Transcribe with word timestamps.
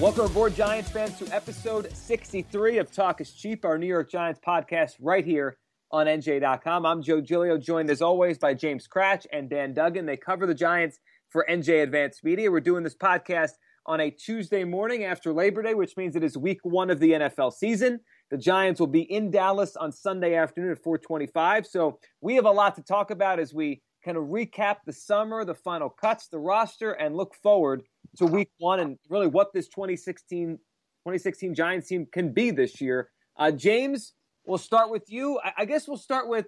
Welcome 0.00 0.26
aboard, 0.26 0.56
Giants 0.56 0.90
fans, 0.90 1.16
to 1.18 1.28
episode 1.32 1.96
63 1.96 2.78
of 2.78 2.90
Talk 2.90 3.20
is 3.20 3.30
Cheap, 3.30 3.64
our 3.64 3.78
New 3.78 3.86
York 3.86 4.10
Giants 4.10 4.40
podcast, 4.44 4.94
right 4.98 5.24
here 5.24 5.56
on 5.92 6.06
NJ.com. 6.06 6.84
I'm 6.84 7.00
Joe 7.00 7.20
Giglio, 7.20 7.56
joined 7.58 7.88
as 7.90 8.02
always 8.02 8.36
by 8.36 8.54
James 8.54 8.88
Kratch 8.88 9.24
and 9.32 9.48
Dan 9.48 9.72
Duggan. 9.72 10.04
They 10.04 10.16
cover 10.16 10.46
the 10.46 10.54
Giants 10.54 10.98
for 11.30 11.46
NJ 11.48 11.84
Advanced 11.84 12.24
Media. 12.24 12.50
We're 12.50 12.58
doing 12.58 12.82
this 12.82 12.96
podcast 12.96 13.52
on 13.86 14.00
a 14.00 14.10
Tuesday 14.10 14.64
morning 14.64 15.04
after 15.04 15.32
Labor 15.32 15.62
Day, 15.62 15.74
which 15.74 15.96
means 15.96 16.16
it 16.16 16.24
is 16.24 16.36
week 16.36 16.58
one 16.64 16.90
of 16.90 16.98
the 16.98 17.12
NFL 17.12 17.52
season. 17.52 18.00
The 18.32 18.36
Giants 18.36 18.80
will 18.80 18.88
be 18.88 19.02
in 19.02 19.30
Dallas 19.30 19.76
on 19.76 19.92
Sunday 19.92 20.34
afternoon 20.34 20.72
at 20.72 20.82
425. 20.82 21.68
So 21.68 22.00
we 22.20 22.34
have 22.34 22.46
a 22.46 22.50
lot 22.50 22.74
to 22.74 22.82
talk 22.82 23.12
about 23.12 23.38
as 23.38 23.54
we 23.54 23.80
kind 24.04 24.16
of 24.16 24.24
recap 24.24 24.78
the 24.86 24.92
summer, 24.92 25.44
the 25.44 25.54
final 25.54 25.88
cuts, 25.88 26.26
the 26.26 26.40
roster, 26.40 26.90
and 26.90 27.16
look 27.16 27.36
forward 27.36 27.84
to 28.16 28.26
week 28.26 28.50
one 28.58 28.80
and 28.80 28.98
really 29.08 29.26
what 29.26 29.52
this 29.52 29.68
2016 29.68 30.58
2016 31.04 31.54
Giants 31.54 31.88
team 31.88 32.06
can 32.10 32.32
be 32.32 32.50
this 32.50 32.80
year. 32.80 33.10
Uh, 33.36 33.50
James, 33.50 34.14
we'll 34.46 34.56
start 34.56 34.90
with 34.90 35.04
you. 35.08 35.38
I, 35.44 35.52
I, 35.58 35.64
guess 35.66 35.86
we'll 35.86 35.98
start 35.98 36.28
with 36.28 36.46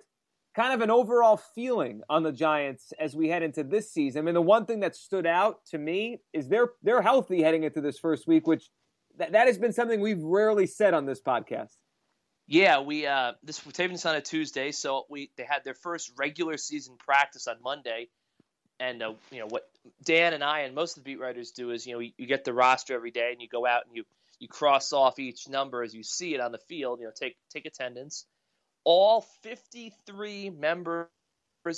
kind 0.55 0.73
of 0.73 0.81
an 0.81 0.91
overall 0.91 1.37
feeling 1.37 2.01
on 2.09 2.23
the 2.23 2.33
Giants 2.33 2.93
as 2.99 3.15
we 3.15 3.29
head 3.29 3.43
into 3.43 3.63
this 3.63 3.93
season. 3.93 4.21
I 4.21 4.23
mean, 4.25 4.35
the 4.35 4.41
one 4.41 4.65
thing 4.65 4.81
that 4.81 4.97
stood 4.97 5.27
out 5.27 5.59
to 5.67 5.79
me 5.79 6.23
is 6.33 6.49
they're 6.49 6.71
they're 6.83 7.03
healthy 7.03 7.43
heading 7.43 7.65
into 7.65 7.83
this 7.83 7.99
first 7.99 8.27
week, 8.27 8.47
which 8.47 8.71
that, 9.19 9.33
that 9.33 9.47
has 9.47 9.59
been 9.59 9.73
something 9.73 10.01
we've 10.01 10.23
rarely 10.23 10.67
said 10.67 10.95
on 10.95 11.05
this 11.05 11.21
podcast. 11.21 11.75
Yeah, 12.47 12.81
we 12.81 13.07
uh, 13.07 13.33
this 13.43 13.65
we're 13.67 13.73
taping 13.73 13.95
this 13.95 14.07
on 14.07 14.15
a 14.15 14.21
Tuesday, 14.21 14.73
so 14.73 15.05
we 15.11 15.31
they 15.37 15.45
had 15.45 15.65
their 15.65 15.75
first 15.75 16.13
regular 16.17 16.57
season 16.57 16.97
practice 16.99 17.47
on 17.47 17.57
Monday, 17.63 18.09
and 18.81 19.03
uh, 19.03 19.13
you 19.31 19.41
know 19.41 19.47
what 19.49 19.69
Dan 20.05 20.33
and 20.35 20.45
I 20.45 20.61
and 20.61 20.75
most 20.75 20.97
of 20.97 21.05
the 21.05 21.11
beat 21.11 21.21
writers 21.21 21.53
do 21.53 21.71
is 21.71 21.87
you 21.87 21.95
know 21.95 22.01
you, 22.01 22.13
you, 22.19 22.27
get 22.27 22.45
the 22.45 22.53
roster 22.53 22.95
every 22.95 23.11
day 23.11 23.31
and 23.33 23.41
you 23.41 23.49
go 23.49 23.67
out 23.67 23.87
and 23.87 23.97
you 23.97 24.05
you 24.39 24.49
cross 24.49 24.93
off 24.93 25.19
each 25.19 25.49
number 25.49 25.83
as 25.83 25.95
you 25.95 26.03
see 26.03 26.35
it 26.35 26.41
on 26.41 26.53
the 26.53 26.59
field. 26.59 27.01
You 27.01 27.07
know, 27.07 27.13
take 27.15 27.37
take 27.51 27.67
attendance. 27.67 28.27
All 28.85 29.23
53 29.43 30.51
members 30.51 31.09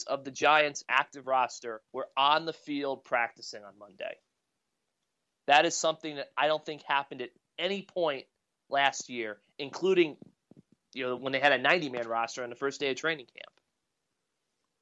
of 0.07 0.25
the 0.25 0.31
Giants' 0.31 0.85
active 0.89 1.27
roster 1.27 1.81
were 1.93 2.09
on 2.17 2.45
the 2.45 2.53
field 2.53 3.05
practicing 3.05 3.65
on 3.65 3.79
Monday. 3.79 4.15
That 5.47 5.65
is 5.65 5.75
something 5.75 6.17
that 6.17 6.29
I 6.37 6.47
don't 6.47 6.65
think 6.65 6.83
happened 6.83 7.23
at 7.23 7.31
any 7.59 7.83
point 7.83 8.27
last 8.69 9.09
year, 9.09 9.39
including 9.59 10.17
you 10.95 11.05
know 11.05 11.17
when 11.17 11.33
they 11.33 11.41
had 11.41 11.53
a 11.53 11.59
90 11.59 11.91
man 11.91 12.09
roster 12.09 12.43
on 12.43 12.51
the 12.51 12.57
first 12.57 12.81
day 12.81 12.91
of 12.91 12.97
training 12.97 13.27
camp. 13.27 13.58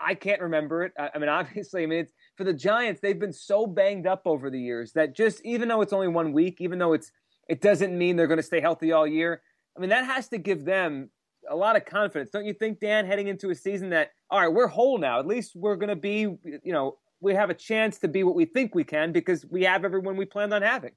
I 0.00 0.14
can't 0.14 0.40
remember 0.40 0.84
it. 0.84 0.92
I, 0.98 1.10
I 1.14 1.18
mean, 1.18 1.28
obviously, 1.40 1.82
I 1.82 1.86
mean, 1.86 2.00
it's 2.00 2.12
for 2.36 2.44
the 2.44 2.52
Giants. 2.52 3.00
They've 3.00 3.18
been 3.18 3.32
so 3.32 3.66
banged 3.66 4.06
up 4.06 4.22
over 4.24 4.50
the 4.50 4.60
years 4.60 4.92
that 4.92 5.16
just 5.16 5.44
even 5.44 5.68
though 5.68 5.80
it's 5.80 5.92
only 5.92 6.08
one 6.08 6.32
week, 6.32 6.60
even 6.60 6.78
though 6.78 6.92
it's 6.92 7.10
it 7.48 7.60
doesn't 7.60 7.96
mean 7.96 8.16
they're 8.16 8.26
going 8.26 8.38
to 8.38 8.42
stay 8.42 8.60
healthy 8.60 8.92
all 8.92 9.06
year. 9.06 9.42
I 9.76 9.80
mean, 9.80 9.90
that 9.90 10.04
has 10.04 10.28
to 10.28 10.38
give 10.38 10.64
them 10.64 11.10
a 11.48 11.54
lot 11.54 11.76
of 11.76 11.84
confidence, 11.84 12.30
don't 12.30 12.44
you 12.44 12.54
think, 12.54 12.80
Dan? 12.80 13.06
Heading 13.06 13.28
into 13.28 13.50
a 13.50 13.54
season 13.54 13.90
that 13.90 14.10
all 14.30 14.40
right, 14.40 14.52
we're 14.52 14.66
whole 14.66 14.98
now. 14.98 15.20
At 15.20 15.26
least 15.26 15.52
we're 15.54 15.76
going 15.76 15.90
to 15.90 15.96
be, 15.96 16.20
you 16.20 16.72
know, 16.72 16.98
we 17.20 17.34
have 17.34 17.50
a 17.50 17.54
chance 17.54 17.98
to 18.00 18.08
be 18.08 18.24
what 18.24 18.34
we 18.34 18.44
think 18.44 18.74
we 18.74 18.84
can 18.84 19.12
because 19.12 19.46
we 19.46 19.62
have 19.64 19.84
everyone 19.84 20.16
we 20.16 20.24
planned 20.24 20.52
on 20.52 20.62
having. 20.62 20.92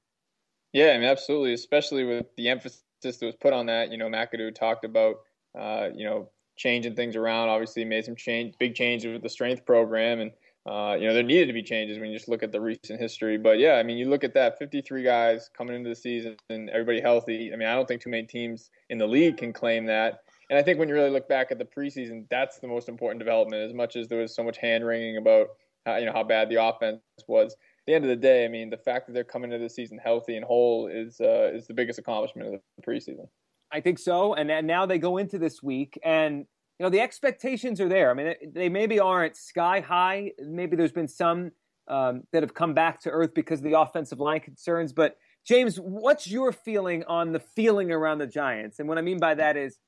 Yeah, 0.72 0.90
I 0.90 0.98
mean, 0.98 1.08
absolutely. 1.08 1.54
Especially 1.54 2.04
with 2.04 2.26
the 2.36 2.48
emphasis 2.48 2.82
that 3.02 3.22
was 3.22 3.36
put 3.40 3.52
on 3.52 3.66
that. 3.66 3.90
You 3.90 3.98
know, 3.98 4.08
McAdoo 4.08 4.54
talked 4.54 4.84
about, 4.84 5.16
uh, 5.58 5.88
you 5.94 6.04
know, 6.04 6.30
changing 6.60 6.94
things 6.94 7.16
around. 7.16 7.48
Obviously, 7.48 7.84
made 7.84 8.04
some 8.04 8.14
change, 8.14 8.54
big 8.58 8.74
changes 8.74 9.12
with 9.12 9.22
the 9.22 9.28
strength 9.28 9.64
program, 9.64 10.20
and 10.20 10.30
uh, 10.66 10.94
you 10.94 11.08
know 11.08 11.14
there 11.14 11.22
needed 11.22 11.46
to 11.46 11.52
be 11.52 11.62
changes 11.62 11.98
when 11.98 12.10
you 12.10 12.16
just 12.16 12.28
look 12.28 12.42
at 12.42 12.52
the 12.52 12.60
recent 12.60 13.00
history. 13.00 13.38
But 13.38 13.58
yeah, 13.58 13.74
I 13.74 13.82
mean, 13.82 13.96
you 13.96 14.08
look 14.08 14.22
at 14.22 14.34
that 14.34 14.58
53 14.58 15.02
guys 15.02 15.50
coming 15.56 15.74
into 15.74 15.88
the 15.88 15.96
season 15.96 16.36
and 16.50 16.68
everybody 16.70 17.00
healthy. 17.00 17.52
I 17.52 17.56
mean, 17.56 17.66
I 17.66 17.74
don't 17.74 17.88
think 17.88 18.02
too 18.02 18.10
many 18.10 18.26
teams 18.26 18.70
in 18.90 18.98
the 18.98 19.06
league 19.06 19.38
can 19.38 19.52
claim 19.52 19.86
that. 19.86 20.20
And 20.50 20.58
I 20.58 20.62
think 20.62 20.78
when 20.78 20.88
you 20.88 20.94
really 20.94 21.10
look 21.10 21.28
back 21.28 21.50
at 21.50 21.58
the 21.58 21.64
preseason, 21.64 22.26
that's 22.28 22.58
the 22.58 22.66
most 22.66 22.88
important 22.88 23.20
development. 23.20 23.62
As 23.62 23.72
much 23.72 23.96
as 23.96 24.08
there 24.08 24.18
was 24.18 24.34
so 24.34 24.42
much 24.42 24.58
hand 24.58 24.84
wringing 24.84 25.16
about 25.16 25.48
how, 25.86 25.96
you 25.96 26.06
know 26.06 26.12
how 26.12 26.24
bad 26.24 26.50
the 26.50 26.62
offense 26.62 27.00
was, 27.26 27.52
at 27.52 27.58
the 27.86 27.94
end 27.94 28.04
of 28.04 28.10
the 28.10 28.16
day, 28.16 28.44
I 28.44 28.48
mean, 28.48 28.68
the 28.68 28.76
fact 28.76 29.06
that 29.06 29.14
they're 29.14 29.24
coming 29.24 29.52
into 29.52 29.64
the 29.64 29.70
season 29.70 29.98
healthy 29.98 30.36
and 30.36 30.44
whole 30.44 30.88
is 30.88 31.20
uh, 31.20 31.50
is 31.54 31.66
the 31.66 31.74
biggest 31.74 31.98
accomplishment 31.98 32.54
of 32.54 32.60
the 32.76 32.82
preseason. 32.82 33.28
I 33.72 33.80
think 33.80 33.98
so. 33.98 34.34
And, 34.34 34.50
and 34.50 34.66
now 34.66 34.86
they 34.86 34.98
go 34.98 35.16
into 35.16 35.38
this 35.38 35.62
week, 35.62 35.98
and 36.04 36.38
you 36.78 36.84
know 36.84 36.90
the 36.90 37.00
expectations 37.00 37.80
are 37.80 37.88
there. 37.88 38.10
I 38.10 38.14
mean, 38.14 38.34
they 38.52 38.68
maybe 38.68 38.98
aren't 38.98 39.36
sky 39.36 39.80
high. 39.80 40.32
Maybe 40.38 40.76
there's 40.76 40.92
been 40.92 41.08
some 41.08 41.52
um, 41.88 42.22
that 42.32 42.42
have 42.42 42.54
come 42.54 42.74
back 42.74 43.00
to 43.02 43.10
earth 43.10 43.34
because 43.34 43.60
of 43.60 43.64
the 43.64 43.78
offensive 43.78 44.20
line 44.20 44.40
concerns. 44.40 44.92
But 44.92 45.16
James, 45.44 45.76
what's 45.76 46.28
your 46.28 46.52
feeling 46.52 47.04
on 47.04 47.32
the 47.32 47.40
feeling 47.40 47.90
around 47.90 48.18
the 48.18 48.26
Giants? 48.26 48.78
And 48.78 48.88
what 48.88 48.98
I 48.98 49.02
mean 49.02 49.18
by 49.18 49.34
that 49.34 49.56
is, 49.56 49.78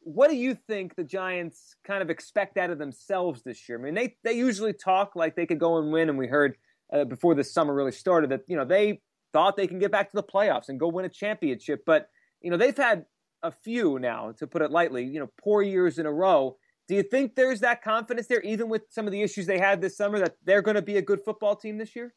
what 0.00 0.28
do 0.28 0.36
you 0.36 0.54
think 0.54 0.96
the 0.96 1.04
Giants 1.04 1.76
kind 1.86 2.02
of 2.02 2.10
expect 2.10 2.58
out 2.58 2.70
of 2.70 2.78
themselves 2.78 3.42
this 3.42 3.68
year? 3.68 3.78
I 3.78 3.82
mean, 3.82 3.94
they 3.94 4.16
they 4.22 4.34
usually 4.34 4.74
talk 4.74 5.16
like 5.16 5.34
they 5.36 5.46
could 5.46 5.60
go 5.60 5.78
and 5.78 5.92
win, 5.92 6.08
and 6.08 6.18
we 6.18 6.26
heard 6.26 6.56
uh, 6.92 7.04
before 7.04 7.34
the 7.34 7.44
summer 7.44 7.74
really 7.74 7.92
started 7.92 8.30
that 8.30 8.42
you 8.46 8.56
know 8.56 8.64
they 8.64 9.00
thought 9.32 9.56
they 9.56 9.66
can 9.66 9.78
get 9.78 9.90
back 9.90 10.10
to 10.10 10.16
the 10.16 10.22
playoffs 10.22 10.68
and 10.68 10.78
go 10.78 10.88
win 10.88 11.04
a 11.04 11.08
championship, 11.08 11.84
but 11.86 12.08
you 12.40 12.50
know 12.50 12.56
they've 12.56 12.76
had 12.76 13.06
a 13.44 13.52
few 13.52 13.98
now, 13.98 14.32
to 14.38 14.46
put 14.46 14.62
it 14.62 14.70
lightly, 14.70 15.04
you 15.04 15.20
know, 15.20 15.30
poor 15.40 15.62
years 15.62 15.98
in 15.98 16.06
a 16.06 16.12
row. 16.12 16.56
Do 16.88 16.94
you 16.94 17.02
think 17.02 17.34
there's 17.34 17.60
that 17.60 17.82
confidence 17.82 18.26
there, 18.26 18.40
even 18.40 18.68
with 18.68 18.82
some 18.90 19.06
of 19.06 19.12
the 19.12 19.22
issues 19.22 19.46
they 19.46 19.58
had 19.58 19.80
this 19.80 19.96
summer, 19.96 20.18
that 20.18 20.36
they're 20.44 20.62
going 20.62 20.74
to 20.74 20.82
be 20.82 20.96
a 20.96 21.02
good 21.02 21.20
football 21.24 21.54
team 21.56 21.78
this 21.78 21.94
year? 21.94 22.12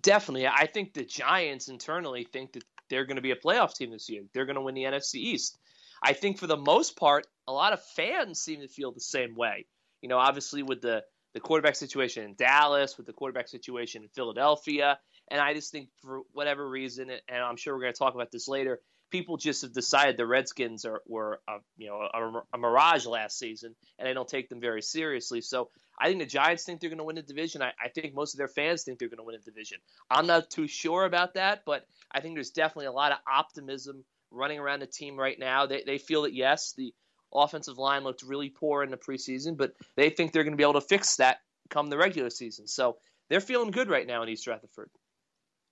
Definitely. 0.00 0.46
I 0.46 0.66
think 0.66 0.94
the 0.94 1.04
Giants 1.04 1.68
internally 1.68 2.24
think 2.24 2.52
that 2.52 2.64
they're 2.88 3.04
going 3.04 3.16
to 3.16 3.22
be 3.22 3.32
a 3.32 3.36
playoff 3.36 3.74
team 3.74 3.90
this 3.90 4.08
year. 4.08 4.22
They're 4.32 4.46
going 4.46 4.56
to 4.56 4.62
win 4.62 4.74
the 4.74 4.84
NFC 4.84 5.16
East. 5.16 5.58
I 6.02 6.12
think 6.12 6.38
for 6.38 6.46
the 6.46 6.56
most 6.56 6.96
part, 6.96 7.26
a 7.46 7.52
lot 7.52 7.72
of 7.72 7.82
fans 7.82 8.40
seem 8.40 8.60
to 8.60 8.68
feel 8.68 8.92
the 8.92 9.00
same 9.00 9.34
way. 9.34 9.66
You 10.02 10.08
know, 10.08 10.18
obviously 10.18 10.62
with 10.62 10.80
the 10.82 11.02
the 11.34 11.40
quarterback 11.40 11.76
situation 11.76 12.24
in 12.24 12.34
Dallas, 12.34 12.96
with 12.96 13.06
the 13.06 13.12
quarterback 13.12 13.48
situation 13.48 14.02
in 14.02 14.08
Philadelphia, 14.08 14.98
and 15.30 15.38
I 15.38 15.52
just 15.52 15.70
think 15.70 15.90
for 16.00 16.22
whatever 16.32 16.66
reason, 16.66 17.10
and 17.10 17.42
I'm 17.42 17.56
sure 17.56 17.74
we're 17.74 17.82
going 17.82 17.92
to 17.92 17.98
talk 17.98 18.14
about 18.14 18.32
this 18.32 18.48
later, 18.48 18.80
people 19.10 19.36
just 19.36 19.62
have 19.62 19.72
decided 19.72 20.16
the 20.16 20.26
Redskins 20.26 20.84
are 20.84 21.02
were 21.06 21.40
a, 21.48 21.58
you 21.76 21.88
know 21.88 22.00
a, 22.00 22.42
a, 22.54 22.58
mirage 22.58 23.06
last 23.06 23.38
season, 23.38 23.74
and 23.98 24.08
they 24.08 24.14
don't 24.14 24.28
take 24.28 24.48
them 24.48 24.60
very 24.60 24.82
seriously. 24.82 25.40
So 25.40 25.70
I 25.98 26.08
think 26.08 26.20
the 26.20 26.26
Giants 26.26 26.64
think 26.64 26.80
they're 26.80 26.90
going 26.90 26.98
to 26.98 27.04
win 27.04 27.16
the 27.16 27.22
division. 27.22 27.62
I, 27.62 27.72
I 27.82 27.88
think 27.88 28.14
most 28.14 28.34
of 28.34 28.38
their 28.38 28.48
fans 28.48 28.82
think 28.82 28.98
they're 28.98 29.08
going 29.08 29.18
to 29.18 29.24
win 29.24 29.36
the 29.36 29.50
division. 29.50 29.78
I'm 30.10 30.26
not 30.26 30.50
too 30.50 30.66
sure 30.66 31.04
about 31.04 31.34
that, 31.34 31.62
but 31.64 31.86
I 32.10 32.20
think 32.20 32.34
there's 32.34 32.50
definitely 32.50 32.86
a 32.86 32.92
lot 32.92 33.12
of 33.12 33.18
optimism 33.30 34.04
running 34.30 34.58
around 34.58 34.80
the 34.80 34.86
team 34.86 35.16
right 35.16 35.38
now. 35.38 35.66
They 35.66 35.82
they 35.86 35.98
feel 35.98 36.22
that 36.22 36.34
yes, 36.34 36.74
the 36.76 36.92
offensive 37.32 37.78
line 37.78 38.04
looked 38.04 38.22
really 38.22 38.50
poor 38.50 38.82
in 38.82 38.90
the 38.90 38.96
preseason, 38.96 39.56
but 39.56 39.72
they 39.96 40.10
think 40.10 40.32
they're 40.32 40.44
going 40.44 40.52
to 40.52 40.56
be 40.56 40.64
able 40.64 40.74
to 40.74 40.80
fix 40.80 41.16
that 41.16 41.38
come 41.70 41.88
the 41.88 41.98
regular 41.98 42.30
season. 42.30 42.66
So 42.66 42.96
they're 43.28 43.40
feeling 43.40 43.70
good 43.70 43.88
right 43.88 44.06
now 44.06 44.22
in 44.22 44.28
East 44.28 44.46
Rutherford. 44.46 44.90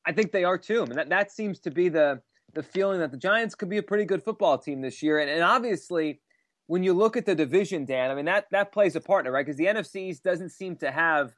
I 0.06 0.12
think 0.12 0.32
they 0.32 0.44
are 0.44 0.58
too. 0.58 0.82
I 0.82 0.86
mean, 0.86 0.96
that, 0.96 1.08
that 1.10 1.32
seems 1.32 1.60
to 1.60 1.70
be 1.70 1.88
the 1.88 2.20
the 2.54 2.62
feeling 2.62 3.00
that 3.00 3.10
the 3.10 3.16
Giants 3.16 3.54
could 3.54 3.68
be 3.68 3.78
a 3.78 3.82
pretty 3.82 4.04
good 4.04 4.22
football 4.22 4.58
team 4.58 4.80
this 4.80 5.02
year. 5.02 5.18
And, 5.18 5.30
and 5.30 5.42
obviously, 5.42 6.20
when 6.66 6.82
you 6.82 6.92
look 6.92 7.16
at 7.16 7.26
the 7.26 7.34
division, 7.34 7.84
Dan, 7.84 8.10
I 8.10 8.14
mean, 8.14 8.24
that, 8.24 8.46
that 8.50 8.72
plays 8.72 8.96
a 8.96 9.00
partner, 9.00 9.30
right? 9.32 9.44
Because 9.44 9.58
the 9.58 9.66
NFC 9.66 10.08
East 10.08 10.24
doesn't 10.24 10.50
seem 10.50 10.76
to 10.76 10.90
have, 10.90 11.34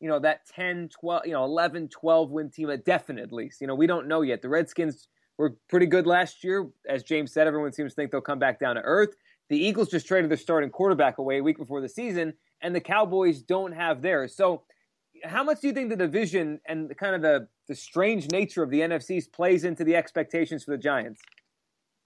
you 0.00 0.08
know, 0.08 0.18
that 0.18 0.46
10, 0.54 0.90
12, 1.00 1.26
you 1.26 1.32
know, 1.32 1.44
11, 1.44 1.88
12 1.88 2.30
win 2.30 2.50
team, 2.50 2.68
a 2.68 2.76
definite 2.76 3.24
at 3.24 3.32
least. 3.32 3.60
You 3.60 3.66
know, 3.66 3.74
we 3.74 3.86
don't 3.86 4.08
know 4.08 4.22
yet. 4.22 4.42
The 4.42 4.48
Redskins 4.48 5.08
were 5.38 5.56
pretty 5.68 5.86
good 5.86 6.06
last 6.06 6.44
year. 6.44 6.68
As 6.88 7.02
James 7.02 7.32
said, 7.32 7.46
everyone 7.46 7.72
seems 7.72 7.92
to 7.92 7.96
think 7.96 8.10
they'll 8.10 8.20
come 8.20 8.38
back 8.38 8.58
down 8.58 8.76
to 8.76 8.82
earth. 8.82 9.14
The 9.48 9.56
Eagles 9.58 9.88
just 9.88 10.06
traded 10.06 10.30
their 10.30 10.38
starting 10.38 10.70
quarterback 10.70 11.18
away 11.18 11.38
a 11.38 11.42
week 11.42 11.58
before 11.58 11.80
the 11.80 11.88
season, 11.88 12.34
and 12.60 12.74
the 12.74 12.80
Cowboys 12.80 13.42
don't 13.42 13.72
have 13.72 14.02
theirs. 14.02 14.36
So, 14.36 14.64
how 15.24 15.44
much 15.44 15.60
do 15.60 15.68
you 15.68 15.72
think 15.72 15.88
the 15.88 15.96
division 15.96 16.60
and 16.66 16.94
kind 16.98 17.14
of 17.14 17.22
the 17.22 17.48
the 17.66 17.74
strange 17.74 18.30
nature 18.30 18.62
of 18.62 18.70
the 18.70 18.80
NFCs 18.80 19.30
plays 19.32 19.64
into 19.64 19.84
the 19.84 19.96
expectations 19.96 20.64
for 20.64 20.72
the 20.72 20.78
Giants? 20.78 21.20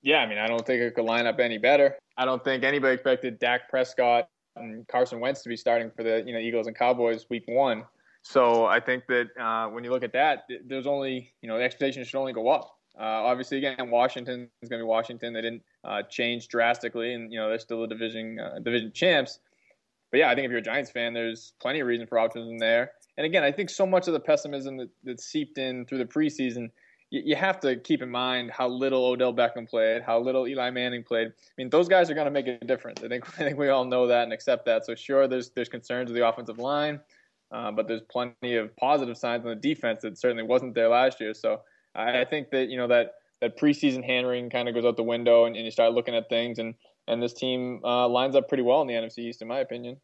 Yeah, 0.02 0.18
I 0.18 0.26
mean, 0.26 0.38
I 0.38 0.46
don't 0.46 0.64
think 0.64 0.80
it 0.80 0.94
could 0.94 1.04
line 1.04 1.26
up 1.26 1.38
any 1.38 1.58
better. 1.58 1.96
I 2.16 2.24
don't 2.24 2.42
think 2.42 2.64
anybody 2.64 2.94
expected 2.94 3.38
Dak 3.38 3.68
Prescott 3.68 4.28
and 4.56 4.86
Carson 4.88 5.20
Wentz 5.20 5.42
to 5.42 5.48
be 5.48 5.56
starting 5.56 5.90
for 5.90 6.02
the 6.02 6.22
you 6.26 6.32
know 6.32 6.38
Eagles 6.38 6.66
and 6.66 6.76
Cowboys 6.76 7.26
week 7.28 7.44
one. 7.46 7.84
So 8.22 8.66
I 8.66 8.80
think 8.80 9.04
that 9.08 9.28
uh, 9.38 9.68
when 9.68 9.84
you 9.84 9.90
look 9.90 10.02
at 10.02 10.12
that, 10.12 10.44
there's 10.66 10.86
only 10.86 11.32
you 11.42 11.48
know 11.48 11.58
the 11.58 11.64
expectation 11.64 12.04
should 12.04 12.18
only 12.18 12.32
go 12.32 12.48
up. 12.48 12.76
Uh, 12.98 13.04
obviously, 13.04 13.58
again, 13.58 13.90
Washington 13.90 14.48
is 14.62 14.68
going 14.68 14.80
to 14.80 14.84
be 14.84 14.88
Washington. 14.88 15.32
They 15.32 15.42
didn't 15.42 15.62
uh, 15.84 16.02
change 16.02 16.48
drastically, 16.48 17.14
and 17.14 17.32
you 17.32 17.38
know 17.38 17.48
they're 17.48 17.58
still 17.58 17.82
the 17.82 17.86
division 17.86 18.38
uh, 18.38 18.58
division 18.58 18.92
champs. 18.92 19.38
But 20.10 20.18
yeah, 20.18 20.30
I 20.30 20.34
think 20.34 20.44
if 20.44 20.50
you're 20.50 20.58
a 20.58 20.62
Giants 20.62 20.90
fan, 20.90 21.14
there's 21.14 21.52
plenty 21.60 21.80
of 21.80 21.86
reason 21.86 22.06
for 22.06 22.18
optimism 22.18 22.58
there. 22.58 22.92
And 23.16 23.26
again, 23.26 23.44
I 23.44 23.52
think 23.52 23.70
so 23.70 23.86
much 23.86 24.06
of 24.06 24.12
the 24.12 24.20
pessimism 24.20 24.76
that, 24.78 24.88
that 25.04 25.20
seeped 25.20 25.58
in 25.58 25.86
through 25.86 25.98
the 25.98 26.04
preseason, 26.04 26.70
you, 27.10 27.22
you, 27.26 27.36
have 27.36 27.60
to 27.60 27.76
keep 27.76 28.02
in 28.02 28.10
mind 28.10 28.50
how 28.50 28.68
little 28.68 29.04
Odell 29.04 29.34
Beckham 29.34 29.68
played, 29.68 30.02
how 30.02 30.18
little 30.18 30.48
Eli 30.48 30.70
Manning 30.70 31.04
played. 31.04 31.28
I 31.28 31.52
mean, 31.58 31.70
those 31.70 31.88
guys 31.88 32.10
are 32.10 32.14
going 32.14 32.26
to 32.26 32.30
make 32.30 32.46
a 32.46 32.58
difference. 32.64 33.02
I 33.02 33.08
think 33.08 33.28
I 33.40 33.44
think 33.44 33.58
we 33.58 33.68
all 33.68 33.84
know 33.84 34.06
that 34.06 34.24
and 34.24 34.32
accept 34.32 34.64
that. 34.66 34.86
So 34.86 34.94
sure, 34.94 35.28
there's 35.28 35.50
there's 35.50 35.68
concerns 35.68 36.08
with 36.08 36.16
the 36.16 36.26
offensive 36.26 36.58
line, 36.58 37.00
uh, 37.52 37.70
but 37.72 37.88
there's 37.88 38.02
plenty 38.10 38.56
of 38.56 38.74
positive 38.76 39.16
signs 39.16 39.44
on 39.44 39.50
the 39.50 39.56
defense 39.56 40.02
that 40.02 40.18
certainly 40.18 40.44
wasn't 40.44 40.74
there 40.74 40.88
last 40.88 41.20
year. 41.20 41.34
So 41.34 41.60
I, 41.94 42.20
I 42.20 42.24
think 42.24 42.50
that 42.50 42.68
you 42.68 42.76
know 42.76 42.88
that 42.88 43.14
that 43.40 43.58
preseason 43.58 44.04
hand 44.04 44.50
kind 44.50 44.68
of 44.68 44.74
goes 44.74 44.84
out 44.84 44.96
the 44.96 45.02
window, 45.02 45.46
and, 45.46 45.56
and, 45.56 45.64
you 45.64 45.70
start 45.70 45.92
looking 45.92 46.14
at 46.14 46.28
things, 46.28 46.58
and 46.58 46.74
and 47.10 47.22
this 47.22 47.32
team 47.32 47.80
uh, 47.84 48.08
lines 48.08 48.36
up 48.36 48.48
pretty 48.48 48.62
well 48.62 48.80
in 48.82 48.86
the 48.86 48.94
NFC 48.94 49.18
East, 49.18 49.42
in 49.42 49.48
my 49.48 49.58
opinion. 49.58 49.96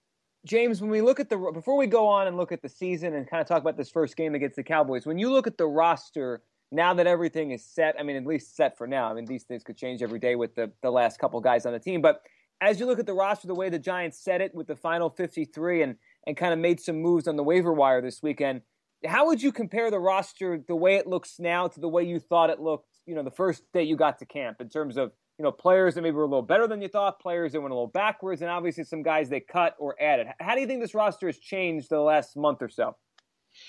James, 0.44 0.80
when 0.80 0.90
we 0.90 1.00
look 1.00 1.18
at 1.18 1.28
the 1.28 1.36
before 1.52 1.76
we 1.76 1.86
go 1.86 2.06
on 2.06 2.26
and 2.26 2.36
look 2.36 2.52
at 2.52 2.62
the 2.62 2.68
season 2.68 3.14
and 3.14 3.28
kind 3.28 3.40
of 3.40 3.48
talk 3.48 3.60
about 3.60 3.76
this 3.76 3.90
first 3.90 4.16
game 4.16 4.34
against 4.34 4.56
the 4.56 4.62
Cowboys, 4.62 5.06
when 5.06 5.18
you 5.18 5.30
look 5.30 5.46
at 5.46 5.58
the 5.58 5.66
roster 5.66 6.42
now 6.72 6.94
that 6.94 7.06
everything 7.06 7.52
is 7.52 7.64
set, 7.64 7.94
I 7.98 8.02
mean, 8.02 8.16
at 8.16 8.26
least 8.26 8.56
set 8.56 8.76
for 8.76 8.86
now. 8.86 9.10
I 9.10 9.14
mean, 9.14 9.24
these 9.24 9.44
things 9.44 9.62
could 9.62 9.76
change 9.76 10.02
every 10.02 10.18
day 10.18 10.36
with 10.36 10.54
the 10.54 10.70
the 10.82 10.90
last 10.90 11.18
couple 11.18 11.40
guys 11.40 11.66
on 11.66 11.72
the 11.72 11.78
team, 11.78 12.00
but 12.00 12.22
as 12.60 12.80
you 12.80 12.86
look 12.86 12.98
at 12.98 13.06
the 13.06 13.12
roster, 13.12 13.46
the 13.46 13.54
way 13.54 13.68
the 13.68 13.78
Giants 13.78 14.18
set 14.18 14.40
it 14.40 14.54
with 14.54 14.66
the 14.66 14.76
final 14.76 15.10
53 15.10 15.82
and 15.82 15.96
and 16.26 16.36
kind 16.36 16.52
of 16.52 16.58
made 16.58 16.80
some 16.80 17.00
moves 17.00 17.28
on 17.28 17.36
the 17.36 17.44
waiver 17.44 17.72
wire 17.72 18.00
this 18.00 18.22
weekend, 18.22 18.62
how 19.04 19.26
would 19.26 19.42
you 19.42 19.52
compare 19.52 19.90
the 19.90 19.98
roster 19.98 20.62
the 20.66 20.76
way 20.76 20.96
it 20.96 21.06
looks 21.06 21.38
now 21.38 21.68
to 21.68 21.80
the 21.80 21.88
way 21.88 22.02
you 22.04 22.18
thought 22.18 22.50
it 22.50 22.60
looked, 22.60 22.88
you 23.04 23.14
know, 23.14 23.22
the 23.22 23.30
first 23.30 23.62
day 23.72 23.82
you 23.82 23.96
got 23.96 24.18
to 24.18 24.26
camp 24.26 24.60
in 24.60 24.68
terms 24.68 24.96
of 24.96 25.12
you 25.38 25.42
know, 25.42 25.52
players 25.52 25.94
that 25.94 26.02
maybe 26.02 26.16
were 26.16 26.22
a 26.22 26.28
little 26.28 26.42
better 26.42 26.66
than 26.66 26.80
you 26.80 26.88
thought, 26.88 27.20
players 27.20 27.52
that 27.52 27.60
went 27.60 27.72
a 27.72 27.74
little 27.74 27.86
backwards, 27.86 28.40
and 28.40 28.50
obviously 28.50 28.84
some 28.84 29.02
guys 29.02 29.28
they 29.28 29.40
cut 29.40 29.74
or 29.78 29.94
added. 30.00 30.28
How 30.40 30.54
do 30.54 30.60
you 30.60 30.66
think 30.66 30.80
this 30.80 30.94
roster 30.94 31.26
has 31.26 31.38
changed 31.38 31.90
the 31.90 32.00
last 32.00 32.36
month 32.36 32.62
or 32.62 32.68
so? 32.68 32.96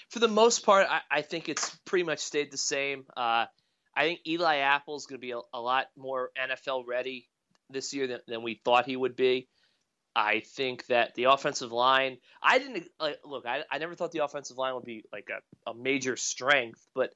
For 0.09 0.19
the 0.19 0.27
most 0.27 0.65
part, 0.65 0.87
I, 0.89 1.01
I 1.11 1.21
think 1.21 1.49
it's 1.49 1.77
pretty 1.85 2.03
much 2.03 2.19
stayed 2.19 2.51
the 2.51 2.57
same. 2.57 3.05
Uh, 3.15 3.45
I 3.95 4.03
think 4.03 4.19
Eli 4.27 4.57
Apple 4.57 4.95
is 4.95 5.05
going 5.05 5.19
to 5.19 5.25
be 5.25 5.31
a, 5.31 5.39
a, 5.53 5.59
lot 5.59 5.87
more 5.97 6.31
NFL 6.37 6.83
ready 6.87 7.27
this 7.69 7.93
year 7.93 8.07
than, 8.07 8.19
than, 8.27 8.43
we 8.43 8.61
thought 8.63 8.85
he 8.85 8.95
would 8.95 9.15
be. 9.15 9.47
I 10.15 10.41
think 10.41 10.85
that 10.87 11.15
the 11.15 11.25
offensive 11.25 11.71
line, 11.71 12.17
I 12.41 12.59
didn't 12.59 12.87
like, 12.99 13.19
look, 13.23 13.45
I, 13.45 13.63
I 13.71 13.77
never 13.77 13.95
thought 13.95 14.11
the 14.11 14.23
offensive 14.23 14.57
line 14.57 14.73
would 14.75 14.85
be 14.85 15.03
like 15.11 15.29
a, 15.29 15.69
a 15.69 15.73
major 15.75 16.15
strength, 16.15 16.85
but 16.95 17.11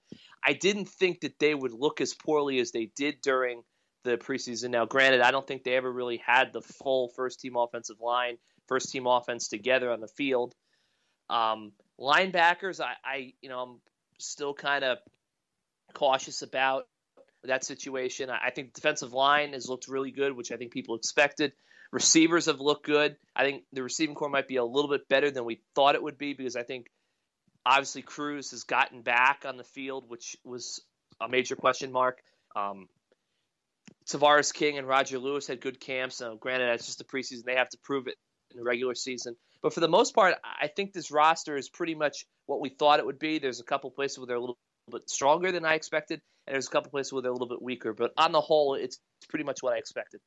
I 0.45 0.53
didn't 0.53 0.89
think 0.89 1.21
that 1.21 1.39
they 1.39 1.53
would 1.53 1.73
look 1.73 1.99
as 1.99 2.13
poorly 2.13 2.59
as 2.59 2.71
they 2.71 2.91
did 2.95 3.21
during 3.21 3.63
the 4.03 4.17
preseason. 4.17 4.69
Now, 4.69 4.85
granted, 4.85 5.21
I 5.21 5.31
don't 5.31 5.45
think 5.45 5.63
they 5.63 5.75
ever 5.75 5.91
really 5.91 6.21
had 6.25 6.53
the 6.53 6.61
full 6.61 7.09
first 7.09 7.39
team 7.39 7.55
offensive 7.55 7.99
line, 7.99 8.37
first 8.67 8.91
team 8.91 9.07
offense 9.07 9.47
together 9.47 9.91
on 9.91 10.01
the 10.01 10.07
field. 10.07 10.55
Um, 11.29 11.71
linebackers, 11.99 12.81
I, 12.81 12.93
I, 13.03 13.33
you 13.41 13.49
know, 13.49 13.59
I'm 13.59 13.81
still 14.19 14.53
kind 14.53 14.83
of 14.83 14.97
cautious 15.93 16.41
about 16.41 16.87
that 17.43 17.63
situation. 17.63 18.29
I, 18.29 18.47
I 18.47 18.49
think 18.51 18.73
defensive 18.73 19.13
line 19.13 19.53
has 19.53 19.67
looked 19.69 19.87
really 19.87 20.11
good, 20.11 20.35
which 20.35 20.51
I 20.51 20.57
think 20.57 20.71
people 20.71 20.95
expected. 20.95 21.53
Receivers 21.91 22.45
have 22.45 22.59
looked 22.59 22.85
good. 22.85 23.17
I 23.35 23.43
think 23.43 23.63
the 23.73 23.83
receiving 23.83 24.15
corps 24.15 24.29
might 24.29 24.47
be 24.47 24.55
a 24.55 24.65
little 24.65 24.89
bit 24.89 25.09
better 25.09 25.29
than 25.29 25.45
we 25.45 25.61
thought 25.75 25.95
it 25.95 26.03
would 26.03 26.17
be 26.17 26.33
because 26.33 26.55
I 26.55 26.63
think 26.63 26.87
obviously 27.65 28.01
Cruz 28.01 28.51
has 28.51 28.63
gotten 28.63 29.01
back 29.01 29.43
on 29.45 29.57
the 29.57 29.63
field, 29.63 30.09
which 30.09 30.37
was 30.43 30.81
a 31.19 31.27
major 31.27 31.55
question 31.55 31.91
mark. 31.91 32.21
Um, 32.55 32.87
Tavarres 34.11 34.53
King 34.53 34.77
and 34.77 34.87
Roger 34.87 35.17
Lewis 35.17 35.47
had 35.47 35.61
good 35.61 35.79
camps. 35.79 36.21
Now, 36.21 36.35
granted, 36.35 36.67
that's 36.67 36.85
just 36.85 36.97
the 36.97 37.03
preseason; 37.03 37.43
they 37.45 37.55
have 37.55 37.69
to 37.69 37.77
prove 37.83 38.07
it 38.07 38.15
in 38.51 38.57
the 38.57 38.63
regular 38.63 38.95
season. 38.95 39.35
But 39.61 39.73
for 39.73 39.79
the 39.79 39.87
most 39.87 40.13
part, 40.13 40.35
I 40.43 40.67
think 40.67 40.93
this 40.93 41.11
roster 41.11 41.55
is 41.55 41.69
pretty 41.69 41.95
much 41.95 42.25
what 42.45 42.61
we 42.61 42.69
thought 42.69 42.99
it 42.99 43.05
would 43.05 43.19
be. 43.19 43.39
There's 43.39 43.59
a 43.59 43.63
couple 43.63 43.89
places 43.91 44.17
where 44.17 44.27
they're 44.27 44.37
a 44.37 44.41
little 44.41 44.57
bit 44.91 45.09
stronger 45.09 45.51
than 45.51 45.65
I 45.65 45.75
expected, 45.75 46.21
and 46.45 46.53
there's 46.53 46.67
a 46.67 46.71
couple 46.71 46.91
places 46.91 47.13
where 47.13 47.21
they're 47.21 47.31
a 47.31 47.33
little 47.33 47.47
bit 47.47 47.61
weaker. 47.61 47.93
But 47.93 48.11
on 48.17 48.31
the 48.31 48.41
whole, 48.41 48.75
it's 48.75 48.99
pretty 49.29 49.45
much 49.45 49.59
what 49.61 49.73
I 49.73 49.77
expected. 49.77 50.19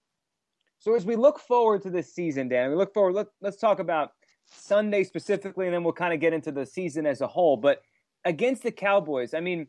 So 0.79 0.95
as 0.95 1.05
we 1.05 1.17
look 1.17 1.39
forward 1.39 1.83
to 1.83 1.91
this 1.91 2.15
season, 2.15 2.49
Dan, 2.49 2.71
we 2.71 2.77
look 2.77 2.95
forward. 2.95 3.15
Let, 3.15 3.27
let's 3.41 3.57
talk 3.57 3.79
about 3.79 4.11
Sunday 4.47 5.05
specifically, 5.05 5.67
and 5.67 5.75
then 5.75 5.85
we'll 5.85 5.93
kind 5.93 6.15
of 6.15 6.21
get 6.21 6.33
into 6.33 6.53
the 6.53 6.67
season 6.67 7.07
as 7.07 7.21
a 7.21 7.27
whole. 7.27 7.57
But 7.57 7.81
against 8.25 8.63
the 8.63 8.73
Cowboys, 8.73 9.35
I 9.35 9.41
mean, 9.41 9.67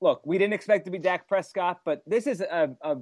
look, 0.00 0.22
we 0.24 0.38
didn't 0.38 0.54
expect 0.54 0.84
to 0.86 0.90
be 0.90 0.98
Dak 0.98 1.28
Prescott, 1.28 1.80
but 1.84 2.02
this 2.06 2.26
is 2.26 2.40
a, 2.40 2.74
a 2.82 2.96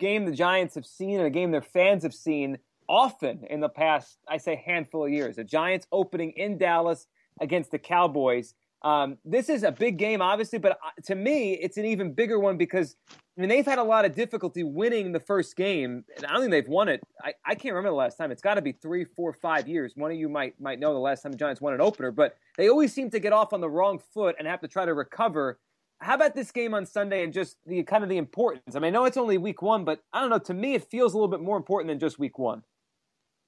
game 0.00 0.24
the 0.24 0.32
Giants 0.32 0.74
have 0.74 0.86
seen 0.86 1.18
and 1.18 1.26
a 1.26 1.30
game 1.30 1.52
their 1.52 1.62
fans 1.62 2.02
have 2.02 2.14
seen 2.14 2.58
often 2.88 3.44
in 3.48 3.60
the 3.60 3.68
past, 3.68 4.18
I 4.28 4.38
say, 4.38 4.60
handful 4.66 5.04
of 5.04 5.12
years. 5.12 5.36
The 5.36 5.44
Giants 5.44 5.86
opening 5.92 6.32
in 6.32 6.58
Dallas 6.58 7.06
against 7.40 7.70
the 7.70 7.78
Cowboys. 7.78 8.54
Um, 8.82 9.18
this 9.24 9.48
is 9.48 9.62
a 9.62 9.70
big 9.70 9.98
game, 9.98 10.22
obviously, 10.22 10.58
but 10.58 10.72
uh, 10.72 10.90
to 11.04 11.14
me, 11.14 11.52
it's 11.52 11.76
an 11.76 11.84
even 11.84 12.12
bigger 12.14 12.40
one 12.40 12.56
because 12.56 12.96
I 13.10 13.40
mean 13.40 13.50
they've 13.50 13.64
had 13.64 13.78
a 13.78 13.84
lot 13.84 14.04
of 14.06 14.14
difficulty 14.14 14.62
winning 14.64 15.12
the 15.12 15.20
first 15.20 15.54
game, 15.54 16.02
and 16.16 16.24
I 16.24 16.32
don't 16.32 16.40
think 16.40 16.50
they've 16.50 16.66
won 16.66 16.88
it. 16.88 17.00
I, 17.22 17.34
I 17.44 17.54
can't 17.54 17.74
remember 17.74 17.90
the 17.90 17.96
last 17.96 18.16
time. 18.16 18.30
It's 18.30 18.42
got 18.42 18.54
to 18.54 18.62
be 18.62 18.72
three, 18.72 19.04
four, 19.04 19.34
five 19.34 19.68
years. 19.68 19.92
One 19.96 20.10
of 20.10 20.16
you 20.16 20.30
might 20.30 20.58
might 20.58 20.80
know 20.80 20.94
the 20.94 20.98
last 20.98 21.22
time 21.22 21.32
the 21.32 21.38
Giants 21.38 21.60
won 21.60 21.74
an 21.74 21.80
opener, 21.82 22.10
but 22.10 22.36
they 22.56 22.70
always 22.70 22.92
seem 22.92 23.10
to 23.10 23.20
get 23.20 23.34
off 23.34 23.52
on 23.52 23.60
the 23.60 23.68
wrong 23.68 24.00
foot 24.14 24.34
and 24.38 24.48
have 24.48 24.60
to 24.62 24.68
try 24.68 24.86
to 24.86 24.94
recover 24.94 25.58
how 26.00 26.14
about 26.14 26.34
this 26.34 26.50
game 26.50 26.74
on 26.74 26.86
Sunday 26.86 27.22
and 27.24 27.32
just 27.32 27.56
the 27.66 27.82
kind 27.82 28.02
of 28.02 28.08
the 28.08 28.16
importance? 28.16 28.74
I 28.74 28.78
mean, 28.78 28.88
I 28.88 28.90
know 28.90 29.04
it's 29.04 29.16
only 29.16 29.38
week 29.38 29.62
one, 29.62 29.84
but 29.84 30.00
I 30.12 30.20
don't 30.20 30.30
know. 30.30 30.38
To 30.38 30.54
me, 30.54 30.74
it 30.74 30.90
feels 30.90 31.12
a 31.12 31.16
little 31.16 31.28
bit 31.28 31.40
more 31.40 31.56
important 31.56 31.88
than 31.88 31.98
just 31.98 32.18
week 32.18 32.38
one. 32.38 32.62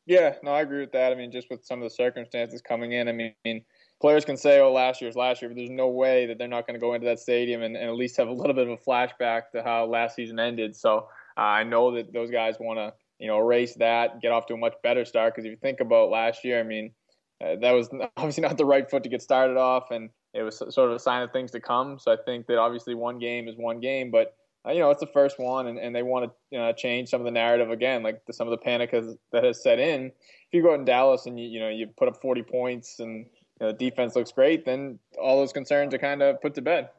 Yeah, 0.04 0.34
no, 0.42 0.50
I 0.52 0.62
agree 0.62 0.80
with 0.80 0.92
that. 0.92 1.12
I 1.12 1.14
mean, 1.14 1.30
just 1.30 1.48
with 1.48 1.64
some 1.64 1.80
of 1.80 1.84
the 1.84 1.94
circumstances 1.94 2.60
coming 2.60 2.92
in, 2.92 3.08
I 3.08 3.12
mean, 3.12 3.64
players 4.00 4.24
can 4.24 4.36
say, 4.36 4.58
"Oh, 4.58 4.72
last 4.72 5.00
year's 5.00 5.14
last 5.14 5.40
year," 5.40 5.48
but 5.48 5.56
there's 5.56 5.70
no 5.70 5.88
way 5.88 6.26
that 6.26 6.38
they're 6.38 6.48
not 6.48 6.66
going 6.66 6.74
to 6.74 6.80
go 6.80 6.94
into 6.94 7.06
that 7.06 7.20
stadium 7.20 7.62
and, 7.62 7.76
and, 7.76 7.88
at 7.88 7.94
least 7.94 8.16
have 8.16 8.28
a 8.28 8.32
little 8.32 8.54
bit 8.54 8.66
of 8.66 8.72
a 8.72 8.76
flashback 8.76 9.50
to 9.52 9.62
how 9.62 9.86
last 9.86 10.16
season 10.16 10.40
ended. 10.40 10.74
So 10.74 11.08
uh, 11.36 11.40
I 11.40 11.62
know 11.62 11.94
that 11.94 12.12
those 12.12 12.30
guys 12.30 12.56
want 12.58 12.78
to, 12.78 12.92
you 13.20 13.28
know, 13.28 13.38
erase 13.38 13.74
that, 13.76 14.20
get 14.20 14.32
off 14.32 14.46
to 14.46 14.54
a 14.54 14.58
much 14.58 14.74
better 14.82 15.04
start. 15.04 15.34
Because 15.34 15.46
if 15.46 15.52
you 15.52 15.56
think 15.56 15.78
about 15.78 16.10
last 16.10 16.44
year, 16.44 16.58
I 16.58 16.64
mean, 16.64 16.92
uh, 17.40 17.56
that 17.60 17.70
was 17.70 17.88
obviously 18.16 18.42
not 18.42 18.58
the 18.58 18.66
right 18.66 18.90
foot 18.90 19.04
to 19.04 19.08
get 19.08 19.22
started 19.22 19.56
off, 19.56 19.92
and 19.92 20.10
it 20.34 20.42
was 20.42 20.58
sort 20.58 20.90
of 20.90 20.92
a 20.92 20.98
sign 20.98 21.22
of 21.22 21.32
things 21.32 21.50
to 21.52 21.60
come. 21.60 21.98
So 21.98 22.12
I 22.12 22.16
think 22.24 22.46
that 22.46 22.58
obviously 22.58 22.94
one 22.94 23.18
game 23.18 23.48
is 23.48 23.56
one 23.56 23.80
game, 23.80 24.10
but 24.10 24.34
uh, 24.66 24.72
you 24.72 24.78
know 24.78 24.90
it's 24.90 25.00
the 25.00 25.06
first 25.06 25.38
one, 25.38 25.66
and, 25.66 25.78
and 25.78 25.94
they 25.94 26.02
want 26.02 26.24
to 26.24 26.30
you 26.50 26.58
know, 26.58 26.72
change 26.72 27.08
some 27.08 27.20
of 27.20 27.24
the 27.24 27.30
narrative 27.30 27.70
again, 27.70 28.02
like 28.02 28.24
the, 28.26 28.32
some 28.32 28.46
of 28.46 28.52
the 28.52 28.58
panic 28.58 28.90
has, 28.92 29.16
that 29.32 29.44
has 29.44 29.62
set 29.62 29.78
in. 29.78 30.06
If 30.06 30.12
you 30.52 30.62
go 30.62 30.72
out 30.72 30.78
in 30.78 30.84
Dallas 30.84 31.26
and 31.26 31.38
you 31.38 31.46
you 31.46 31.60
know 31.60 31.68
you 31.68 31.88
put 31.98 32.08
up 32.08 32.20
40 32.20 32.42
points 32.42 33.00
and 33.00 33.26
you 33.60 33.66
know, 33.66 33.72
the 33.72 33.90
defense 33.90 34.16
looks 34.16 34.32
great, 34.32 34.64
then 34.64 34.98
all 35.20 35.38
those 35.38 35.52
concerns 35.52 35.92
are 35.94 35.98
kind 35.98 36.22
of 36.22 36.40
put 36.40 36.54
to 36.54 36.62
bed. 36.62 36.90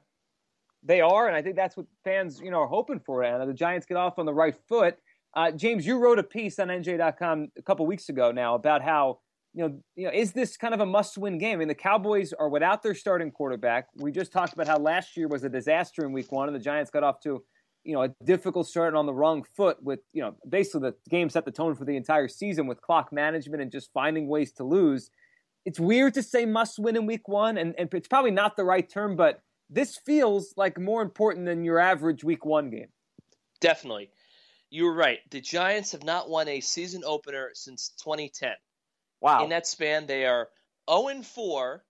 They 0.84 1.00
are, 1.00 1.28
and 1.28 1.36
I 1.36 1.42
think 1.42 1.56
that's 1.56 1.78
what 1.78 1.86
fans 2.04 2.42
you 2.44 2.52
know 2.52 2.62
are 2.62 2.68
hoping 2.68 3.00
for. 3.00 3.24
And 3.24 3.50
the 3.50 3.54
Giants 3.54 3.86
get 3.86 3.98
off 3.98 4.20
on 4.20 4.26
the 4.26 4.34
right 4.34 4.56
foot. 4.68 4.98
Uh, 5.36 5.52
James, 5.52 5.88
you 5.88 5.98
wrote 5.98 6.20
a 6.20 6.24
piece 6.24 6.60
on 6.60 6.68
NJ.com 6.68 7.52
a 7.58 7.62
couple 7.64 7.86
weeks 7.88 8.10
ago 8.10 8.32
now 8.32 8.54
about 8.54 8.84
how 8.84 9.20
you 9.54 9.68
know, 9.68 9.80
you 9.96 10.06
know, 10.06 10.12
is 10.14 10.32
this 10.32 10.58
kind 10.58 10.74
of 10.74 10.80
a 10.80 10.86
must-win 10.86 11.38
game? 11.38 11.54
I 11.54 11.56
mean, 11.58 11.68
the 11.68 11.76
Cowboys 11.76 12.34
are 12.34 12.50
without 12.50 12.82
their 12.82 12.96
starting 12.96 13.32
quarterback. 13.32 13.88
We 13.96 14.12
just 14.12 14.32
talked 14.32 14.54
about 14.54 14.68
how 14.68 14.80
last 14.80 15.16
year 15.16 15.28
was 15.28 15.44
a 15.44 15.50
disaster 15.50 16.04
in 16.06 16.12
Week 16.12 16.32
One, 16.32 16.48
and 16.48 16.56
the 16.56 16.60
Giants 16.60 16.90
got 16.90 17.04
off 17.04 17.20
to, 17.22 17.44
you 17.84 17.94
know, 17.94 18.04
a 18.04 18.10
difficult 18.24 18.68
start 18.68 18.90
and 18.90 18.98
on 18.98 19.06
the 19.06 19.14
wrong 19.14 19.46
foot. 19.56 19.78
With 19.82 20.00
you 20.12 20.24
know, 20.24 20.36
basically 20.50 20.90
the 20.90 20.96
game 21.10 21.30
set 21.30 21.46
the 21.46 21.52
tone 21.52 21.76
for 21.76 21.86
the 21.86 21.96
entire 21.96 22.28
season 22.28 22.66
with 22.66 22.82
clock 22.82 23.14
management 23.14 23.62
and 23.62 23.72
just 23.72 23.92
finding 23.94 24.28
ways 24.28 24.52
to 24.54 24.64
lose. 24.64 25.12
It's 25.66 25.80
weird 25.80 26.16
to 26.16 26.24
say 26.24 26.46
must-win 26.46 26.98
in 26.98 27.06
Week 27.06 27.28
One, 27.28 27.58
and, 27.58 27.76
and 27.78 27.94
it's 27.94 28.08
probably 28.08 28.32
not 28.32 28.58
the 28.58 28.66
right 28.66 28.90
term, 28.90 29.16
but 29.16 29.42
this 29.70 29.98
feels 29.98 30.54
like 30.58 30.80
more 30.80 31.02
important 31.02 31.46
than 31.46 31.64
your 31.64 31.80
average 31.80 32.24
Week 32.24 32.44
One 32.44 32.72
game. 32.72 32.90
Definitely, 33.62 34.10
you 34.72 34.86
were 34.86 34.96
right. 34.96 35.20
The 35.30 35.42
Giants 35.42 35.92
have 35.92 36.04
not 36.04 36.28
won 36.28 36.48
a 36.48 36.60
season 36.60 37.04
opener 37.06 37.52
since 37.54 37.94
2010. 38.04 38.54
Wow. 39.24 39.46
In 39.46 39.50
that 39.52 39.66
span, 39.66 40.06
they 40.06 40.26
are 40.26 40.50
0 40.90 41.24
4 41.24 41.84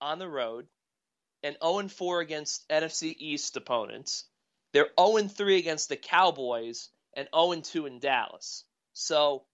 on 0.00 0.18
the 0.18 0.26
road 0.26 0.66
and 1.42 1.54
0 1.62 1.88
4 1.88 2.20
against 2.20 2.66
NFC 2.70 3.14
East 3.16 3.58
opponents. 3.58 4.24
They're 4.72 4.88
0 4.98 5.28
3 5.28 5.58
against 5.58 5.90
the 5.90 5.96
Cowboys 5.96 6.88
and 7.14 7.28
0 7.34 7.60
2 7.60 7.84
in 7.84 7.98
Dallas. 8.00 8.64
So 8.94 9.44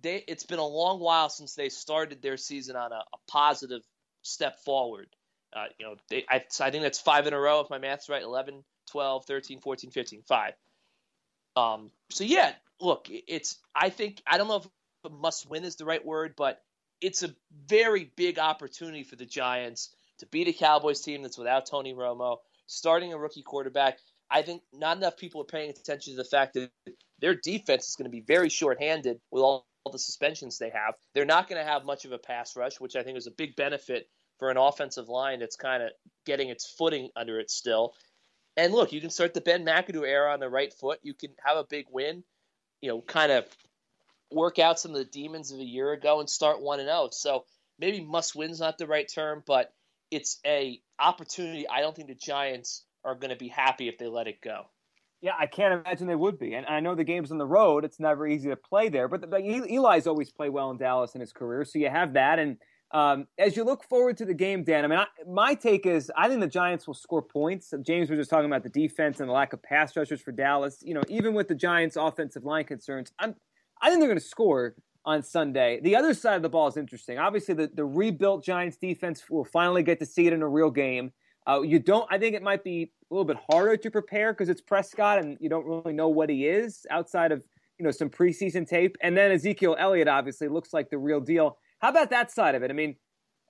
they, 0.00 0.22
it's 0.28 0.44
been 0.44 0.60
a 0.60 0.66
long 0.66 1.00
while 1.00 1.28
since 1.28 1.56
they 1.56 1.70
started 1.70 2.22
their 2.22 2.36
season 2.36 2.76
on 2.76 2.92
a, 2.92 3.02
a 3.12 3.18
positive 3.26 3.82
step 4.22 4.60
forward. 4.60 5.08
Uh, 5.52 5.64
you 5.80 5.86
know, 5.86 5.96
they, 6.08 6.24
I, 6.30 6.44
I, 6.60 6.70
think 6.70 6.84
that's 6.84 7.00
five 7.00 7.26
in 7.26 7.32
a 7.32 7.40
row, 7.40 7.60
if 7.60 7.70
my 7.70 7.78
math's 7.78 8.08
right 8.08 8.22
11, 8.22 8.62
12, 8.90 9.24
13, 9.24 9.60
14, 9.60 9.90
15, 9.90 10.22
five. 10.22 10.52
Um, 11.56 11.90
so, 12.10 12.22
yeah, 12.22 12.52
look, 12.80 13.08
it's, 13.08 13.56
I 13.74 13.88
think, 13.88 14.22
I 14.26 14.38
don't 14.38 14.48
know 14.48 14.56
if 14.56 14.68
must 15.10 15.48
win 15.48 15.64
is 15.64 15.76
the 15.76 15.84
right 15.84 16.04
word, 16.04 16.34
but 16.36 16.62
it's 17.00 17.22
a 17.22 17.34
very 17.68 18.12
big 18.16 18.38
opportunity 18.38 19.02
for 19.02 19.16
the 19.16 19.26
Giants 19.26 19.94
to 20.18 20.26
beat 20.26 20.48
a 20.48 20.52
Cowboys 20.52 21.00
team 21.00 21.22
that's 21.22 21.38
without 21.38 21.66
Tony 21.66 21.94
Romo, 21.94 22.38
starting 22.66 23.12
a 23.12 23.18
rookie 23.18 23.42
quarterback. 23.42 23.98
I 24.30 24.42
think 24.42 24.62
not 24.72 24.96
enough 24.96 25.16
people 25.16 25.42
are 25.42 25.44
paying 25.44 25.70
attention 25.70 26.14
to 26.14 26.16
the 26.16 26.28
fact 26.28 26.54
that 26.54 26.70
their 27.20 27.34
defense 27.34 27.88
is 27.88 27.96
going 27.96 28.10
to 28.10 28.10
be 28.10 28.24
very 28.26 28.48
shorthanded 28.48 29.20
with 29.30 29.42
all 29.42 29.66
the 29.90 29.98
suspensions 29.98 30.58
they 30.58 30.70
have. 30.70 30.94
They're 31.14 31.24
not 31.24 31.48
going 31.48 31.64
to 31.64 31.70
have 31.70 31.84
much 31.84 32.04
of 32.04 32.12
a 32.12 32.18
pass 32.18 32.56
rush, 32.56 32.80
which 32.80 32.96
I 32.96 33.02
think 33.02 33.18
is 33.18 33.26
a 33.26 33.32
big 33.32 33.56
benefit 33.56 34.08
for 34.38 34.50
an 34.50 34.56
offensive 34.56 35.08
line 35.08 35.40
that's 35.40 35.56
kind 35.56 35.82
of 35.82 35.90
getting 36.24 36.48
its 36.48 36.66
footing 36.66 37.10
under 37.16 37.38
it 37.38 37.50
still. 37.50 37.94
And 38.56 38.72
look, 38.72 38.92
you 38.92 39.00
can 39.00 39.10
start 39.10 39.34
the 39.34 39.40
Ben 39.40 39.64
McAdoo 39.64 40.06
era 40.06 40.32
on 40.32 40.40
the 40.40 40.48
right 40.48 40.72
foot. 40.72 40.98
You 41.02 41.14
can 41.14 41.30
have 41.44 41.56
a 41.56 41.64
big 41.64 41.86
win, 41.90 42.24
you 42.80 42.88
know, 42.88 43.00
kind 43.00 43.30
of 43.30 43.46
work 44.30 44.58
out 44.58 44.78
some 44.78 44.92
of 44.92 44.98
the 44.98 45.04
demons 45.04 45.52
of 45.52 45.60
a 45.60 45.64
year 45.64 45.92
ago 45.92 46.20
and 46.20 46.28
start 46.28 46.60
one 46.60 46.80
and 46.80 46.88
zero. 46.88 47.02
Oh. 47.04 47.08
So 47.12 47.44
maybe 47.78 48.04
must 48.04 48.34
win's 48.34 48.60
not 48.60 48.78
the 48.78 48.86
right 48.86 49.10
term, 49.12 49.42
but 49.46 49.72
it's 50.10 50.38
a 50.46 50.80
opportunity. 50.98 51.68
I 51.68 51.80
don't 51.80 51.94
think 51.94 52.08
the 52.08 52.14
Giants 52.14 52.84
are 53.04 53.14
going 53.14 53.30
to 53.30 53.36
be 53.36 53.48
happy 53.48 53.88
if 53.88 53.98
they 53.98 54.06
let 54.06 54.26
it 54.26 54.40
go. 54.40 54.66
Yeah, 55.22 55.32
I 55.38 55.46
can't 55.46 55.80
imagine 55.80 56.06
they 56.06 56.14
would 56.14 56.38
be. 56.38 56.54
And 56.54 56.66
I 56.66 56.80
know 56.80 56.94
the 56.94 57.04
game's 57.04 57.32
on 57.32 57.38
the 57.38 57.46
road; 57.46 57.84
it's 57.84 57.98
never 57.98 58.26
easy 58.26 58.50
to 58.50 58.56
play 58.56 58.88
there. 58.88 59.08
But, 59.08 59.30
but 59.30 59.40
Eli's 59.42 60.06
always 60.06 60.30
played 60.30 60.50
well 60.50 60.70
in 60.70 60.76
Dallas 60.76 61.14
in 61.14 61.20
his 61.20 61.32
career, 61.32 61.64
so 61.64 61.78
you 61.78 61.88
have 61.88 62.12
that. 62.12 62.38
And 62.38 62.58
um, 62.92 63.26
as 63.38 63.56
you 63.56 63.64
look 63.64 63.82
forward 63.82 64.18
to 64.18 64.24
the 64.24 64.34
game, 64.34 64.62
Dan, 64.62 64.84
I 64.84 64.88
mean, 64.88 64.98
I, 64.98 65.06
my 65.26 65.54
take 65.54 65.86
is 65.86 66.12
I 66.16 66.28
think 66.28 66.40
the 66.40 66.46
Giants 66.46 66.86
will 66.86 66.94
score 66.94 67.22
points. 67.22 67.72
James 67.82 68.10
was 68.10 68.18
just 68.18 68.30
talking 68.30 68.46
about 68.46 68.62
the 68.62 68.68
defense 68.68 69.18
and 69.18 69.28
the 69.28 69.32
lack 69.32 69.52
of 69.52 69.62
pass 69.62 69.96
rushers 69.96 70.20
for 70.20 70.32
Dallas. 70.32 70.78
You 70.82 70.94
know, 70.94 71.02
even 71.08 71.34
with 71.34 71.48
the 71.48 71.54
Giants' 71.54 71.96
offensive 71.96 72.44
line 72.44 72.64
concerns, 72.64 73.10
I'm, 73.18 73.34
I 73.80 73.88
think 73.88 74.00
they're 74.00 74.08
going 74.08 74.18
to 74.18 74.24
score 74.24 74.74
on 75.04 75.22
Sunday. 75.22 75.80
The 75.80 75.96
other 75.96 76.14
side 76.14 76.36
of 76.36 76.42
the 76.42 76.48
ball 76.48 76.66
is 76.66 76.76
interesting. 76.76 77.18
Obviously, 77.18 77.54
the, 77.54 77.70
the 77.72 77.84
rebuilt 77.84 78.44
Giants 78.44 78.76
defense 78.76 79.30
will 79.30 79.44
finally 79.44 79.82
get 79.82 80.00
to 80.00 80.06
see 80.06 80.26
it 80.26 80.32
in 80.32 80.42
a 80.42 80.48
real 80.48 80.70
game. 80.70 81.12
Uh, 81.46 81.62
you 81.62 81.78
don't. 81.78 82.06
I 82.10 82.18
think 82.18 82.34
it 82.34 82.42
might 82.42 82.64
be 82.64 82.90
a 83.10 83.14
little 83.14 83.24
bit 83.24 83.36
harder 83.48 83.76
to 83.76 83.90
prepare 83.90 84.32
because 84.32 84.48
it's 84.48 84.60
Prescott 84.60 85.20
and 85.20 85.38
you 85.40 85.48
don't 85.48 85.64
really 85.64 85.92
know 85.92 86.08
what 86.08 86.28
he 86.28 86.46
is 86.46 86.84
outside 86.90 87.30
of 87.30 87.44
you 87.78 87.84
know 87.84 87.92
some 87.92 88.10
preseason 88.10 88.68
tape. 88.68 88.96
And 89.00 89.16
then 89.16 89.30
Ezekiel 89.30 89.76
Elliott 89.78 90.08
obviously 90.08 90.48
looks 90.48 90.72
like 90.72 90.90
the 90.90 90.98
real 90.98 91.20
deal. 91.20 91.58
How 91.78 91.90
about 91.90 92.10
that 92.10 92.32
side 92.32 92.56
of 92.56 92.64
it? 92.64 92.70
I 92.70 92.74
mean, 92.74 92.96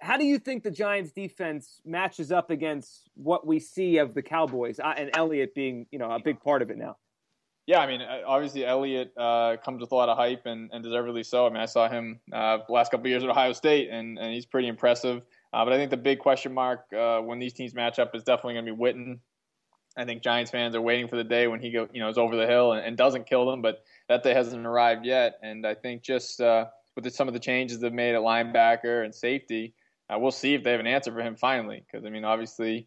how 0.01 0.19
do 0.19 0.25
you 0.25 0.39
think 0.39 0.63
the 0.63 0.71
Giants 0.71 1.13
defense 1.13 1.81
matches 1.87 2.31
up 2.31 2.51
against 2.51 3.09
what 3.15 3.47
we 3.47 3.59
see 3.59 3.97
of 3.97 4.13
the 4.13 4.23
Cowboys 4.23 4.79
uh, 4.79 4.93
and 4.95 5.11
Elliott 5.15 5.55
being 5.55 5.87
you 5.91 5.99
know 5.99 6.11
a 6.11 6.21
big 6.21 6.41
part 6.41 6.61
of 6.61 6.71
it 6.71 6.77
now? 6.77 6.97
Yeah, 7.67 7.81
I 7.81 7.89
mean, 7.89 8.01
uh, 8.01 8.21
obviously 8.25 8.65
Elliott 8.65 9.13
uh, 9.17 9.57
comes 9.65 9.81
with 9.81 9.91
a 9.91 9.95
lot 9.95 10.09
of 10.09 10.17
hype 10.17 10.47
and, 10.47 10.71
and 10.73 10.85
deservedly 10.85 11.25
so. 11.25 11.47
I 11.47 11.51
mean, 11.51 11.61
I 11.61 11.67
saw 11.67 11.89
him 11.89 12.21
uh, 12.33 12.59
last 12.69 12.93
couple 12.93 13.07
of 13.07 13.11
years 13.11 13.25
at 13.25 13.29
Ohio 13.29 13.53
State, 13.53 13.91
and, 13.91 14.19
and 14.19 14.33
he's 14.33 14.47
pretty 14.47 14.69
impressive. 14.69 15.23
Uh, 15.53 15.65
but 15.65 15.73
I 15.73 15.77
think 15.77 15.91
the 15.91 15.97
big 15.97 16.21
question 16.21 16.55
mark 16.55 16.85
uh, 16.97 17.19
when 17.19 17.41
these 17.41 17.53
teams 17.53 17.75
match 17.75 17.99
up 17.99 18.15
is 18.15 18.23
definitely 18.23 18.55
going 18.55 18.67
to 18.67 18.75
be 18.75 18.79
Witten. 18.79 19.19
I 19.97 20.05
think 20.05 20.23
Giants 20.23 20.53
fans 20.53 20.77
are 20.77 20.81
waiting 20.81 21.09
for 21.09 21.17
the 21.17 21.25
day 21.25 21.49
when 21.49 21.59
he 21.59 21.73
go, 21.73 21.89
you 21.93 22.01
know, 22.01 22.09
is 22.09 22.19
over 22.19 22.37
the 22.37 22.47
hill 22.47 22.73
and, 22.73 22.87
and 22.87 22.97
doesn't 22.97 23.27
kill 23.27 23.51
them, 23.51 23.63
but 23.63 23.83
that 24.09 24.23
day 24.23 24.33
hasn't 24.33 24.65
arrived 24.65 25.05
yet. 25.05 25.39
And 25.43 25.67
I 25.67 25.75
think 25.75 26.03
just 26.03 26.41
uh, 26.41 26.67
with 26.95 27.05
the, 27.05 27.11
some 27.11 27.27
of 27.27 27.35
the 27.35 27.41
changes 27.41 27.81
they've 27.81 27.93
made 27.93 28.15
at 28.15 28.21
linebacker 28.21 29.05
and 29.05 29.13
safety, 29.13 29.75
we'll 30.09 30.31
see 30.31 30.55
if 30.55 30.63
they 30.63 30.71
have 30.71 30.81
an 30.81 30.87
answer 30.87 31.11
for 31.11 31.21
him 31.21 31.35
finally. 31.35 31.83
Because 31.85 32.07
I 32.07 32.11
mean, 32.11 32.25
obviously 32.25 32.87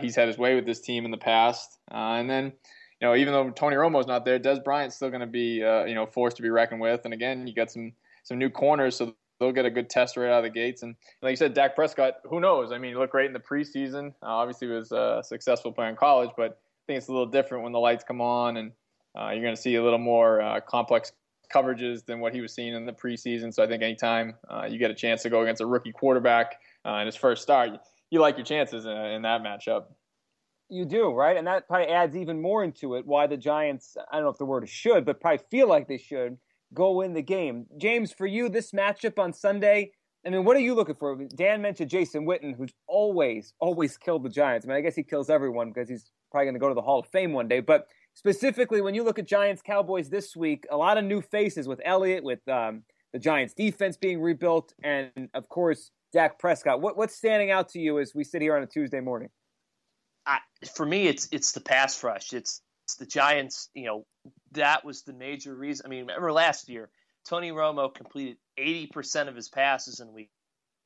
he's 0.00 0.14
had 0.14 0.28
his 0.28 0.38
way 0.38 0.54
with 0.54 0.66
this 0.66 0.80
team 0.80 1.04
in 1.04 1.10
the 1.10 1.16
past, 1.16 1.78
and 1.90 2.28
then 2.28 2.52
you 3.00 3.08
know, 3.08 3.16
even 3.16 3.32
though 3.32 3.50
Tony 3.50 3.76
Romo's 3.76 4.06
not 4.06 4.24
there, 4.24 4.38
Dez 4.38 4.62
Bryant's 4.62 4.96
still 4.96 5.08
going 5.08 5.20
to 5.20 5.26
be, 5.26 5.64
uh, 5.64 5.84
you 5.84 5.94
know, 5.94 6.06
forced 6.06 6.36
to 6.36 6.42
be 6.42 6.50
reckoned 6.50 6.80
with. 6.80 7.04
And 7.04 7.14
again, 7.14 7.46
you 7.46 7.54
got 7.54 7.70
some 7.70 7.92
some 8.24 8.38
new 8.38 8.50
corners, 8.50 8.96
so 8.96 9.14
they'll 9.38 9.52
get 9.52 9.64
a 9.64 9.70
good 9.70 9.88
test 9.88 10.16
right 10.16 10.28
out 10.30 10.38
of 10.38 10.44
the 10.44 10.50
gates. 10.50 10.82
And 10.82 10.94
like 11.22 11.30
you 11.30 11.36
said, 11.36 11.54
Dak 11.54 11.74
Prescott, 11.74 12.16
who 12.24 12.40
knows? 12.40 12.72
I 12.72 12.78
mean, 12.78 12.92
he 12.92 12.96
looked 12.96 13.12
great 13.12 13.26
in 13.26 13.32
the 13.32 13.40
preseason. 13.40 14.08
Uh, 14.22 14.26
obviously, 14.26 14.68
he 14.68 14.74
was 14.74 14.92
a 14.92 15.22
successful 15.24 15.72
player 15.72 15.88
in 15.88 15.96
college, 15.96 16.30
but 16.36 16.50
I 16.52 16.82
think 16.86 16.98
it's 16.98 17.08
a 17.08 17.12
little 17.12 17.26
different 17.26 17.64
when 17.64 17.72
the 17.72 17.78
lights 17.78 18.04
come 18.04 18.20
on, 18.20 18.58
and 18.58 18.72
uh, 19.18 19.30
you're 19.30 19.42
going 19.42 19.56
to 19.56 19.60
see 19.60 19.76
a 19.76 19.82
little 19.82 19.98
more 19.98 20.42
uh, 20.42 20.60
complex 20.60 21.12
coverages 21.52 22.04
than 22.04 22.20
what 22.20 22.34
he 22.34 22.40
was 22.40 22.52
seeing 22.52 22.74
in 22.74 22.86
the 22.86 22.92
preseason. 22.92 23.52
So 23.52 23.62
I 23.62 23.66
think 23.66 23.82
anytime 23.82 24.34
uh, 24.48 24.66
you 24.70 24.78
get 24.78 24.90
a 24.90 24.94
chance 24.94 25.22
to 25.22 25.30
go 25.30 25.42
against 25.42 25.60
a 25.60 25.66
rookie 25.66 25.92
quarterback 25.92 26.60
uh, 26.86 26.96
in 26.96 27.06
his 27.06 27.16
first 27.16 27.42
start, 27.42 27.70
you 28.10 28.20
like 28.20 28.36
your 28.36 28.46
chances 28.46 28.84
in, 28.84 28.92
in 28.92 29.22
that 29.22 29.42
matchup. 29.42 29.84
You 30.70 30.84
do, 30.84 31.12
right? 31.12 31.36
And 31.36 31.46
that 31.48 31.66
probably 31.66 31.88
adds 31.88 32.16
even 32.16 32.40
more 32.40 32.62
into 32.62 32.94
it 32.94 33.04
why 33.04 33.26
the 33.26 33.36
Giants, 33.36 33.96
I 34.10 34.16
don't 34.16 34.24
know 34.24 34.30
if 34.30 34.38
the 34.38 34.44
word 34.44 34.62
is 34.64 34.70
should, 34.70 35.04
but 35.04 35.20
probably 35.20 35.44
feel 35.50 35.68
like 35.68 35.88
they 35.88 35.98
should 35.98 36.38
go 36.72 37.00
in 37.00 37.12
the 37.12 37.22
game. 37.22 37.66
James, 37.76 38.12
for 38.12 38.26
you, 38.26 38.48
this 38.48 38.70
matchup 38.70 39.18
on 39.18 39.32
Sunday, 39.32 39.90
I 40.24 40.30
mean, 40.30 40.44
what 40.44 40.56
are 40.56 40.60
you 40.60 40.74
looking 40.74 40.94
for? 40.94 41.16
Dan 41.34 41.60
mentioned 41.62 41.90
Jason 41.90 42.24
Witten, 42.24 42.54
who's 42.56 42.72
always, 42.86 43.52
always 43.58 43.96
killed 43.96 44.22
the 44.22 44.28
Giants. 44.28 44.64
I 44.64 44.68
mean, 44.68 44.76
I 44.76 44.80
guess 44.80 44.94
he 44.94 45.02
kills 45.02 45.28
everyone 45.28 45.72
because 45.72 45.88
he's 45.88 46.12
probably 46.30 46.46
going 46.46 46.54
to 46.54 46.60
go 46.60 46.68
to 46.68 46.74
the 46.74 46.82
Hall 46.82 47.00
of 47.00 47.06
Fame 47.08 47.32
one 47.32 47.48
day. 47.48 47.60
But 47.60 47.86
specifically, 48.14 48.80
when 48.80 48.94
you 48.94 49.02
look 49.02 49.18
at 49.18 49.26
Giants 49.26 49.62
Cowboys 49.62 50.08
this 50.08 50.36
week, 50.36 50.66
a 50.70 50.76
lot 50.76 50.98
of 50.98 51.04
new 51.04 51.20
faces 51.20 51.66
with 51.66 51.80
Elliott, 51.84 52.22
with 52.22 52.46
um, 52.48 52.82
the 53.12 53.18
Giants 53.18 53.54
defense 53.54 53.96
being 53.96 54.20
rebuilt, 54.20 54.72
and 54.84 55.10
of 55.34 55.48
course, 55.48 55.90
Dak 56.12 56.38
Prescott. 56.38 56.80
What, 56.80 56.96
what's 56.96 57.16
standing 57.16 57.50
out 57.50 57.70
to 57.70 57.80
you 57.80 57.98
as 57.98 58.14
we 58.14 58.22
sit 58.22 58.42
here 58.42 58.56
on 58.56 58.62
a 58.62 58.66
Tuesday 58.66 59.00
morning? 59.00 59.30
I, 60.30 60.38
for 60.74 60.86
me, 60.86 61.08
it's 61.08 61.28
it's 61.32 61.52
the 61.52 61.60
pass 61.60 62.02
rush. 62.04 62.32
It's, 62.32 62.62
it's 62.84 62.96
the 62.96 63.06
Giants. 63.06 63.68
You 63.74 63.86
know, 63.86 64.06
that 64.52 64.84
was 64.84 65.02
the 65.02 65.12
major 65.12 65.54
reason. 65.54 65.86
I 65.86 65.88
mean, 65.88 66.06
remember 66.06 66.32
last 66.32 66.68
year, 66.68 66.88
Tony 67.28 67.50
Romo 67.50 67.92
completed 67.92 68.36
80% 68.58 69.28
of 69.28 69.34
his 69.34 69.48
passes 69.48 69.98
in 70.00 70.12
week, 70.12 70.30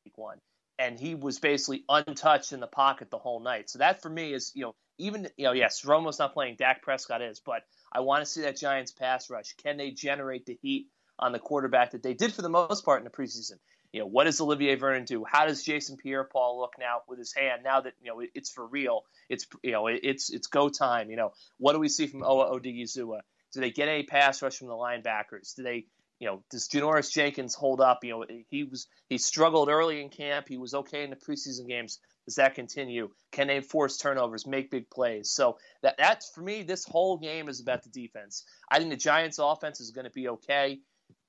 week 0.04 0.16
one, 0.16 0.38
and 0.78 0.98
he 0.98 1.14
was 1.14 1.38
basically 1.38 1.84
untouched 1.88 2.52
in 2.52 2.60
the 2.60 2.66
pocket 2.66 3.10
the 3.10 3.18
whole 3.18 3.40
night. 3.40 3.68
So 3.68 3.80
that 3.80 4.00
for 4.00 4.08
me 4.08 4.32
is, 4.32 4.50
you 4.54 4.62
know, 4.62 4.74
even 4.98 5.28
you 5.36 5.44
know, 5.44 5.52
yes, 5.52 5.82
Romo's 5.82 6.18
not 6.18 6.32
playing, 6.32 6.56
Dak 6.56 6.82
Prescott 6.82 7.20
is, 7.20 7.40
but 7.44 7.62
I 7.92 8.00
want 8.00 8.22
to 8.24 8.30
see 8.30 8.42
that 8.42 8.56
Giants 8.56 8.92
pass 8.92 9.28
rush. 9.28 9.54
Can 9.62 9.76
they 9.76 9.90
generate 9.90 10.46
the 10.46 10.58
heat 10.62 10.86
on 11.18 11.32
the 11.32 11.38
quarterback 11.38 11.90
that 11.90 12.02
they 12.02 12.14
did 12.14 12.32
for 12.32 12.42
the 12.42 12.48
most 12.48 12.84
part 12.84 13.00
in 13.00 13.04
the 13.04 13.10
preseason? 13.10 13.58
You 13.94 14.00
know, 14.00 14.06
what 14.06 14.24
does 14.24 14.40
Olivier 14.40 14.74
Vernon 14.74 15.04
do? 15.04 15.24
How 15.24 15.46
does 15.46 15.62
Jason 15.62 15.96
Pierre-Paul 15.96 16.58
look 16.58 16.72
now 16.80 17.02
with 17.06 17.20
his 17.20 17.32
hand? 17.32 17.62
Now 17.62 17.80
that 17.80 17.92
you 18.02 18.10
know 18.10 18.22
it's 18.34 18.50
for 18.50 18.66
real, 18.66 19.04
it's 19.28 19.46
you 19.62 19.70
know 19.70 19.86
it's 19.86 20.30
it's 20.30 20.48
go 20.48 20.68
time. 20.68 21.10
You 21.10 21.16
know, 21.16 21.30
what 21.58 21.74
do 21.74 21.78
we 21.78 21.88
see 21.88 22.08
from 22.08 22.22
Owa 22.22 22.52
Odighizuwa? 22.52 23.20
Do 23.52 23.60
they 23.60 23.70
get 23.70 23.86
any 23.86 24.02
pass 24.02 24.42
rush 24.42 24.58
from 24.58 24.66
the 24.66 24.74
linebackers? 24.74 25.54
Do 25.54 25.62
they 25.62 25.86
you 26.18 26.26
know, 26.26 26.42
does 26.50 26.68
Janoris 26.68 27.12
Jenkins 27.12 27.54
hold 27.54 27.80
up? 27.80 28.02
You 28.02 28.10
know, 28.10 28.24
he 28.48 28.64
was 28.64 28.88
he 29.08 29.16
struggled 29.18 29.68
early 29.68 30.02
in 30.02 30.08
camp. 30.08 30.48
He 30.48 30.56
was 30.56 30.74
okay 30.74 31.04
in 31.04 31.10
the 31.10 31.16
preseason 31.16 31.68
games. 31.68 32.00
Does 32.24 32.34
that 32.36 32.56
continue? 32.56 33.10
Can 33.30 33.46
they 33.46 33.60
force 33.60 33.96
turnovers, 33.96 34.44
make 34.44 34.72
big 34.72 34.90
plays? 34.90 35.30
So 35.30 35.58
that 35.82 35.96
that's 35.98 36.30
for 36.30 36.40
me. 36.40 36.64
This 36.64 36.84
whole 36.84 37.18
game 37.18 37.48
is 37.48 37.60
about 37.60 37.84
the 37.84 37.90
defense. 37.90 38.42
I 38.68 38.78
think 38.78 38.90
the 38.90 38.96
Giants' 38.96 39.38
offense 39.38 39.80
is 39.80 39.92
going 39.92 40.06
to 40.06 40.10
be 40.10 40.30
okay 40.30 40.80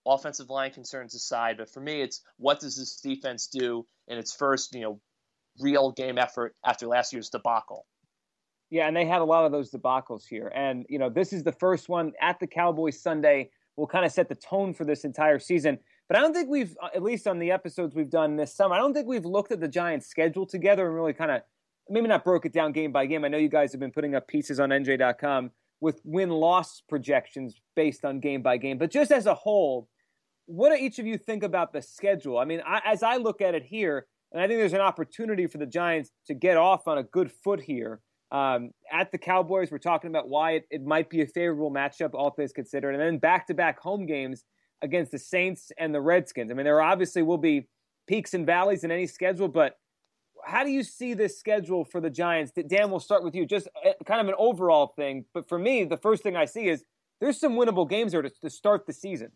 offensive 0.06 0.50
line 0.50 0.72
concerns 0.72 1.16
aside, 1.16 1.58
but 1.58 1.70
for 1.70 1.80
me, 1.80 2.02
it's 2.02 2.22
what 2.38 2.60
does 2.60 2.78
this 2.78 3.00
defense 3.02 3.48
do 3.48 3.86
in 4.08 4.18
its 4.18 4.34
first, 4.34 4.74
you 4.76 4.82
know, 4.82 5.00
real 5.60 5.92
game 5.92 6.18
effort 6.18 6.56
after 6.66 6.88
last 6.88 7.14
year's 7.14 7.30
debacle? 7.30 7.86
Yeah, 8.70 8.88
and 8.88 8.96
they 8.96 9.06
had 9.06 9.22
a 9.22 9.26
lot 9.26 9.46
of 9.46 9.52
those 9.52 9.72
debacles 9.72 10.24
here. 10.28 10.52
And, 10.54 10.86
you 10.90 11.00
know, 11.00 11.10
this 11.10 11.34
is 11.34 11.44
the 11.44 11.52
first 11.52 11.88
one 11.88 12.14
at 12.22 12.40
the 12.40 12.48
Cowboys 12.48 13.02
Sunday. 13.02 13.50
Will 13.78 13.88
kind 13.88 14.06
of 14.06 14.12
set 14.14 14.30
the 14.30 14.36
tone 14.36 14.74
for 14.74 14.86
this 14.86 15.04
entire 15.04 15.38
season. 15.38 15.78
But 16.08 16.18
I 16.18 16.22
don't 16.22 16.34
think 16.34 16.50
we've, 16.50 16.78
at 16.96 17.04
least 17.04 17.28
on 17.28 17.40
the 17.40 17.52
episodes 17.52 17.94
we've 17.94 18.10
done 18.10 18.38
this 18.38 18.56
summer, 18.56 18.74
I 18.74 18.78
don't 18.78 18.94
think 18.94 19.06
we've 19.06 19.26
looked 19.26 19.52
at 19.52 19.60
the 19.60 19.68
Giants' 19.68 20.08
schedule 20.08 20.46
together 20.46 20.86
and 20.86 20.96
really 20.96 21.12
kind 21.12 21.30
of 21.30 21.42
maybe 21.90 22.08
not 22.08 22.24
broke 22.24 22.46
it 22.46 22.54
down 22.54 22.72
game 22.72 22.94
by 22.94 23.06
game. 23.06 23.26
I 23.26 23.28
know 23.28 23.38
you 23.38 23.50
guys 23.50 23.74
have 23.74 23.82
been 23.82 23.92
putting 23.92 24.16
up 24.16 24.30
pieces 24.30 24.62
on 24.62 24.70
NJ.com 24.70 25.52
with 25.82 26.00
win 26.06 26.30
loss 26.30 26.82
projections 26.88 27.60
based 27.76 28.06
on 28.06 28.22
game 28.22 28.42
by 28.42 28.56
game. 28.56 28.78
But 28.78 28.92
just 28.92 29.12
as 29.12 29.26
a 29.26 29.36
whole, 29.36 29.90
what 30.46 30.70
do 30.70 30.76
each 30.76 31.00
of 31.00 31.06
you 31.06 31.18
think 31.18 31.44
about 31.44 31.74
the 31.74 31.82
schedule? 31.82 32.38
I 32.38 32.46
mean, 32.46 32.62
I, 32.66 32.82
as 32.86 33.04
I 33.04 33.18
look 33.18 33.42
at 33.42 33.56
it 33.56 33.64
here, 33.64 34.08
and 34.32 34.42
I 34.42 34.48
think 34.48 34.60
there's 34.60 34.74
an 34.74 34.82
opportunity 34.82 35.48
for 35.48 35.58
the 35.58 35.66
Giants 35.66 36.12
to 36.28 36.34
get 36.34 36.58
off 36.58 36.88
on 36.88 36.98
a 36.98 37.04
good 37.04 37.32
foot 37.32 37.62
here. 37.62 38.02
Um, 38.32 38.72
at 38.92 39.12
the 39.12 39.18
Cowboys, 39.18 39.72
we're 39.72 39.78
talking 39.78 40.10
about 40.10 40.28
why 40.28 40.54
it, 40.54 40.66
it 40.70 40.84
might 40.84 41.10
be 41.10 41.22
a 41.22 41.28
favorable 41.28 41.72
matchup, 41.72 42.14
all 42.14 42.32
things 42.32 42.52
considered, 42.52 42.92
and 42.92 43.02
then 43.02 43.18
back-to-back 43.18 43.80
home 43.80 44.06
games 44.06 44.44
against 44.82 45.12
the 45.12 45.20
Saints 45.20 45.72
and 45.78 45.96
the 45.96 46.02
Redskins. 46.02 46.52
I 46.52 46.54
mean, 46.54 46.66
there 46.66 46.82
obviously 46.82 47.22
will 47.22 47.38
be 47.38 47.68
peaks 48.08 48.34
and 48.34 48.46
valleys 48.46 48.84
in 48.84 48.92
any 48.92 49.08
schedule, 49.08 49.48
but 49.48 49.78
how 50.44 50.64
do 50.64 50.70
you 50.70 50.84
see 50.84 51.14
this 51.14 51.40
schedule 51.40 51.86
for 51.86 52.02
the 52.02 52.10
Giants? 52.10 52.52
Dan, 52.68 52.92
we'll 52.92 53.00
start 53.00 53.24
with 53.24 53.36
you. 53.36 53.46
Just 53.46 53.68
uh, 53.86 53.92
kind 54.06 54.22
of 54.22 54.28
an 54.28 54.36
overall 54.38 54.94
thing, 54.96 55.26
but 55.34 55.48
for 55.48 55.58
me, 55.58 55.86
the 55.86 55.98
first 55.98 56.22
thing 56.22 56.36
I 56.36 56.46
see 56.46 56.68
is 56.68 56.84
there's 57.22 57.40
some 57.40 57.54
winnable 57.54 57.90
games 57.90 58.12
there 58.12 58.22
to, 58.22 58.30
to 58.42 58.50
start 58.50 58.86
the 58.86 58.94
season. 58.94 59.32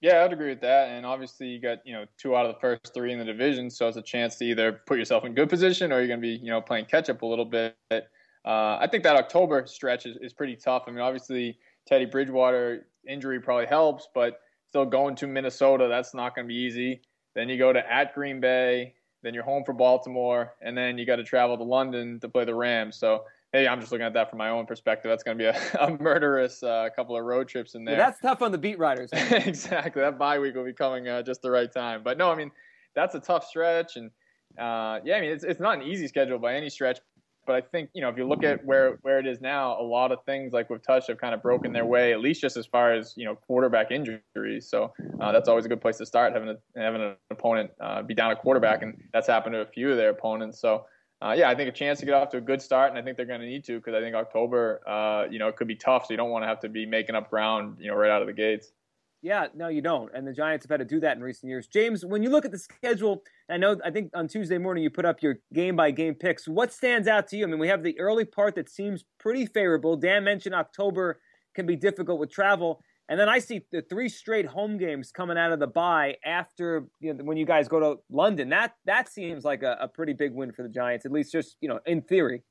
Yeah, 0.00 0.22
I'd 0.22 0.32
agree 0.32 0.50
with 0.50 0.60
that. 0.60 0.90
And 0.90 1.04
obviously, 1.04 1.48
you 1.48 1.60
got 1.60 1.78
you 1.84 1.92
know 1.92 2.04
two 2.16 2.36
out 2.36 2.46
of 2.46 2.54
the 2.54 2.60
first 2.60 2.94
three 2.94 3.12
in 3.12 3.18
the 3.18 3.24
division, 3.24 3.68
so 3.70 3.88
it's 3.88 3.96
a 3.96 4.02
chance 4.02 4.36
to 4.36 4.44
either 4.44 4.80
put 4.86 4.98
yourself 4.98 5.24
in 5.24 5.34
good 5.34 5.48
position 5.48 5.92
or 5.92 5.98
you're 5.98 6.06
going 6.08 6.20
to 6.20 6.26
be 6.26 6.42
you 6.42 6.50
know 6.50 6.60
playing 6.60 6.84
catch 6.84 7.10
up 7.10 7.22
a 7.22 7.26
little 7.26 7.44
bit. 7.44 7.76
Uh, 7.90 8.78
I 8.80 8.86
think 8.90 9.02
that 9.02 9.16
October 9.16 9.66
stretch 9.66 10.06
is, 10.06 10.16
is 10.20 10.32
pretty 10.32 10.56
tough. 10.56 10.84
I 10.86 10.90
mean, 10.90 11.00
obviously, 11.00 11.58
Teddy 11.86 12.04
Bridgewater 12.04 12.86
injury 13.06 13.40
probably 13.40 13.66
helps, 13.66 14.08
but 14.14 14.40
still 14.68 14.86
going 14.86 15.16
to 15.16 15.26
Minnesota, 15.26 15.88
that's 15.88 16.14
not 16.14 16.34
going 16.34 16.46
to 16.46 16.48
be 16.48 16.58
easy. 16.58 17.00
Then 17.34 17.48
you 17.48 17.58
go 17.58 17.72
to 17.72 17.92
at 17.92 18.14
Green 18.14 18.40
Bay, 18.40 18.94
then 19.22 19.34
you're 19.34 19.42
home 19.42 19.64
for 19.64 19.72
Baltimore, 19.72 20.54
and 20.62 20.76
then 20.76 20.98
you 20.98 21.06
got 21.06 21.16
to 21.16 21.24
travel 21.24 21.56
to 21.56 21.64
London 21.64 22.20
to 22.20 22.28
play 22.28 22.44
the 22.44 22.54
Rams. 22.54 22.96
So 22.96 23.24
hey, 23.52 23.66
I'm 23.66 23.80
just 23.80 23.92
looking 23.92 24.06
at 24.06 24.12
that 24.14 24.30
from 24.30 24.38
my 24.38 24.50
own 24.50 24.66
perspective. 24.66 25.08
That's 25.10 25.22
going 25.22 25.38
to 25.38 25.42
be 25.42 25.46
a, 25.46 25.80
a 25.80 25.98
murderous 25.98 26.62
uh, 26.62 26.88
couple 26.94 27.16
of 27.16 27.24
road 27.24 27.48
trips 27.48 27.74
in 27.74 27.84
there. 27.84 27.96
Yeah, 27.96 28.06
that's 28.06 28.20
tough 28.20 28.42
on 28.42 28.52
the 28.52 28.58
beat 28.58 28.78
riders. 28.78 29.10
exactly. 29.12 30.02
That 30.02 30.18
bye 30.18 30.38
week 30.38 30.54
will 30.54 30.64
be 30.64 30.72
coming 30.72 31.08
uh, 31.08 31.22
just 31.22 31.42
the 31.42 31.50
right 31.50 31.72
time. 31.72 32.02
But 32.02 32.18
no, 32.18 32.30
I 32.30 32.34
mean 32.34 32.50
that's 32.94 33.14
a 33.14 33.20
tough 33.20 33.46
stretch, 33.46 33.96
and 33.96 34.10
uh, 34.58 35.00
yeah, 35.04 35.16
I 35.16 35.20
mean 35.20 35.30
it's 35.30 35.44
it's 35.44 35.60
not 35.60 35.80
an 35.80 35.82
easy 35.82 36.08
schedule 36.08 36.38
by 36.38 36.54
any 36.54 36.70
stretch. 36.70 36.98
But 37.46 37.54
I 37.56 37.60
think 37.62 37.88
you 37.94 38.02
know 38.02 38.10
if 38.10 38.18
you 38.18 38.28
look 38.28 38.44
at 38.44 38.62
where 38.62 38.98
where 39.00 39.18
it 39.18 39.26
is 39.26 39.40
now, 39.40 39.80
a 39.80 39.82
lot 39.82 40.12
of 40.12 40.22
things 40.24 40.52
like 40.52 40.68
we've 40.68 40.82
touched 40.82 41.08
have 41.08 41.16
kind 41.16 41.34
of 41.34 41.42
broken 41.42 41.72
their 41.72 41.86
way, 41.86 42.12
at 42.12 42.20
least 42.20 42.42
just 42.42 42.58
as 42.58 42.66
far 42.66 42.92
as 42.92 43.14
you 43.16 43.24
know 43.24 43.36
quarterback 43.36 43.90
injuries. 43.90 44.68
So 44.68 44.92
uh, 45.18 45.32
that's 45.32 45.48
always 45.48 45.64
a 45.64 45.68
good 45.68 45.80
place 45.80 45.96
to 45.96 46.04
start, 46.04 46.34
having 46.34 46.50
a, 46.50 46.56
having 46.78 47.00
an 47.00 47.14
opponent 47.30 47.70
uh, 47.80 48.02
be 48.02 48.12
down 48.12 48.32
a 48.32 48.36
quarterback, 48.36 48.82
and 48.82 49.02
that's 49.14 49.26
happened 49.26 49.54
to 49.54 49.60
a 49.60 49.66
few 49.66 49.90
of 49.90 49.96
their 49.96 50.10
opponents. 50.10 50.60
So 50.60 50.84
uh, 51.20 51.34
yeah, 51.36 51.50
I 51.50 51.54
think 51.54 51.68
a 51.68 51.72
chance 51.72 51.98
to 52.00 52.06
get 52.06 52.14
off 52.14 52.30
to 52.30 52.36
a 52.36 52.40
good 52.40 52.62
start, 52.62 52.90
and 52.90 52.98
I 52.98 53.02
think 53.02 53.16
they're 53.16 53.26
going 53.26 53.40
to 53.40 53.46
need 53.46 53.64
to 53.64 53.78
because 53.78 53.94
I 53.94 54.00
think 54.00 54.14
October, 54.14 54.80
uh, 54.86 55.26
you 55.30 55.38
know, 55.38 55.48
it 55.48 55.56
could 55.56 55.66
be 55.66 55.74
tough. 55.74 56.06
So 56.06 56.12
you 56.12 56.16
don't 56.16 56.30
want 56.30 56.44
to 56.44 56.46
have 56.46 56.60
to 56.60 56.68
be 56.68 56.86
making 56.86 57.16
up 57.16 57.28
ground, 57.28 57.78
you 57.80 57.88
know, 57.88 57.96
right 57.96 58.10
out 58.10 58.22
of 58.22 58.28
the 58.28 58.32
gates. 58.32 58.72
Yeah, 59.20 59.48
no, 59.52 59.66
you 59.66 59.82
don't. 59.82 60.10
And 60.14 60.24
the 60.24 60.32
Giants 60.32 60.64
have 60.64 60.70
had 60.70 60.78
to 60.78 60.84
do 60.84 61.00
that 61.00 61.16
in 61.16 61.22
recent 61.22 61.50
years. 61.50 61.66
James, 61.66 62.04
when 62.04 62.22
you 62.22 62.30
look 62.30 62.44
at 62.44 62.52
the 62.52 62.58
schedule, 62.58 63.24
I 63.50 63.56
know 63.56 63.76
I 63.84 63.90
think 63.90 64.10
on 64.14 64.28
Tuesday 64.28 64.58
morning 64.58 64.84
you 64.84 64.90
put 64.90 65.04
up 65.04 65.20
your 65.20 65.38
game 65.52 65.74
by 65.74 65.90
game 65.90 66.14
picks. 66.14 66.46
What 66.46 66.72
stands 66.72 67.08
out 67.08 67.26
to 67.28 67.36
you? 67.36 67.44
I 67.44 67.48
mean, 67.48 67.58
we 67.58 67.66
have 67.66 67.82
the 67.82 67.98
early 67.98 68.24
part 68.24 68.54
that 68.54 68.70
seems 68.70 69.04
pretty 69.18 69.44
favorable. 69.46 69.96
Dan 69.96 70.22
mentioned 70.22 70.54
October 70.54 71.18
can 71.54 71.66
be 71.66 71.74
difficult 71.74 72.20
with 72.20 72.30
travel. 72.30 72.80
And 73.08 73.18
then 73.18 73.28
I 73.28 73.38
see 73.38 73.62
the 73.72 73.80
three 73.80 74.08
straight 74.08 74.46
home 74.46 74.76
games 74.76 75.10
coming 75.10 75.38
out 75.38 75.52
of 75.52 75.60
the 75.60 75.66
bye 75.66 76.16
after 76.24 76.86
you 77.00 77.14
know, 77.14 77.24
when 77.24 77.38
you 77.38 77.46
guys 77.46 77.66
go 77.66 77.80
to 77.80 78.00
London. 78.10 78.50
That 78.50 78.74
that 78.84 79.08
seems 79.08 79.44
like 79.44 79.62
a, 79.62 79.78
a, 79.80 79.88
pretty 79.88 80.12
big 80.12 80.34
win 80.34 80.52
for 80.52 80.62
the 80.62 80.68
Giants, 80.68 81.06
at 81.06 81.12
least 81.12 81.32
just 81.32 81.56
you 81.60 81.68
know 81.68 81.80
in 81.86 82.02
theory. 82.02 82.42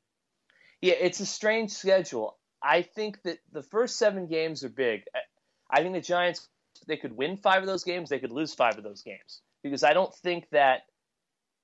Yeah, 0.81 0.95
it's 0.99 1.19
a 1.19 1.25
strange 1.25 1.71
schedule. 1.71 2.37
I 2.61 2.81
think 2.81 3.21
that 3.23 3.37
the 3.51 3.61
first 3.61 3.97
seven 3.97 4.27
games 4.27 4.63
are 4.63 4.69
big. 4.69 5.03
I 5.69 5.81
think 5.81 5.93
the 5.93 6.01
Giants 6.01 6.47
they 6.87 6.97
could 6.97 7.15
win 7.15 7.37
five 7.37 7.61
of 7.61 7.67
those 7.67 7.83
games, 7.83 8.09
they 8.09 8.19
could 8.19 8.31
lose 8.31 8.53
five 8.53 8.77
of 8.77 8.83
those 8.83 9.03
games 9.03 9.41
because 9.63 9.83
I 9.83 9.93
don't 9.93 10.13
think 10.13 10.47
that 10.51 10.81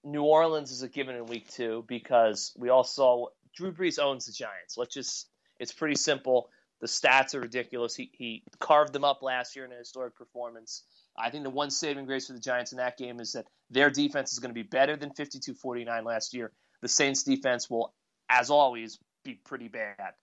New 0.03 0.23
Orleans 0.23 0.71
is 0.71 0.83
a 0.83 0.89
given 0.89 1.15
in 1.15 1.25
week 1.25 1.49
two 1.49 1.85
because 1.87 2.53
we 2.57 2.69
all 2.69 2.83
saw 2.83 3.27
Drew 3.55 3.71
Brees 3.71 3.99
owns 3.99 4.25
the 4.25 4.33
Giants. 4.33 4.77
Let's 4.77 4.93
just 4.93 5.27
it's 5.59 5.71
pretty 5.71 5.95
simple. 5.95 6.49
The 6.81 6.87
stats 6.87 7.33
are 7.33 7.39
ridiculous. 7.39 7.95
He, 7.95 8.11
he 8.13 8.43
carved 8.59 8.93
them 8.93 9.03
up 9.03 9.21
last 9.21 9.55
year 9.55 9.65
in 9.65 9.71
a 9.71 9.77
historic 9.77 10.15
performance. 10.15 10.83
I 11.17 11.29
think 11.29 11.43
the 11.43 11.49
one 11.49 11.69
saving 11.69 12.05
grace 12.05 12.27
for 12.27 12.33
the 12.33 12.39
Giants 12.39 12.71
in 12.71 12.79
that 12.79 12.97
game 12.97 13.19
is 13.19 13.33
that 13.33 13.45
their 13.69 13.89
defense 13.89 14.33
is 14.33 14.39
going 14.39 14.49
to 14.49 14.53
be 14.53 14.67
better 14.67 14.95
than 14.95 15.11
52 15.11 15.53
49 15.53 16.03
last 16.03 16.33
year. 16.33 16.51
The 16.81 16.87
Saints 16.87 17.23
defense 17.23 17.69
will, 17.69 17.93
as 18.29 18.49
always, 18.49 18.99
be 19.23 19.35
pretty 19.35 19.67
bad. 19.67 20.13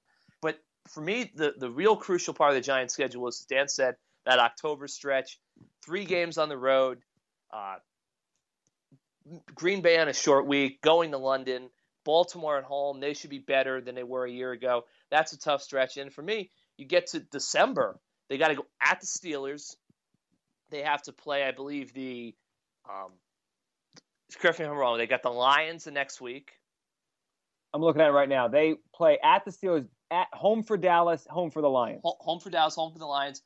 But 0.43 0.59
for 0.89 1.01
me, 1.01 1.31
the, 1.35 1.55
the 1.57 1.71
real 1.71 1.97
crucial 1.97 2.35
part 2.35 2.51
of 2.51 2.57
the 2.57 2.61
Giants 2.61 2.93
schedule 2.93 3.29
is, 3.29 3.41
as 3.41 3.47
Dan 3.47 3.69
said, 3.69 3.97
that 4.27 4.39
October 4.39 4.89
stretch. 4.89 5.39
Three 5.85 6.05
games 6.05 6.37
on 6.37 6.49
the 6.49 6.59
road. 6.59 6.99
Uh, 7.53 7.77
Green 9.55 9.81
Bay 9.81 9.99
on 9.99 10.09
a 10.09 10.13
short 10.13 10.47
week, 10.47 10.81
going 10.83 11.13
to 11.13 11.19
London, 11.19 11.71
Baltimore 12.11 12.59
at 12.59 12.65
home. 12.65 12.99
They 12.99 13.15
should 13.15 13.31
be 13.31 13.39
better 13.39 13.81
than 13.81 13.95
they 13.95 14.03
were 14.03 14.25
a 14.25 14.31
year 14.31 14.51
ago. 14.51 14.83
That's 15.13 15.33
a 15.33 15.39
tough 15.39 15.63
stretch. 15.63 15.97
And 15.97 16.13
for 16.13 16.23
me, 16.23 16.51
you 16.77 16.85
get 16.85 17.07
to 17.13 17.21
December, 17.21 18.01
they 18.29 18.37
got 18.37 18.49
to 18.49 18.57
go 18.57 18.67
at 18.83 18.99
the 19.01 19.07
Steelers. 19.07 19.77
They 20.71 20.83
have 20.83 21.03
to 21.03 21.13
play, 21.13 21.45
I 21.45 21.53
believe, 21.53 21.95
the. 21.95 22.35
Um, 22.85 23.13
correct 24.41 24.59
me 24.59 24.65
if 24.65 24.73
I'm 24.73 24.77
wrong. 24.77 24.99
They 24.99 25.07
got 25.07 25.23
the 25.23 25.31
Lions 25.31 25.85
the 25.85 25.93
next 25.93 26.21
week. 26.21 26.51
I'm 27.73 27.81
looking 27.81 28.03
at 28.03 28.09
it 28.09 28.13
right 28.13 28.29
now. 28.29 28.49
They 28.49 28.75
play 28.93 29.21
at 29.23 29.45
the 29.45 29.53
Steelers, 29.53 29.87
at 30.11 30.27
home 30.33 30.65
for 30.65 30.77
Dallas, 30.77 31.25
home 31.31 31.53
for 31.53 31.63
the 31.63 31.71
Lions. 31.71 32.01
Home 32.03 32.41
for 32.41 32.51
Dallas, 32.51 32.75
home 32.75 32.93
for 32.93 32.99
the 32.99 33.07
Lions, 33.07 33.41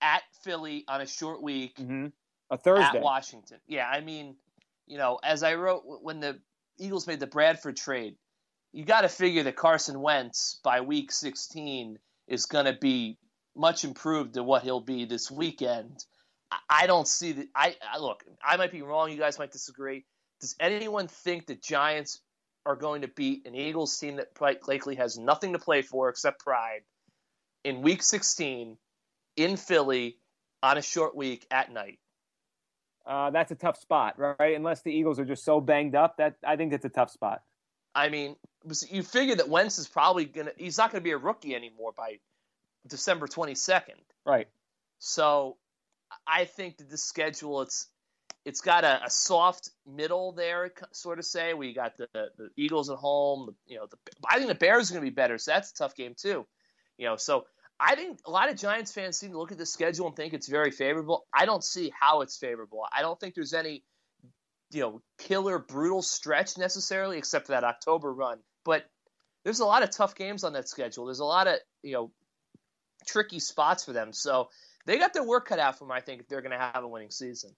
at 0.00 0.22
Philly 0.42 0.84
on 0.88 1.00
a 1.02 1.06
short 1.06 1.40
week. 1.40 1.76
Mm-hmm. 1.76 2.06
A 2.50 2.56
Thursday. 2.56 2.98
At 2.98 3.02
Washington. 3.04 3.58
Yeah, 3.68 3.88
I 3.88 4.00
mean, 4.00 4.34
you 4.88 4.98
know, 4.98 5.20
as 5.22 5.44
I 5.44 5.54
wrote 5.54 5.84
when 6.02 6.18
the 6.18 6.40
Eagles 6.82 7.06
made 7.06 7.20
the 7.20 7.26
Bradford 7.26 7.76
trade, 7.76 8.16
you 8.72 8.84
got 8.84 9.02
to 9.02 9.08
figure 9.08 9.44
that 9.44 9.56
Carson 9.56 10.00
Wentz 10.00 10.58
by 10.64 10.80
week 10.80 11.12
16 11.12 11.98
is 12.26 12.46
going 12.46 12.64
to 12.64 12.72
be 12.72 13.18
much 13.54 13.84
improved 13.84 14.34
to 14.34 14.42
what 14.42 14.62
he'll 14.62 14.80
be 14.80 15.04
this 15.04 15.30
weekend. 15.30 16.04
I 16.68 16.86
don't 16.86 17.06
see 17.06 17.32
that. 17.32 17.46
I, 17.54 17.76
I 17.82 17.98
look. 17.98 18.24
I 18.44 18.56
might 18.56 18.72
be 18.72 18.82
wrong. 18.82 19.10
You 19.10 19.18
guys 19.18 19.38
might 19.38 19.52
disagree. 19.52 20.04
Does 20.40 20.56
anyone 20.58 21.08
think 21.08 21.46
the 21.46 21.54
Giants 21.54 22.20
are 22.66 22.76
going 22.76 23.02
to 23.02 23.08
beat 23.08 23.46
an 23.46 23.54
Eagles 23.54 23.96
team 23.98 24.16
that 24.16 24.28
likely 24.66 24.96
has 24.96 25.18
nothing 25.18 25.52
to 25.52 25.58
play 25.58 25.82
for 25.82 26.08
except 26.08 26.40
pride 26.40 26.82
in 27.64 27.82
Week 27.82 28.02
16 28.02 28.76
in 29.36 29.56
Philly 29.56 30.16
on 30.62 30.78
a 30.78 30.82
short 30.82 31.16
week 31.16 31.46
at 31.50 31.72
night? 31.72 31.98
Uh, 33.06 33.30
that's 33.30 33.50
a 33.50 33.54
tough 33.54 33.80
spot, 33.80 34.18
right? 34.18 34.54
Unless 34.56 34.82
the 34.82 34.92
Eagles 34.92 35.18
are 35.18 35.24
just 35.24 35.44
so 35.44 35.60
banged 35.60 35.94
up, 35.94 36.18
that 36.18 36.36
I 36.46 36.56
think 36.56 36.72
it's 36.72 36.84
a 36.84 36.88
tough 36.90 37.10
spot. 37.10 37.42
I 37.94 38.08
mean, 38.08 38.36
you 38.88 39.02
figure 39.02 39.34
that 39.36 39.48
Wentz 39.48 39.78
is 39.78 39.88
probably 39.88 40.24
gonna 40.24 40.52
he's 40.56 40.78
not 40.78 40.92
gonna 40.92 41.02
be 41.02 41.10
a 41.10 41.18
rookie 41.18 41.54
anymore 41.54 41.92
by 41.96 42.18
December 42.86 43.26
twenty 43.26 43.54
second. 43.54 44.00
Right. 44.24 44.48
So 44.98 45.56
I 46.26 46.44
think 46.44 46.78
that 46.78 46.90
the 46.90 46.98
schedule 46.98 47.62
it's 47.62 47.88
it's 48.44 48.60
got 48.60 48.84
a, 48.84 49.04
a, 49.04 49.10
soft 49.10 49.70
middle 49.86 50.32
there, 50.32 50.72
sort 50.90 51.18
of 51.18 51.24
say. 51.24 51.54
We 51.54 51.74
got 51.74 51.96
the, 51.96 52.08
the 52.12 52.50
Eagles 52.56 52.90
at 52.90 52.96
home. 52.96 53.54
You 53.66 53.78
know, 53.78 53.86
the, 53.86 53.96
I 54.28 54.36
think 54.36 54.48
the 54.48 54.56
Bears 54.56 54.90
are 54.90 54.94
going 54.94 55.04
to 55.04 55.10
be 55.10 55.14
better, 55.14 55.38
so 55.38 55.52
that's 55.52 55.70
a 55.70 55.74
tough 55.74 55.94
game 55.94 56.14
too. 56.16 56.44
You 56.98 57.06
know, 57.06 57.16
so 57.16 57.46
I 57.84 57.96
think 57.96 58.20
a 58.24 58.30
lot 58.30 58.48
of 58.48 58.56
Giants 58.56 58.92
fans 58.92 59.18
seem 59.18 59.32
to 59.32 59.38
look 59.38 59.50
at 59.50 59.58
the 59.58 59.66
schedule 59.66 60.06
and 60.06 60.14
think 60.14 60.34
it's 60.34 60.48
very 60.48 60.70
favorable. 60.70 61.26
I 61.34 61.46
don't 61.46 61.64
see 61.64 61.92
how 61.98 62.20
it's 62.20 62.36
favorable. 62.36 62.86
I 62.96 63.02
don't 63.02 63.18
think 63.18 63.34
there's 63.34 63.54
any 63.54 63.82
you 64.70 64.80
know 64.80 65.02
killer 65.18 65.58
brutal 65.58 66.00
stretch 66.00 66.56
necessarily, 66.56 67.18
except 67.18 67.46
for 67.46 67.52
that 67.52 67.64
October 67.64 68.12
run. 68.12 68.38
But 68.64 68.84
there's 69.44 69.58
a 69.58 69.66
lot 69.66 69.82
of 69.82 69.90
tough 69.90 70.14
games 70.14 70.44
on 70.44 70.52
that 70.52 70.68
schedule. 70.68 71.06
There's 71.06 71.18
a 71.18 71.24
lot 71.24 71.48
of 71.48 71.56
you 71.82 71.92
know 71.94 72.12
tricky 73.06 73.40
spots 73.40 73.84
for 73.84 73.92
them. 73.92 74.12
So 74.12 74.48
they 74.86 74.98
got 74.98 75.12
their 75.12 75.24
work 75.24 75.48
cut 75.48 75.58
out 75.58 75.76
for 75.76 75.84
them. 75.84 75.92
I 75.92 76.00
think 76.00 76.20
if 76.20 76.28
they're 76.28 76.40
going 76.40 76.52
to 76.52 76.58
have 76.58 76.84
a 76.84 76.88
winning 76.88 77.10
season. 77.10 77.50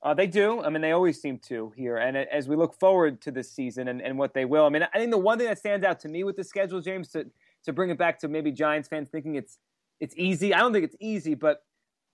Uh, 0.00 0.14
they 0.14 0.28
do. 0.28 0.62
I 0.62 0.68
mean, 0.68 0.80
they 0.80 0.92
always 0.92 1.20
seem 1.20 1.38
to 1.48 1.72
here. 1.76 1.96
And 1.96 2.16
as 2.16 2.48
we 2.48 2.54
look 2.54 2.78
forward 2.78 3.20
to 3.22 3.32
this 3.32 3.50
season 3.50 3.88
and, 3.88 4.00
and 4.00 4.16
what 4.16 4.32
they 4.32 4.44
will, 4.44 4.64
I 4.64 4.68
mean, 4.68 4.86
I 4.94 4.98
think 4.98 5.10
the 5.10 5.18
one 5.18 5.38
thing 5.38 5.48
that 5.48 5.58
stands 5.58 5.84
out 5.84 5.98
to 6.00 6.08
me 6.08 6.22
with 6.22 6.36
the 6.36 6.44
schedule, 6.44 6.80
James, 6.80 7.08
to 7.10 7.26
to 7.64 7.72
bring 7.72 7.90
it 7.90 7.98
back 7.98 8.20
to 8.20 8.28
maybe 8.28 8.52
Giants 8.52 8.88
fans 8.88 9.08
thinking 9.08 9.34
it's 9.34 9.58
it's 10.00 10.14
easy. 10.16 10.54
I 10.54 10.58
don't 10.58 10.72
think 10.72 10.84
it's 10.84 10.96
easy, 11.00 11.34
but 11.34 11.62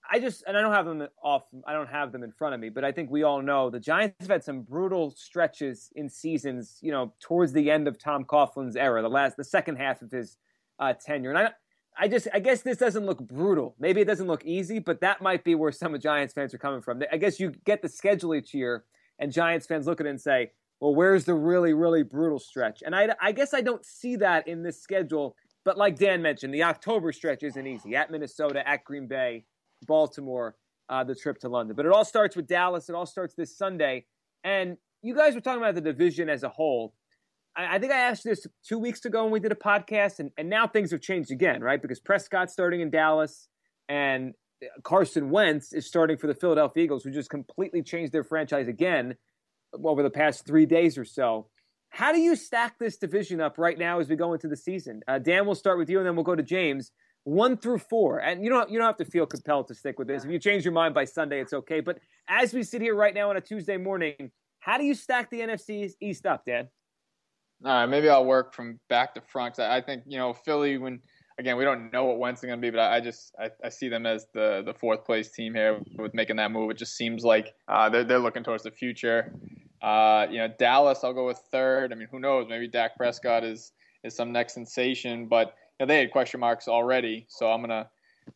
I 0.09 0.19
just 0.19 0.43
and 0.47 0.57
I 0.57 0.61
don't 0.61 0.73
have 0.73 0.85
them 0.85 1.07
off. 1.23 1.43
I 1.65 1.73
don't 1.73 1.89
have 1.89 2.11
them 2.11 2.23
in 2.23 2.31
front 2.31 2.53
of 2.53 2.61
me, 2.61 2.69
but 2.69 2.83
I 2.83 2.91
think 2.91 3.09
we 3.09 3.23
all 3.23 3.41
know 3.41 3.69
the 3.69 3.79
Giants 3.79 4.15
have 4.19 4.29
had 4.29 4.43
some 4.43 4.61
brutal 4.61 5.11
stretches 5.11 5.89
in 5.95 6.09
seasons. 6.09 6.77
You 6.81 6.91
know, 6.91 7.13
towards 7.19 7.53
the 7.53 7.71
end 7.71 7.87
of 7.87 7.97
Tom 7.97 8.23
Coughlin's 8.23 8.75
era, 8.75 9.01
the 9.01 9.09
last, 9.09 9.37
the 9.37 9.43
second 9.43 9.77
half 9.77 10.01
of 10.01 10.11
his 10.11 10.37
uh, 10.79 10.93
tenure, 10.93 11.31
and 11.31 11.39
I, 11.39 11.49
I 11.97 12.07
just, 12.07 12.27
I 12.33 12.39
guess 12.39 12.61
this 12.61 12.77
doesn't 12.77 13.05
look 13.05 13.19
brutal. 13.19 13.75
Maybe 13.79 14.01
it 14.01 14.05
doesn't 14.05 14.27
look 14.27 14.45
easy, 14.45 14.79
but 14.79 15.01
that 15.01 15.21
might 15.21 15.43
be 15.43 15.55
where 15.55 15.71
some 15.71 15.95
of 15.95 16.01
Giants 16.01 16.33
fans 16.33 16.53
are 16.53 16.57
coming 16.57 16.81
from. 16.81 17.01
I 17.11 17.17
guess 17.17 17.39
you 17.39 17.53
get 17.63 17.81
the 17.81 17.89
schedule 17.89 18.35
each 18.35 18.53
year, 18.53 18.83
and 19.19 19.31
Giants 19.31 19.65
fans 19.65 19.87
look 19.87 20.01
at 20.01 20.05
it 20.05 20.09
and 20.09 20.21
say, 20.21 20.51
"Well, 20.79 20.93
where's 20.93 21.25
the 21.25 21.33
really, 21.33 21.73
really 21.73 22.03
brutal 22.03 22.39
stretch?" 22.39 22.83
And 22.85 22.95
I, 22.95 23.15
I 23.21 23.31
guess 23.31 23.53
I 23.53 23.61
don't 23.61 23.85
see 23.85 24.17
that 24.17 24.47
in 24.47 24.61
this 24.61 24.81
schedule. 24.81 25.35
But 25.65 25.77
like 25.77 25.97
Dan 25.97 26.21
mentioned, 26.21 26.53
the 26.53 26.63
October 26.63 27.11
stretch 27.11 27.43
isn't 27.43 27.67
easy. 27.67 27.95
At 27.95 28.11
Minnesota, 28.11 28.65
at 28.67 28.83
Green 28.85 29.07
Bay, 29.07 29.45
Baltimore, 29.85 30.55
uh, 30.87 31.03
the 31.03 31.15
trip 31.15 31.39
to 31.39 31.49
London. 31.49 31.75
But 31.75 31.87
it 31.87 31.91
all 31.91 32.05
starts 32.05 32.35
with 32.35 32.47
Dallas. 32.47 32.87
It 32.87 32.95
all 32.95 33.07
starts 33.07 33.33
this 33.33 33.57
Sunday. 33.57 34.05
And 34.43 34.77
you 35.01 35.15
guys 35.15 35.33
were 35.33 35.41
talking 35.41 35.61
about 35.61 35.75
the 35.75 35.81
division 35.81 36.29
as 36.29 36.43
a 36.43 36.49
whole. 36.49 36.93
I, 37.57 37.75
I 37.75 37.79
think 37.79 37.91
I 37.91 37.99
asked 37.99 38.23
this 38.23 38.45
two 38.63 38.77
weeks 38.77 39.05
ago 39.05 39.23
when 39.23 39.33
we 39.33 39.39
did 39.39 39.51
a 39.51 39.55
podcast, 39.55 40.19
and, 40.19 40.31
and 40.37 40.49
now 40.49 40.67
things 40.67 40.91
have 40.91 41.01
changed 41.01 41.31
again, 41.31 41.61
right? 41.61 41.81
Because 41.81 41.99
Prescott's 41.99 42.53
starting 42.53 42.81
in 42.81 42.91
Dallas, 42.91 43.47
and 43.89 44.33
Carson 44.83 45.31
Wentz 45.31 45.73
is 45.73 45.87
starting 45.87 46.17
for 46.17 46.27
the 46.27 46.35
Philadelphia 46.35 46.83
Eagles, 46.83 47.03
who 47.03 47.11
just 47.11 47.29
completely 47.29 47.81
changed 47.81 48.13
their 48.13 48.23
franchise 48.23 48.67
again 48.67 49.15
over 49.83 50.03
the 50.03 50.09
past 50.11 50.45
three 50.45 50.65
days 50.65 50.97
or 50.97 51.05
so. 51.05 51.47
How 51.95 52.11
do 52.11 52.19
you 52.19 52.35
stack 52.35 52.77
this 52.77 52.97
division 52.97 53.39
up 53.39 53.57
right 53.57 53.79
now 53.79 54.01
as 54.01 54.09
we 54.09 54.17
go 54.17 54.33
into 54.33 54.49
the 54.49 54.57
season? 54.57 55.01
Uh, 55.07 55.17
Dan, 55.17 55.45
we'll 55.45 55.55
start 55.55 55.77
with 55.77 55.89
you, 55.89 55.97
and 55.97 56.05
then 56.05 56.13
we'll 56.17 56.25
go 56.25 56.35
to 56.35 56.43
James 56.43 56.91
one 57.23 57.55
through 57.55 57.77
four. 57.77 58.19
And 58.19 58.43
you 58.43 58.49
don't 58.49 58.69
you 58.69 58.77
don't 58.77 58.85
have 58.85 58.97
to 58.97 59.05
feel 59.05 59.25
compelled 59.25 59.69
to 59.69 59.75
stick 59.75 59.97
with 59.97 60.09
this. 60.09 60.25
If 60.25 60.29
you 60.29 60.37
change 60.37 60.65
your 60.65 60.73
mind 60.73 60.93
by 60.93 61.05
Sunday, 61.05 61.39
it's 61.39 61.53
okay. 61.53 61.79
But 61.79 61.99
as 62.27 62.53
we 62.53 62.63
sit 62.63 62.81
here 62.81 62.95
right 62.95 63.13
now 63.13 63.29
on 63.29 63.37
a 63.37 63.41
Tuesday 63.41 63.77
morning, 63.77 64.29
how 64.59 64.77
do 64.77 64.83
you 64.83 64.93
stack 64.93 65.29
the 65.29 65.39
NFC 65.39 65.93
East 66.01 66.25
up, 66.25 66.43
Dan? 66.45 66.67
All 67.63 67.71
right, 67.71 67.85
maybe 67.85 68.09
I'll 68.09 68.25
work 68.25 68.53
from 68.53 68.77
back 68.89 69.15
to 69.15 69.21
front. 69.21 69.57
I 69.59 69.79
think 69.79 70.03
you 70.05 70.17
know 70.17 70.33
Philly. 70.33 70.77
When 70.77 70.99
again, 71.39 71.55
we 71.55 71.63
don't 71.63 71.93
know 71.93 72.03
what 72.03 72.19
Wentz 72.19 72.41
is 72.41 72.47
going 72.47 72.59
to 72.59 72.61
be, 72.61 72.71
but 72.71 72.81
I, 72.81 72.99
just 72.99 73.33
I, 73.39 73.51
I, 73.63 73.69
see 73.69 73.87
them 73.87 74.05
as 74.05 74.27
the 74.33 74.63
the 74.65 74.73
fourth 74.73 75.05
place 75.05 75.31
team 75.31 75.53
here 75.53 75.79
with 75.97 76.13
making 76.13 76.35
that 76.35 76.51
move. 76.51 76.71
It 76.71 76.77
just 76.77 76.97
seems 76.97 77.23
like 77.23 77.53
uh, 77.69 77.87
they're 77.87 78.03
they're 78.03 78.19
looking 78.19 78.43
towards 78.43 78.63
the 78.63 78.71
future. 78.71 79.33
Uh, 79.85 80.25
you 80.31 80.39
know, 80.39 80.47
Dallas, 80.47 81.03
I'll 81.03 81.13
go 81.13 81.27
with 81.27 81.37
third. 81.51 81.93
I 81.93 81.95
mean, 81.95 82.07
who 82.09 82.19
knows? 82.19 82.47
Maybe 82.49 82.67
Dak 82.67 82.97
Prescott 82.97 83.43
is 83.43 83.71
is 84.03 84.15
some 84.15 84.31
next 84.31 84.55
sensation, 84.55 85.27
but 85.27 85.53
you 85.79 85.85
know, 85.85 85.87
they 85.87 85.99
had 85.99 86.11
question 86.11 86.39
marks 86.39 86.67
already, 86.67 87.27
so 87.29 87.51
I'm 87.51 87.61
gonna 87.61 87.87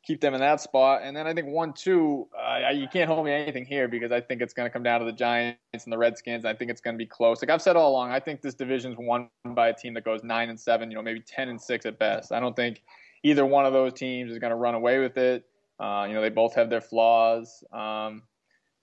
keep 0.04 0.22
them 0.22 0.36
in 0.36 0.42
that 0.42 0.62
spot. 0.62 1.02
And 1.04 1.18
then 1.18 1.26
I 1.26 1.34
think 1.34 1.48
one, 1.48 1.74
two, 1.74 2.28
uh, 2.38 2.70
you 2.70 2.88
can't 2.88 3.10
hold 3.10 3.26
me 3.26 3.32
anything 3.32 3.66
here 3.66 3.88
because 3.88 4.12
I 4.12 4.22
think 4.22 4.44
it's 4.44 4.54
to 4.54 4.70
come 4.70 4.84
down 4.84 5.00
to 5.00 5.08
the 5.08 5.12
Giants 5.12 5.58
and 5.86 5.92
the 5.92 5.98
Redskins. 5.98 6.46
I 6.46 6.54
think 6.54 6.70
it's 6.70 6.82
to 6.82 6.94
be 6.94 7.08
close. 7.08 7.42
Like 7.42 7.50
I've 7.50 7.64
said 7.64 7.76
all 7.76 7.90
along, 7.90 8.12
I 8.12 8.20
think 8.20 8.42
this 8.42 8.54
division's 8.54 8.98
won 9.00 9.30
by 9.44 9.70
a 9.70 9.74
team 9.74 9.96
that 9.96 10.04
goes 10.06 10.24
nine 10.24 10.50
and 10.50 10.60
seven. 10.60 10.92
You 10.92 10.98
know, 10.98 11.02
maybe 11.02 11.22
ten 11.22 11.50
and 11.50 11.60
six 11.60 11.88
at 11.88 11.98
best. 11.98 12.32
I 12.32 12.40
don't 12.40 12.56
think 12.56 12.84
either 13.24 13.44
one 13.44 13.66
of 13.66 13.74
those 13.74 13.94
teams 13.94 14.32
is 14.32 14.38
to 14.38 14.56
run 14.56 14.76
away 14.76 15.00
with 15.00 15.18
it. 15.18 15.46
Uh, 15.80 16.06
you 16.08 16.14
know, 16.14 16.22
they 16.22 16.30
both 16.30 16.54
have 16.54 16.70
their 16.70 16.82
flaws. 16.82 17.64
Um, 17.74 18.22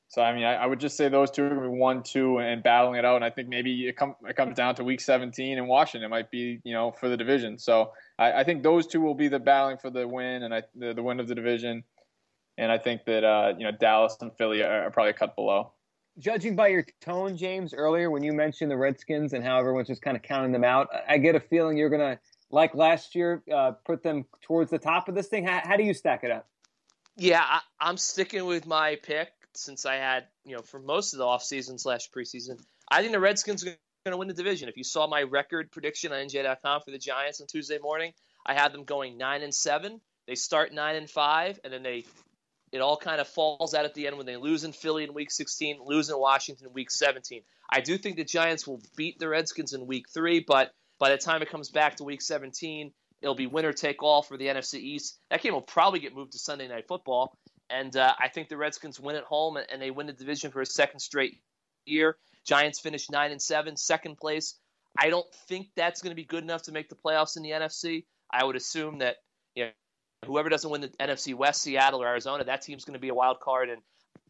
so 0.09 0.23
I 0.23 0.33
mean, 0.35 0.45
I, 0.45 0.55
I, 0.55 0.67
would 0.67 0.79
just 0.79 0.97
say 0.97 1.09
those 1.09 1.31
two 1.31 1.45
are 1.45 1.49
going 1.49 1.63
to 1.63 1.69
be 1.69 1.77
one, 1.77 2.03
two, 2.03 2.39
and 2.39 2.63
battling 2.63 2.99
it 2.99 3.05
out. 3.05 3.17
And 3.17 3.25
I 3.25 3.31
think 3.31 3.49
maybe 3.49 3.89
it, 3.89 3.97
come, 3.97 4.15
it 4.27 4.37
comes 4.37 4.57
down 4.57 4.77
to 4.77 4.85
Week 4.85 5.01
17 5.01 5.59
in 5.59 5.67
Washington. 5.67 6.07
It 6.07 6.11
might 6.11 6.31
be 6.31 6.61
you 6.65 6.73
know 6.73 6.93
for 6.93 7.09
the 7.09 7.17
division. 7.17 7.59
So 7.59 7.93
I, 8.19 8.33
I 8.33 8.45
think 8.45 8.63
those 8.63 8.87
two 8.87 9.01
will 9.01 9.15
be 9.15 9.29
the 9.29 9.41
battling 9.41 9.79
for 9.79 9.91
the 9.91 10.07
win 10.07 10.45
and 10.45 10.55
I, 10.55 10.63
the, 10.77 10.95
the 10.95 11.03
win 11.03 11.19
of 11.19 11.27
the 11.27 11.35
division. 11.35 11.83
And 12.57 12.71
I 12.71 12.79
think 12.79 13.05
that 13.07 13.25
uh, 13.25 13.55
you 13.59 13.65
know 13.65 13.73
Dallas 13.73 14.17
and 14.21 14.31
Philly 14.37 14.63
are, 14.63 14.85
are 14.85 14.91
probably 14.91 15.11
a 15.11 15.15
cut 15.15 15.35
below. 15.35 15.73
Judging 16.19 16.57
by 16.57 16.69
your 16.69 16.87
tone, 17.03 17.37
James, 17.37 17.75
earlier 17.75 18.11
when 18.11 18.23
you 18.23 18.33
mentioned 18.33 18.71
the 18.71 18.77
Redskins 18.77 19.35
and 19.35 19.45
how 19.45 19.59
everyone's 19.59 19.89
just 19.89 20.01
kind 20.01 20.17
of 20.17 20.23
counting 20.23 20.53
them 20.53 20.65
out, 20.65 20.89
I 21.07 21.19
get 21.19 21.35
a 21.35 21.41
feeling 21.41 21.77
you're 21.77 21.91
going 21.91 22.17
to, 22.17 22.19
like 22.51 22.75
last 22.75 23.15
year, 23.15 23.43
uh, 23.55 23.73
put 23.85 24.03
them 24.03 24.25
towards 24.41 24.71
the 24.71 24.79
top 24.79 25.11
of 25.11 25.15
this 25.15 25.27
thing. 25.27 25.45
How, 25.45 25.61
how 25.63 25.77
do 25.77 25.83
you 25.83 25.93
stack 25.93 26.25
it 26.25 26.31
up? 26.31 26.49
Yeah, 27.19 27.43
I, 27.47 27.61
I'm 27.79 27.99
sticking 27.99 28.47
with 28.47 28.67
my 28.67 28.97
pick 29.03 29.29
since 29.57 29.87
I 29.87 29.97
had, 29.97 30.27
you 30.45 30.57
know, 30.57 30.63
for 30.63 30.79
most 30.79 31.13
of 31.13 31.19
the 31.19 31.25
offseason 31.25 31.81
slash 31.81 32.11
preseason. 32.11 32.61
I 32.91 33.01
think 33.01 33.13
the 33.13 33.21
Redskins 33.21 33.65
are 33.65 33.77
going 34.05 34.13
to 34.13 34.17
win 34.17 34.29
the 34.29 34.35
division. 34.35 34.69
If 34.69 34.77
you 34.77 34.85
saw 34.85 35.07
my 35.07 35.23
record 35.23 35.73
prediction 35.73 36.13
on 36.13 36.27
NJ.com 36.27 36.83
for 36.85 36.91
the 36.91 36.99
Giants 36.99 37.41
on 37.41 37.47
Tuesday 37.47 37.79
morning, 37.79 38.13
I 38.45 38.55
had 38.55 38.73
them 38.73 38.85
going 38.85 39.19
nine 39.19 39.43
and 39.43 39.55
seven. 39.55 40.01
They 40.27 40.35
start 40.35 40.73
nine 40.73 40.97
and 40.97 41.09
five, 41.09 41.59
and 41.65 41.73
then 41.73 41.83
they 41.83 42.05
it 42.73 42.81
all 42.81 42.97
kind 42.97 43.21
of 43.21 43.29
falls 43.29 43.75
out 43.75 43.85
at 43.85 43.95
the 43.95 44.07
end 44.07 44.17
when 44.17 44.27
they 44.27 44.37
lose 44.37 44.65
in 44.65 44.73
Philly 44.73 45.05
in 45.05 45.15
Week 45.15 45.31
16, 45.31 45.79
lose 45.85 46.11
in 46.11 46.19
Washington 46.19 46.67
in 46.67 46.73
Week 46.73 46.91
17. 46.91 47.43
I 47.71 47.81
do 47.81 47.97
think 47.97 48.17
the 48.17 48.25
Giants 48.25 48.67
will 48.67 48.83
beat 48.97 49.19
the 49.19 49.29
Redskins 49.29 49.73
in 49.73 49.87
Week 49.87 50.07
three, 50.13 50.45
but 50.47 50.73
by 50.99 51.11
the 51.11 51.17
time 51.17 51.43
it 51.43 51.51
comes 51.51 51.71
back 51.71 51.97
to 51.97 52.05
Week 52.05 52.21
17, 52.21 52.93
it'll 53.23 53.35
be 53.35 53.47
winner 53.47 53.73
take 53.73 54.03
all 54.03 54.23
for 54.23 54.37
the 54.37 54.47
NFC 54.47 54.75
East. 54.75 55.19
That 55.31 55.43
game 55.43 55.53
will 55.53 55.63
probably 55.63 56.01
get 56.01 56.15
moved 56.15 56.33
to 56.33 56.39
Sunday 56.39 56.69
Night 56.69 56.87
Football, 56.89 57.37
and 57.71 57.97
uh, 57.97 58.13
I 58.19 58.29
think 58.29 58.49
the 58.49 58.57
Redskins 58.57 59.01
win 59.01 59.17
at 59.17 59.25
home 59.25 59.57
and, 59.57 59.83
they 59.83 59.91
win 59.91 60.07
the 60.07 60.13
division 60.13 60.51
for 60.51 60.61
a 60.61 60.67
second 60.67 61.01
straight 61.01 61.41
year. 61.85 62.17
Giants 62.47 62.79
finish 62.81 63.11
nine 63.11 63.33
and 63.33 63.43
seven, 63.43 63.77
second 63.77 64.19
place. 64.19 64.55
I 64.99 65.11
don't 65.11 65.27
think 65.49 65.69
that's 65.77 66.01
going 66.01 66.13
to 66.13 66.17
be 66.17 66.25
good 66.25 66.43
enough 66.43 66.63
to 66.63 66.73
make 66.73 66.89
the 66.89 66.95
playoffs 66.95 67.37
in 67.37 67.43
the 67.43 67.51
NFC. 67.51 68.05
I 68.33 68.45
would 68.45 68.57
assume 68.57 68.99
that 68.99 69.17
you 69.55 69.65
know 69.65 69.71
whoever 70.27 70.49
doesn't 70.49 70.71
win 70.71 70.81
the 70.81 70.89
NFC 71.01 71.35
West, 71.35 71.63
Seattle 71.63 72.03
or 72.03 72.07
Arizona, 72.07 72.45
that 72.45 72.63
team's 72.63 72.85
going 72.85 72.95
to 72.95 73.01
be 73.01 73.09
a 73.09 73.15
wild 73.15 73.41
card. 73.41 73.69
And 73.69 73.83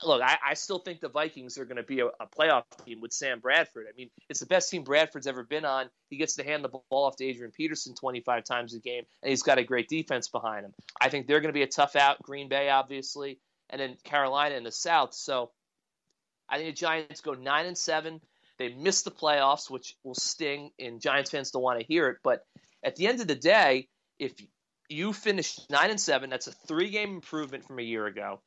look, 0.02 0.22
I, 0.22 0.36
I 0.44 0.54
still 0.54 0.78
think 0.78 1.00
the 1.00 1.08
Vikings 1.08 1.58
are 1.58 1.64
going 1.64 1.76
to 1.76 1.82
be 1.82 2.00
a, 2.00 2.06
a, 2.06 2.26
playoff 2.26 2.64
team 2.84 3.00
with 3.00 3.12
Sam 3.12 3.40
Bradford. 3.40 3.86
I 3.88 3.96
mean, 3.96 4.10
it's 4.28 4.40
the 4.40 4.46
best 4.46 4.70
team 4.70 4.84
Bradford's 4.84 5.26
ever 5.26 5.42
been 5.42 5.64
on. 5.64 5.88
He 6.10 6.16
gets 6.16 6.36
to 6.36 6.44
hand 6.44 6.64
the 6.64 6.68
ball 6.68 6.84
off 6.90 7.16
to 7.16 7.24
Adrian 7.24 7.52
Peterson 7.52 7.94
25 7.94 8.44
times 8.44 8.74
a 8.74 8.80
game, 8.80 9.04
and 9.22 9.30
he's 9.30 9.42
got 9.42 9.58
a 9.58 9.64
great 9.64 9.88
defense 9.88 10.28
behind 10.28 10.64
him. 10.64 10.74
I 11.00 11.08
think 11.08 11.26
they're 11.26 11.40
going 11.40 11.52
to 11.52 11.58
be 11.58 11.62
a 11.62 11.68
tough 11.68 11.96
out. 11.96 12.22
Green 12.22 12.48
Bay, 12.48 12.68
obviously, 12.68 13.38
and 13.70 13.80
then 13.80 13.96
Carolina 14.04 14.54
in 14.54 14.64
the 14.64 14.72
South. 14.72 15.14
So 15.14 15.50
I 16.48 16.58
think 16.58 16.74
the 16.74 16.80
Giants 16.80 17.20
go 17.20 17.32
nine 17.32 17.66
and 17.66 17.78
seven. 17.78 18.20
They 18.58 18.72
miss 18.72 19.02
the 19.02 19.10
playoffs, 19.10 19.70
which 19.70 19.96
will 20.02 20.14
sting, 20.14 20.70
and 20.78 21.00
Giants 21.00 21.30
fans 21.30 21.50
don't 21.50 21.62
want 21.62 21.80
to 21.80 21.86
hear 21.86 22.08
it. 22.08 22.18
But 22.22 22.44
at 22.82 22.96
the 22.96 23.06
end 23.06 23.20
of 23.20 23.26
the 23.26 23.34
day, 23.34 23.88
if 24.18 24.32
you 24.88 25.12
finish 25.12 25.58
nine 25.68 25.90
and 25.90 26.00
seven, 26.00 26.30
that's 26.30 26.46
a 26.46 26.52
three 26.52 26.90
game 26.90 27.14
improvement 27.14 27.64
from 27.66 27.78
a 27.78 27.82
year 27.82 28.06
ago. 28.06 28.40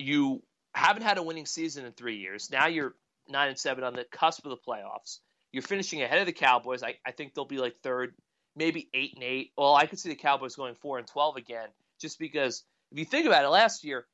You 0.00 0.42
haven't 0.74 1.02
had 1.02 1.18
a 1.18 1.22
winning 1.22 1.46
season 1.46 1.84
in 1.84 1.92
three 1.92 2.16
years. 2.16 2.50
Now 2.50 2.68
you're 2.68 2.94
nine 3.28 3.48
and 3.48 3.58
seven 3.58 3.84
on 3.84 3.94
the 3.94 4.04
cusp 4.10 4.46
of 4.46 4.50
the 4.50 4.56
playoffs. 4.56 5.18
You're 5.52 5.62
finishing 5.62 6.02
ahead 6.02 6.20
of 6.20 6.26
the 6.26 6.32
Cowboys. 6.32 6.82
I, 6.82 6.96
I 7.04 7.10
think 7.10 7.34
they'll 7.34 7.44
be 7.44 7.58
like 7.58 7.76
third, 7.76 8.14
maybe 8.56 8.88
eight 8.94 9.12
and 9.14 9.22
eight. 9.22 9.52
Well, 9.58 9.74
I 9.74 9.86
could 9.86 9.98
see 9.98 10.08
the 10.08 10.14
Cowboys 10.14 10.56
going 10.56 10.74
four 10.74 10.98
and 10.98 11.06
twelve 11.06 11.36
again, 11.36 11.68
just 12.00 12.18
because 12.18 12.64
if 12.90 12.98
you 12.98 13.04
think 13.04 13.26
about 13.26 13.44
it, 13.44 13.48
last 13.48 13.84
year 13.84 14.06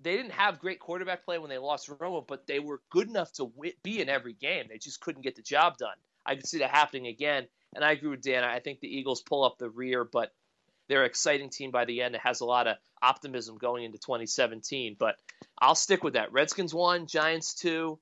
they 0.00 0.16
didn't 0.16 0.32
have 0.32 0.58
great 0.58 0.80
quarterback 0.80 1.24
play 1.24 1.38
when 1.38 1.50
they 1.50 1.58
lost 1.58 1.88
Romo, 1.88 2.26
but 2.26 2.46
they 2.46 2.58
were 2.58 2.80
good 2.90 3.08
enough 3.08 3.32
to 3.34 3.44
win, 3.44 3.72
be 3.82 4.00
in 4.00 4.08
every 4.08 4.32
game. 4.32 4.66
They 4.68 4.78
just 4.78 5.00
couldn't 5.00 5.22
get 5.22 5.36
the 5.36 5.42
job 5.42 5.76
done. 5.76 5.96
I 6.26 6.34
could 6.34 6.46
see 6.46 6.58
that 6.58 6.70
happening 6.70 7.06
again. 7.06 7.46
And 7.74 7.84
I 7.84 7.92
agree 7.92 8.10
with 8.10 8.22
Dan. 8.22 8.44
I 8.44 8.60
think 8.60 8.80
the 8.80 8.88
Eagles 8.88 9.22
pull 9.22 9.44
up 9.44 9.58
the 9.58 9.70
rear, 9.70 10.04
but 10.04 10.32
they're 10.88 11.02
an 11.02 11.06
exciting 11.06 11.50
team 11.50 11.70
by 11.70 11.84
the 11.84 12.02
end. 12.02 12.14
It 12.14 12.20
has 12.22 12.40
a 12.40 12.44
lot 12.44 12.66
of 12.66 12.76
optimism 13.02 13.58
going 13.58 13.84
into 13.84 13.98
2017. 13.98 14.96
But 14.98 15.16
I'll 15.58 15.74
stick 15.74 16.02
with 16.02 16.14
that. 16.14 16.32
Redskins 16.32 16.74
one, 16.74 17.06
Giants 17.06 17.54
two, 17.54 17.98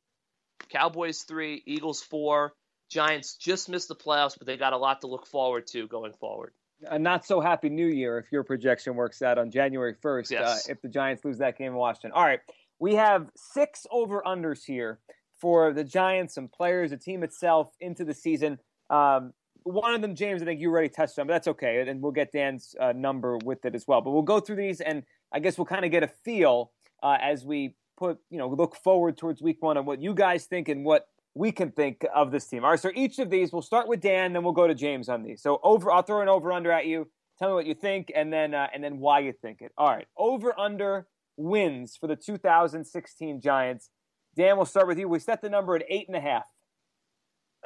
Cowboys 0.70 1.22
three, 1.22 1.62
Eagles 1.66 2.02
four. 2.02 2.54
Giants 2.88 3.36
just 3.36 3.68
missed 3.68 3.88
the 3.88 3.96
playoffs, 3.96 4.38
but 4.38 4.46
they 4.46 4.56
got 4.56 4.72
a 4.72 4.78
lot 4.78 5.00
to 5.00 5.08
look 5.08 5.26
forward 5.26 5.66
to 5.68 5.88
going 5.88 6.12
forward. 6.12 6.52
A 6.88 6.98
not 6.98 7.24
so 7.24 7.40
happy 7.40 7.68
new 7.68 7.86
year 7.86 8.18
if 8.18 8.30
your 8.30 8.44
projection 8.44 8.94
works 8.94 9.22
out 9.22 9.38
on 9.38 9.50
January 9.50 9.94
1st, 9.94 10.32
uh, 10.32 10.40
yes. 10.40 10.68
uh, 10.68 10.72
if 10.72 10.82
the 10.82 10.88
Giants 10.88 11.24
lose 11.24 11.38
that 11.38 11.58
game 11.58 11.68
in 11.68 11.74
Washington. 11.74 12.12
All 12.12 12.22
right. 12.22 12.40
We 12.78 12.94
have 12.96 13.30
six 13.34 13.86
over 13.90 14.22
unders 14.26 14.62
here 14.64 14.98
for 15.40 15.72
the 15.72 15.84
Giants, 15.84 16.34
some 16.34 16.48
players, 16.48 16.90
the 16.90 16.98
team 16.98 17.22
itself 17.22 17.72
into 17.80 18.04
the 18.04 18.14
season. 18.14 18.58
Um, 18.90 19.32
one 19.66 19.94
of 19.94 20.00
them, 20.00 20.14
James, 20.14 20.42
I 20.42 20.44
think 20.44 20.60
you 20.60 20.70
already 20.70 20.88
touched 20.88 21.18
on, 21.18 21.26
but 21.26 21.34
that's 21.34 21.48
okay. 21.48 21.84
And 21.86 22.00
we'll 22.00 22.12
get 22.12 22.32
Dan's 22.32 22.74
uh, 22.80 22.92
number 22.92 23.36
with 23.44 23.64
it 23.64 23.74
as 23.74 23.86
well. 23.86 24.00
But 24.00 24.12
we'll 24.12 24.22
go 24.22 24.38
through 24.38 24.56
these, 24.56 24.80
and 24.80 25.02
I 25.32 25.40
guess 25.40 25.58
we'll 25.58 25.66
kind 25.66 25.84
of 25.84 25.90
get 25.90 26.04
a 26.04 26.08
feel 26.08 26.70
uh, 27.02 27.18
as 27.20 27.44
we 27.44 27.74
put, 27.98 28.18
you 28.30 28.38
know, 28.38 28.48
look 28.48 28.76
forward 28.76 29.18
towards 29.18 29.42
week 29.42 29.60
one 29.60 29.76
and 29.76 29.86
what 29.86 30.00
you 30.00 30.14
guys 30.14 30.44
think 30.44 30.68
and 30.68 30.84
what 30.84 31.08
we 31.34 31.50
can 31.50 31.72
think 31.72 32.04
of 32.14 32.30
this 32.30 32.46
team. 32.46 32.64
All 32.64 32.70
right, 32.70 32.80
so 32.80 32.90
each 32.94 33.18
of 33.18 33.28
these, 33.28 33.52
we'll 33.52 33.60
start 33.60 33.88
with 33.88 34.00
Dan, 34.00 34.32
then 34.32 34.44
we'll 34.44 34.52
go 34.52 34.68
to 34.68 34.74
James 34.74 35.08
on 35.08 35.22
these. 35.22 35.42
So 35.42 35.58
over, 35.64 35.90
I'll 35.90 36.02
throw 36.02 36.22
an 36.22 36.28
over 36.28 36.52
under 36.52 36.70
at 36.70 36.86
you. 36.86 37.08
Tell 37.38 37.48
me 37.48 37.54
what 37.54 37.66
you 37.66 37.74
think, 37.74 38.10
and 38.14 38.32
then 38.32 38.54
uh, 38.54 38.68
and 38.72 38.82
then 38.82 38.98
why 38.98 39.18
you 39.18 39.34
think 39.42 39.60
it. 39.60 39.70
All 39.76 39.88
right, 39.88 40.06
over 40.16 40.58
under 40.58 41.06
wins 41.36 41.94
for 41.94 42.06
the 42.06 42.16
2016 42.16 43.42
Giants. 43.42 43.90
Dan, 44.34 44.56
we'll 44.56 44.64
start 44.64 44.86
with 44.86 44.98
you. 44.98 45.06
We 45.06 45.18
set 45.18 45.42
the 45.42 45.50
number 45.50 45.76
at 45.76 45.84
eight 45.88 46.06
and 46.08 46.16
a 46.16 46.20
half. 46.20 46.44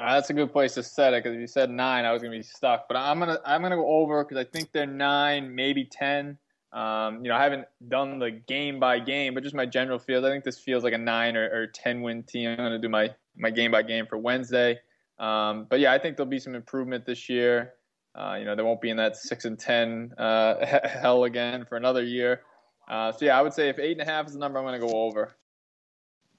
Uh, 0.01 0.15
that's 0.15 0.31
a 0.31 0.33
good 0.33 0.51
place 0.51 0.73
to 0.75 0.83
set 0.83 1.13
it 1.13 1.23
because 1.23 1.35
if 1.37 1.41
you 1.41 1.47
said 1.47 1.69
nine, 1.69 2.07
I 2.07 2.13
was 2.13 2.23
gonna 2.23 2.35
be 2.35 2.43
stuck. 2.43 2.89
But 2.89 2.97
I'm 2.97 3.19
gonna 3.19 3.39
I'm 3.45 3.61
gonna 3.61 3.77
go 3.77 3.87
over 3.87 4.25
because 4.25 4.39
I 4.39 4.45
think 4.45 4.73
they're 4.73 4.87
nine, 4.87 5.55
maybe 5.55 5.85
ten. 5.85 6.39
Um, 6.73 7.23
you 7.23 7.29
know, 7.29 7.37
I 7.37 7.43
haven't 7.43 7.67
done 7.89 8.19
the 8.19 8.31
game 8.31 8.81
by 8.81 8.99
game, 8.99 9.35
but 9.35 9.43
just 9.43 9.55
my 9.55 9.67
general 9.67 9.99
feel. 9.99 10.25
I 10.25 10.31
think 10.31 10.45
this 10.45 10.59
feels 10.59 10.85
like 10.85 10.95
a 10.95 10.99
nine 10.99 11.37
or, 11.37 11.45
or 11.51 11.67
ten 11.67 12.01
win 12.01 12.23
team. 12.23 12.49
I'm 12.49 12.57
gonna 12.57 12.79
do 12.79 12.89
my 12.89 13.15
my 13.37 13.51
game 13.51 13.73
by 13.73 13.83
game 13.83 14.07
for 14.07 14.17
Wednesday. 14.17 14.79
Um, 15.19 15.67
but 15.69 15.81
yeah, 15.81 15.93
I 15.93 15.99
think 15.99 16.17
there'll 16.17 16.31
be 16.31 16.39
some 16.39 16.55
improvement 16.55 17.05
this 17.05 17.29
year. 17.29 17.75
Uh, 18.15 18.37
you 18.39 18.47
know, 18.47 18.57
they 18.57 18.63
won't 18.63 18.81
be 18.81 18.89
in 18.89 18.97
that 18.97 19.17
six 19.17 19.45
and 19.45 19.59
ten 19.59 20.15
uh, 20.17 20.65
hell 20.89 21.25
again 21.25 21.67
for 21.69 21.77
another 21.77 22.03
year. 22.03 22.41
Uh, 22.89 23.13
so 23.13 23.27
yeah, 23.27 23.39
I 23.39 23.43
would 23.43 23.53
say 23.53 23.69
if 23.69 23.79
eight 23.79 23.93
and 23.93 24.09
a 24.09 24.11
half 24.11 24.27
is 24.27 24.33
the 24.33 24.39
number, 24.39 24.59
I'm 24.59 24.81
to 24.81 24.87
go 24.87 24.95
over. 24.95 25.37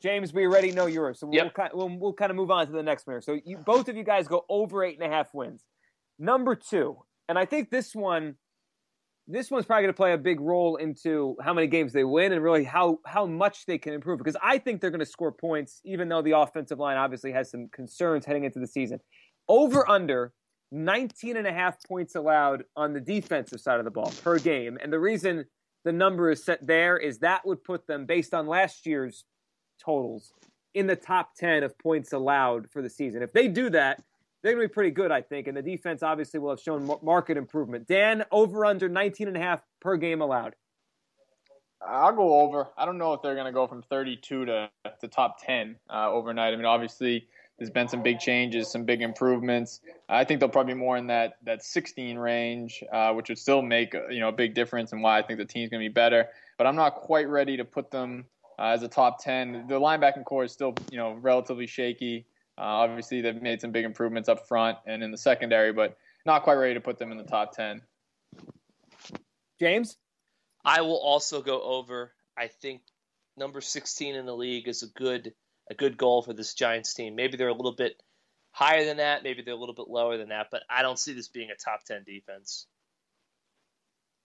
James, 0.01 0.33
we 0.33 0.45
already 0.45 0.71
know 0.71 0.87
yours, 0.87 1.19
so 1.19 1.27
we'll, 1.27 1.49
kind, 1.51 1.69
we'll, 1.73 1.89
we'll 1.97 2.13
kind 2.13 2.31
of 2.31 2.37
move 2.37 2.49
on 2.49 2.65
to 2.65 2.71
the 2.71 2.81
next 2.81 3.05
one. 3.05 3.21
So 3.21 3.37
you, 3.45 3.57
both 3.57 3.87
of 3.87 3.95
you 3.95 4.03
guys 4.03 4.27
go 4.27 4.45
over 4.49 4.83
eight 4.83 4.99
and 4.99 5.11
a 5.11 5.15
half 5.15 5.33
wins. 5.33 5.63
Number 6.17 6.55
two, 6.55 6.97
and 7.29 7.37
I 7.37 7.45
think 7.45 7.69
this 7.69 7.93
one, 7.93 8.35
this 9.27 9.51
one's 9.51 9.65
probably 9.65 9.83
going 9.83 9.93
to 9.93 9.97
play 9.97 10.13
a 10.13 10.17
big 10.17 10.39
role 10.39 10.75
into 10.77 11.35
how 11.41 11.53
many 11.53 11.67
games 11.67 11.93
they 11.93 12.03
win 12.03 12.33
and 12.33 12.43
really 12.43 12.63
how 12.63 12.99
how 13.05 13.25
much 13.27 13.65
they 13.67 13.77
can 13.77 13.93
improve. 13.93 14.17
Because 14.17 14.35
I 14.41 14.57
think 14.57 14.81
they're 14.81 14.89
going 14.89 14.99
to 14.99 15.05
score 15.05 15.31
points, 15.31 15.81
even 15.85 16.09
though 16.09 16.21
the 16.21 16.37
offensive 16.37 16.79
line 16.79 16.97
obviously 16.97 17.31
has 17.31 17.51
some 17.51 17.69
concerns 17.71 18.25
heading 18.25 18.43
into 18.43 18.59
the 18.59 18.67
season. 18.67 18.99
Over 19.47 19.87
under 19.87 20.33
19 20.71 21.37
and 21.37 21.45
a 21.45 21.53
half 21.53 21.77
points 21.83 22.15
allowed 22.15 22.63
on 22.75 22.93
the 22.93 22.99
defensive 22.99 23.61
side 23.61 23.79
of 23.79 23.85
the 23.85 23.91
ball 23.91 24.11
per 24.23 24.39
game, 24.39 24.77
and 24.81 24.91
the 24.91 24.99
reason 24.99 25.45
the 25.83 25.91
number 25.91 26.31
is 26.31 26.43
set 26.43 26.65
there 26.65 26.97
is 26.97 27.19
that 27.19 27.45
would 27.45 27.63
put 27.63 27.87
them 27.87 28.05
based 28.05 28.33
on 28.33 28.47
last 28.47 28.85
year's 28.85 29.25
totals 29.83 30.33
in 30.73 30.87
the 30.87 30.95
top 30.95 31.35
10 31.35 31.63
of 31.63 31.77
points 31.77 32.13
allowed 32.13 32.69
for 32.71 32.81
the 32.81 32.89
season. 32.89 33.21
If 33.21 33.33
they 33.33 33.47
do 33.47 33.69
that, 33.71 34.01
they're 34.41 34.53
going 34.53 34.63
to 34.63 34.69
be 34.69 34.73
pretty 34.73 34.91
good, 34.91 35.11
I 35.11 35.21
think. 35.21 35.47
And 35.47 35.55
the 35.55 35.61
defense 35.61 36.01
obviously 36.01 36.39
will 36.39 36.51
have 36.51 36.59
shown 36.59 36.89
market 37.03 37.37
improvement. 37.37 37.87
Dan, 37.87 38.23
over 38.31 38.65
under 38.65 38.89
19 38.89 39.27
and 39.27 39.37
a 39.37 39.39
half 39.39 39.61
per 39.79 39.97
game 39.97 40.21
allowed. 40.21 40.55
I'll 41.85 42.13
go 42.13 42.41
over. 42.41 42.67
I 42.77 42.85
don't 42.85 42.97
know 42.97 43.13
if 43.13 43.21
they're 43.21 43.35
going 43.35 43.47
to 43.47 43.51
go 43.51 43.67
from 43.67 43.81
32 43.81 44.45
to, 44.45 44.69
to 45.01 45.07
top 45.07 45.43
10 45.43 45.75
uh, 45.89 46.11
overnight. 46.11 46.53
I 46.53 46.55
mean, 46.55 46.65
obviously, 46.65 47.27
there's 47.57 47.71
been 47.71 47.87
some 47.87 48.03
big 48.03 48.19
changes, 48.19 48.71
some 48.71 48.85
big 48.85 49.01
improvements. 49.01 49.81
I 50.09 50.23
think 50.23 50.39
they'll 50.39 50.49
probably 50.49 50.73
be 50.73 50.79
more 50.79 50.97
in 50.97 51.07
that 51.07 51.37
that 51.43 51.63
16 51.63 52.17
range, 52.17 52.83
uh, 52.91 53.13
which 53.13 53.29
would 53.29 53.37
still 53.37 53.61
make 53.61 53.93
you 54.09 54.19
know 54.19 54.29
a 54.29 54.31
big 54.31 54.53
difference 54.53 54.93
and 54.93 55.03
why 55.03 55.19
I 55.19 55.21
think 55.21 55.37
the 55.39 55.45
team's 55.45 55.69
going 55.69 55.79
to 55.79 55.89
be 55.89 55.93
better. 55.93 56.29
But 56.57 56.67
I'm 56.67 56.75
not 56.75 56.95
quite 56.95 57.27
ready 57.27 57.57
to 57.57 57.65
put 57.65 57.91
them 57.91 58.25
uh, 58.61 58.67
as 58.67 58.83
a 58.83 58.87
top 58.87 59.23
10. 59.23 59.65
The 59.67 59.79
linebacking 59.79 60.23
corps 60.23 60.43
is 60.43 60.51
still, 60.51 60.75
you 60.91 60.97
know, 60.97 61.13
relatively 61.13 61.65
shaky. 61.65 62.27
Uh, 62.57 62.61
obviously, 62.61 63.21
they've 63.21 63.41
made 63.41 63.59
some 63.59 63.71
big 63.71 63.85
improvements 63.85 64.29
up 64.29 64.47
front 64.47 64.77
and 64.85 65.01
in 65.01 65.09
the 65.09 65.17
secondary, 65.17 65.73
but 65.73 65.97
not 66.25 66.43
quite 66.43 66.55
ready 66.55 66.75
to 66.75 66.81
put 66.81 66.99
them 66.99 67.11
in 67.11 67.17
the 67.17 67.23
top 67.23 67.55
10. 67.55 67.81
James? 69.59 69.97
I 70.63 70.81
will 70.81 70.99
also 70.99 71.41
go 71.41 71.61
over. 71.61 72.13
I 72.37 72.47
think 72.47 72.81
number 73.35 73.61
16 73.61 74.13
in 74.13 74.25
the 74.27 74.35
league 74.35 74.67
is 74.67 74.83
a 74.83 74.87
good 74.87 75.33
a 75.69 75.73
good 75.73 75.97
goal 75.97 76.21
for 76.21 76.33
this 76.33 76.53
Giants 76.53 76.93
team. 76.93 77.15
Maybe 77.15 77.37
they're 77.37 77.47
a 77.47 77.53
little 77.53 77.75
bit 77.75 78.01
higher 78.51 78.83
than 78.83 78.97
that, 78.97 79.23
maybe 79.23 79.41
they're 79.41 79.53
a 79.53 79.57
little 79.57 79.75
bit 79.75 79.87
lower 79.87 80.17
than 80.17 80.29
that, 80.29 80.47
but 80.51 80.63
I 80.69 80.81
don't 80.81 80.99
see 80.99 81.13
this 81.13 81.29
being 81.29 81.49
a 81.49 81.55
top 81.55 81.85
10 81.85 82.03
defense. 82.03 82.67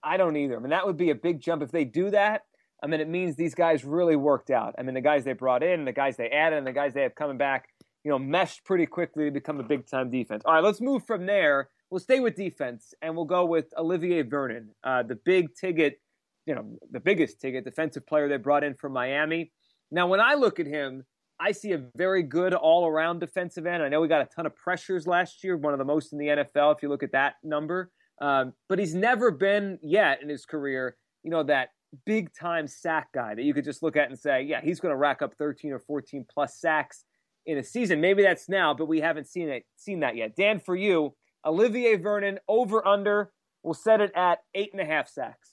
I 0.03 0.17
don't 0.17 0.37
either. 0.37 0.57
I 0.57 0.59
mean, 0.59 0.71
that 0.71 0.87
would 0.87 0.97
be 0.97 1.11
a 1.11 1.15
big 1.15 1.41
jump 1.41 1.63
if 1.63 1.71
they 1.71 1.85
do 1.85 2.11
that. 2.11 2.47
I 2.83 2.87
mean, 2.87 3.01
it 3.01 3.09
means 3.09 3.37
these 3.37 3.55
guys 3.55 3.85
really 3.85 4.17
worked 4.17 4.51
out. 4.51 4.75
I 4.79 4.83
mean, 4.83 4.95
the 4.95 5.01
guys 5.01 5.25
they 5.25 5.33
brought 5.33 5.63
in, 5.63 5.85
the 5.85 5.93
guys 5.93 6.17
they 6.17 6.29
added, 6.29 6.59
and 6.59 6.67
the 6.67 6.73
guys 6.73 6.95
they 6.95 7.03
have 7.03 7.15
coming 7.15 7.39
back, 7.39 7.69
you 8.05 8.11
know, 8.11 8.19
meshed 8.19 8.65
pretty 8.65 8.87
quickly 8.87 9.25
to 9.25 9.31
become 9.31 9.59
a 9.61 9.63
big 9.63 9.87
time 9.87 10.11
defense. 10.11 10.43
All 10.45 10.55
right, 10.55 10.63
let's 10.63 10.81
move 10.81 11.07
from 11.07 11.27
there. 11.27 11.71
We'll 11.91 12.01
stay 12.01 12.21
with 12.21 12.35
defense, 12.35 12.95
and 13.01 13.17
we'll 13.17 13.25
go 13.25 13.45
with 13.45 13.67
Olivier 13.79 14.23
Vernon, 14.23 14.71
uh, 14.85 15.03
the 15.05 15.15
big 15.15 15.55
ticket, 15.55 16.01
you 16.45 16.55
know, 16.55 16.79
the 16.91 17.01
biggest 17.01 17.41
ticket 17.41 17.65
defensive 17.65 18.07
player 18.07 18.29
they 18.29 18.37
brought 18.37 18.65
in 18.65 18.75
from 18.75 18.93
Miami. 18.93 19.53
Now, 19.91 20.07
when 20.09 20.21
I 20.21 20.35
look 20.35 20.59
at 20.61 20.67
him, 20.67 21.05
I 21.39 21.53
see 21.53 21.73
a 21.73 21.83
very 21.97 22.23
good 22.23 22.55
all 22.55 22.87
around 22.87 23.21
defensive 23.21 23.67
end. 23.67 23.83
I 23.83 23.89
know 23.89 24.01
we 24.01 24.09
got 24.09 24.23
a 24.23 24.27
ton 24.27 24.47
of 24.47 24.57
pressures 24.57 25.07
last 25.07 25.45
year, 25.45 25.57
one 25.57 25.73
of 25.75 25.79
the 25.79 25.85
most 25.85 26.13
in 26.13 26.19
the 26.19 26.27
NFL 26.27 26.75
if 26.75 26.83
you 26.83 26.89
look 26.89 27.03
at 27.03 27.13
that 27.13 27.35
number. 27.43 27.91
Um, 28.21 28.55
but 28.69 28.79
he's 28.79 28.95
never 28.95 29.31
been 29.31 29.79
yet 29.83 30.23
in 30.23 30.29
his 30.29 30.47
career, 30.47 30.97
you 31.23 31.31
know, 31.31 31.43
that 31.43 31.71
big 32.05 32.33
time 32.35 32.67
sack 32.67 33.09
guy 33.13 33.35
that 33.35 33.43
you 33.43 33.55
could 33.55 33.65
just 33.65 33.83
look 33.83 33.97
at 33.97 34.09
and 34.09 34.19
say, 34.19 34.43
yeah, 34.43 34.61
he's 34.61 34.81
going 34.81 34.93
to 34.93 34.97
rack 34.97 35.23
up 35.23 35.35
13 35.35 35.73
or 35.73 35.79
14 35.79 36.27
plus 36.33 36.59
sacks 36.59 37.05
in 37.47 37.59
a 37.59 37.65
season. 37.65 38.01
Maybe 38.01 38.23
that's 38.23 38.49
now, 38.49 38.75
but 38.75 38.87
we 38.87 39.01
haven't 39.01 39.29
seen 39.29 39.49
it 39.49 39.65
seen 39.77 40.01
that 40.01 40.17
yet. 40.17 40.37
Dan, 40.37 40.61
for 40.61 40.77
you, 40.77 41.15
Olivier 41.45 41.97
Vernon 41.97 42.39
over 42.49 42.87
under. 42.87 43.33
We'll 43.63 43.75
set 43.75 44.01
it 44.01 44.13
at 44.15 44.41
eight 44.55 44.71
and 44.73 44.81
a 44.81 44.85
half 44.85 45.09
sacks. 45.09 45.53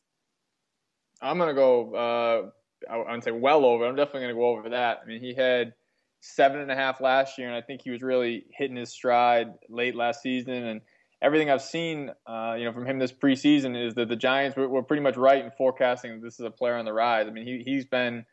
I'm 1.21 1.37
going 1.37 1.49
to 1.49 1.55
go. 1.55 1.95
Uh, 1.95 2.91
I 2.91 2.97
wouldn't 2.97 3.23
say 3.23 3.31
well 3.31 3.65
over. 3.65 3.85
I'm 3.85 3.95
definitely 3.95 4.21
going 4.21 4.35
to 4.35 4.39
go 4.39 4.47
over 4.47 4.69
that. 4.69 4.99
I 5.03 5.07
mean, 5.07 5.21
he 5.21 5.33
had 5.33 5.73
seven 6.19 6.59
and 6.59 6.71
a 6.71 6.75
half 6.75 7.01
last 7.01 7.37
year, 7.37 7.47
and 7.47 7.55
I 7.55 7.61
think 7.61 7.81
he 7.81 7.91
was 7.91 8.01
really 8.01 8.45
hitting 8.51 8.75
his 8.75 8.91
stride 8.91 9.53
late 9.69 9.95
last 9.95 10.21
season. 10.21 10.53
And 10.53 10.81
everything 11.23 11.49
I've 11.49 11.61
seen, 11.61 12.11
uh, 12.27 12.55
you 12.59 12.65
know, 12.65 12.73
from 12.73 12.85
him 12.85 12.99
this 12.99 13.13
preseason 13.13 13.81
is 13.81 13.95
that 13.95 14.09
the 14.09 14.15
Giants 14.15 14.57
were, 14.57 14.67
were, 14.67 14.83
pretty 14.83 15.01
much 15.01 15.15
right 15.15 15.43
in 15.43 15.51
forecasting 15.51 16.21
this 16.21 16.39
is 16.39 16.45
a 16.45 16.51
player 16.51 16.75
on 16.75 16.83
the 16.83 16.93
rise. 16.93 17.27
I 17.27 17.31
mean, 17.31 17.47
he 17.47 17.63
he's 17.65 17.85
been 17.85 18.25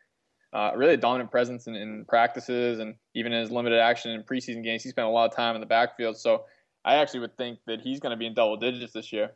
uh, 0.53 0.73
really 0.75 0.95
a 0.95 0.99
dominant 0.99 1.31
presence 1.31 1.69
in, 1.69 1.77
in, 1.77 2.05
practices 2.07 2.81
and 2.81 2.97
even 3.15 3.33
in 3.33 3.41
his 3.41 3.53
limited 3.53 3.79
action 3.79 4.11
in 4.11 4.25
preseason 4.25 4.65
games. 4.65 4.83
He 4.83 4.91
spent 4.91 5.07
a 5.07 5.11
lot 5.11 5.31
of 5.31 5.37
time 5.37 5.55
in 5.55 5.61
the 5.61 5.67
backfield, 5.67 6.17
so 6.19 6.45
I 6.85 6.97
actually 6.97 7.21
would 7.21 7.37
think 7.37 7.61
that 7.69 7.81
he's 7.81 8.01
going 8.01 8.11
to 8.11 8.17
be 8.17 8.27
in 8.27 8.35
double 8.35 8.57
digits 8.57 8.93
this 8.93 9.13
year. 9.13 9.31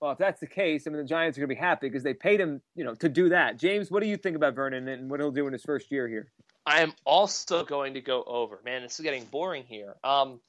Well, 0.00 0.10
if 0.10 0.18
that's 0.18 0.40
the 0.40 0.46
case, 0.48 0.86
I 0.86 0.90
mean, 0.90 0.98
the 0.98 1.08
Giants 1.08 1.38
are 1.38 1.40
going 1.40 1.48
to 1.48 1.54
be 1.54 1.60
happy 1.60 1.88
because 1.88 2.02
they 2.02 2.12
paid 2.12 2.40
him, 2.40 2.60
you 2.74 2.84
know, 2.84 2.94
to 2.96 3.08
do 3.08 3.30
that. 3.30 3.58
James, 3.58 3.90
what 3.90 4.02
do 4.02 4.08
you 4.08 4.16
think 4.16 4.36
about 4.36 4.54
Vernon 4.54 4.88
and 4.88 5.08
what 5.08 5.20
he'll 5.20 5.30
do 5.30 5.46
in 5.46 5.52
his 5.52 5.62
first 5.62 5.90
year 5.90 6.06
here? 6.06 6.26
I 6.66 6.82
am 6.82 6.92
also 7.04 7.64
going 7.64 7.94
to 7.94 8.00
go 8.00 8.22
over. 8.24 8.60
Man, 8.64 8.82
this 8.82 8.98
is 8.98 9.04
getting 9.04 9.24
boring 9.24 9.64
here. 9.66 9.94
Um, 10.04 10.40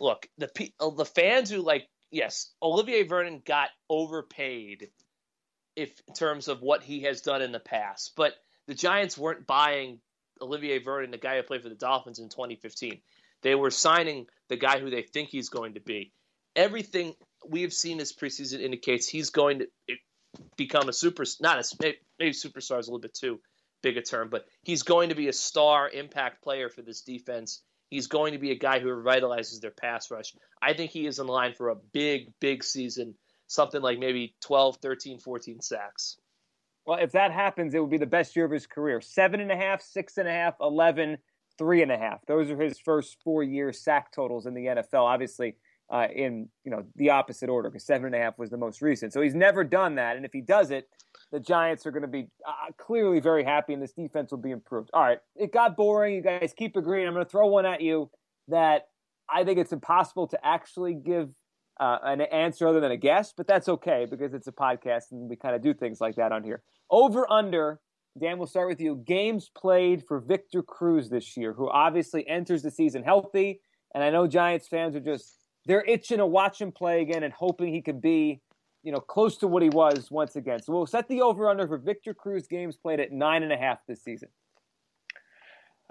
look, 0.00 0.26
the 0.38 0.48
uh, 0.80 0.90
the 0.90 1.04
fans 1.04 1.50
who 1.50 1.62
like, 1.62 1.88
yes, 2.10 2.52
Olivier 2.62 3.04
Vernon 3.04 3.42
got 3.44 3.68
overpaid, 3.88 4.90
if 5.76 5.90
in 6.08 6.14
terms 6.14 6.48
of 6.48 6.60
what 6.60 6.82
he 6.82 7.02
has 7.02 7.20
done 7.20 7.42
in 7.42 7.52
the 7.52 7.60
past, 7.60 8.12
but 8.16 8.34
the 8.66 8.74
Giants 8.74 9.18
weren't 9.18 9.46
buying 9.46 10.00
Olivier 10.40 10.78
Vernon, 10.78 11.10
the 11.10 11.18
guy 11.18 11.36
who 11.36 11.42
played 11.42 11.62
for 11.62 11.68
the 11.68 11.74
Dolphins 11.74 12.18
in 12.18 12.28
2015. 12.28 13.00
They 13.42 13.54
were 13.54 13.70
signing 13.70 14.26
the 14.48 14.56
guy 14.56 14.78
who 14.78 14.90
they 14.90 15.02
think 15.02 15.30
he's 15.30 15.48
going 15.48 15.74
to 15.74 15.80
be. 15.80 16.12
Everything 16.54 17.14
we 17.48 17.62
have 17.62 17.72
seen 17.72 17.98
this 17.98 18.12
preseason 18.12 18.60
indicates 18.60 19.08
he's 19.08 19.30
going 19.30 19.60
to 19.60 19.96
become 20.56 20.88
a 20.88 20.92
super, 20.92 21.24
not 21.40 21.58
a 21.58 21.94
maybe 22.18 22.32
superstar 22.32 22.78
is 22.78 22.86
a 22.86 22.90
little 22.90 23.00
bit 23.00 23.14
too 23.14 23.40
big 23.82 23.96
a 23.96 24.02
term, 24.02 24.28
but 24.30 24.46
he's 24.62 24.82
going 24.82 25.08
to 25.08 25.14
be 25.14 25.28
a 25.28 25.32
star 25.32 25.88
impact 25.88 26.42
player 26.42 26.68
for 26.68 26.82
this 26.82 27.02
defense. 27.02 27.62
He's 27.92 28.06
going 28.06 28.32
to 28.32 28.38
be 28.38 28.52
a 28.52 28.58
guy 28.58 28.80
who 28.80 28.88
revitalizes 28.88 29.60
their 29.60 29.70
pass 29.70 30.10
rush. 30.10 30.34
I 30.62 30.72
think 30.72 30.92
he 30.92 31.06
is 31.06 31.18
in 31.18 31.26
line 31.26 31.52
for 31.52 31.68
a 31.68 31.74
big, 31.74 32.32
big 32.40 32.64
season, 32.64 33.14
something 33.48 33.82
like 33.82 33.98
maybe 33.98 34.34
12, 34.40 34.78
13, 34.80 35.18
14 35.18 35.60
sacks. 35.60 36.16
Well, 36.86 36.98
if 36.98 37.12
that 37.12 37.32
happens, 37.32 37.74
it 37.74 37.80
would 37.80 37.90
be 37.90 37.98
the 37.98 38.06
best 38.06 38.34
year 38.34 38.46
of 38.46 38.50
his 38.50 38.66
career. 38.66 39.02
Seven 39.02 39.40
and 39.40 39.52
a 39.52 39.56
half, 39.56 39.82
six 39.82 40.16
and 40.16 40.26
a 40.26 40.32
half, 40.32 40.54
11, 40.58 41.18
three 41.58 41.82
and 41.82 41.92
a 41.92 41.98
half. 41.98 42.24
Those 42.24 42.50
are 42.50 42.58
his 42.58 42.78
first 42.78 43.18
four 43.22 43.42
year 43.42 43.74
sack 43.74 44.10
totals 44.10 44.46
in 44.46 44.54
the 44.54 44.64
NFL. 44.64 45.02
Obviously, 45.02 45.56
uh, 45.90 46.08
in 46.14 46.48
you 46.64 46.70
know 46.70 46.84
the 46.96 47.10
opposite 47.10 47.50
order 47.50 47.68
because 47.68 47.84
seven 47.84 48.06
and 48.06 48.14
a 48.14 48.18
half 48.18 48.38
was 48.38 48.48
the 48.48 48.56
most 48.56 48.80
recent. 48.80 49.12
So 49.12 49.20
he's 49.20 49.34
never 49.34 49.64
done 49.64 49.96
that, 49.96 50.16
and 50.16 50.24
if 50.24 50.32
he 50.32 50.40
does 50.40 50.70
it, 50.70 50.88
the 51.32 51.40
Giants 51.40 51.86
are 51.86 51.90
going 51.90 52.02
to 52.02 52.08
be 52.08 52.28
uh, 52.46 52.70
clearly 52.78 53.18
very 53.18 53.42
happy, 53.42 53.72
and 53.72 53.82
this 53.82 53.92
defense 53.92 54.30
will 54.30 54.38
be 54.38 54.50
improved. 54.50 54.90
All 54.92 55.02
right, 55.02 55.18
it 55.34 55.52
got 55.52 55.76
boring. 55.76 56.14
You 56.14 56.22
guys 56.22 56.52
keep 56.56 56.76
agreeing. 56.76 57.08
I'm 57.08 57.14
going 57.14 57.24
to 57.24 57.30
throw 57.30 57.46
one 57.46 57.66
at 57.66 57.80
you 57.80 58.10
that 58.48 58.82
I 59.28 59.44
think 59.44 59.58
it's 59.58 59.72
impossible 59.72 60.26
to 60.28 60.46
actually 60.46 60.94
give 60.94 61.30
uh, 61.80 61.98
an 62.04 62.20
answer 62.20 62.68
other 62.68 62.80
than 62.80 62.92
a 62.92 62.96
guess, 62.96 63.32
but 63.36 63.46
that's 63.46 63.68
okay 63.68 64.06
because 64.08 64.34
it's 64.34 64.46
a 64.46 64.52
podcast 64.52 65.10
and 65.10 65.28
we 65.28 65.36
kind 65.36 65.54
of 65.54 65.62
do 65.62 65.72
things 65.72 66.00
like 66.00 66.16
that 66.16 66.32
on 66.32 66.44
here. 66.44 66.62
Over 66.90 67.30
under. 67.30 67.80
Dan, 68.20 68.36
we'll 68.36 68.46
start 68.46 68.68
with 68.68 68.78
you. 68.78 69.02
Games 69.06 69.50
played 69.56 70.04
for 70.06 70.20
Victor 70.20 70.62
Cruz 70.62 71.08
this 71.08 71.34
year, 71.34 71.54
who 71.54 71.70
obviously 71.70 72.28
enters 72.28 72.62
the 72.62 72.70
season 72.70 73.02
healthy. 73.02 73.62
And 73.94 74.04
I 74.04 74.10
know 74.10 74.26
Giants 74.26 74.68
fans 74.68 74.94
are 74.94 75.00
just 75.00 75.34
they're 75.64 75.84
itching 75.84 76.18
to 76.18 76.26
watch 76.26 76.60
him 76.60 76.72
play 76.72 77.00
again 77.00 77.22
and 77.22 77.32
hoping 77.32 77.72
he 77.72 77.80
could 77.80 78.02
be, 78.02 78.42
you 78.82 78.92
know, 78.92 79.00
close 79.00 79.36
to 79.38 79.46
what 79.46 79.62
he 79.62 79.68
was 79.68 80.10
once 80.10 80.36
again. 80.36 80.60
So 80.62 80.72
we'll 80.72 80.86
set 80.86 81.08
the 81.08 81.22
over 81.22 81.48
under 81.48 81.66
for 81.66 81.78
Victor 81.78 82.14
Cruz 82.14 82.46
games 82.46 82.76
played 82.76 83.00
at 83.00 83.12
nine 83.12 83.42
and 83.42 83.52
a 83.52 83.56
half 83.56 83.78
this 83.86 84.02
season. 84.02 84.28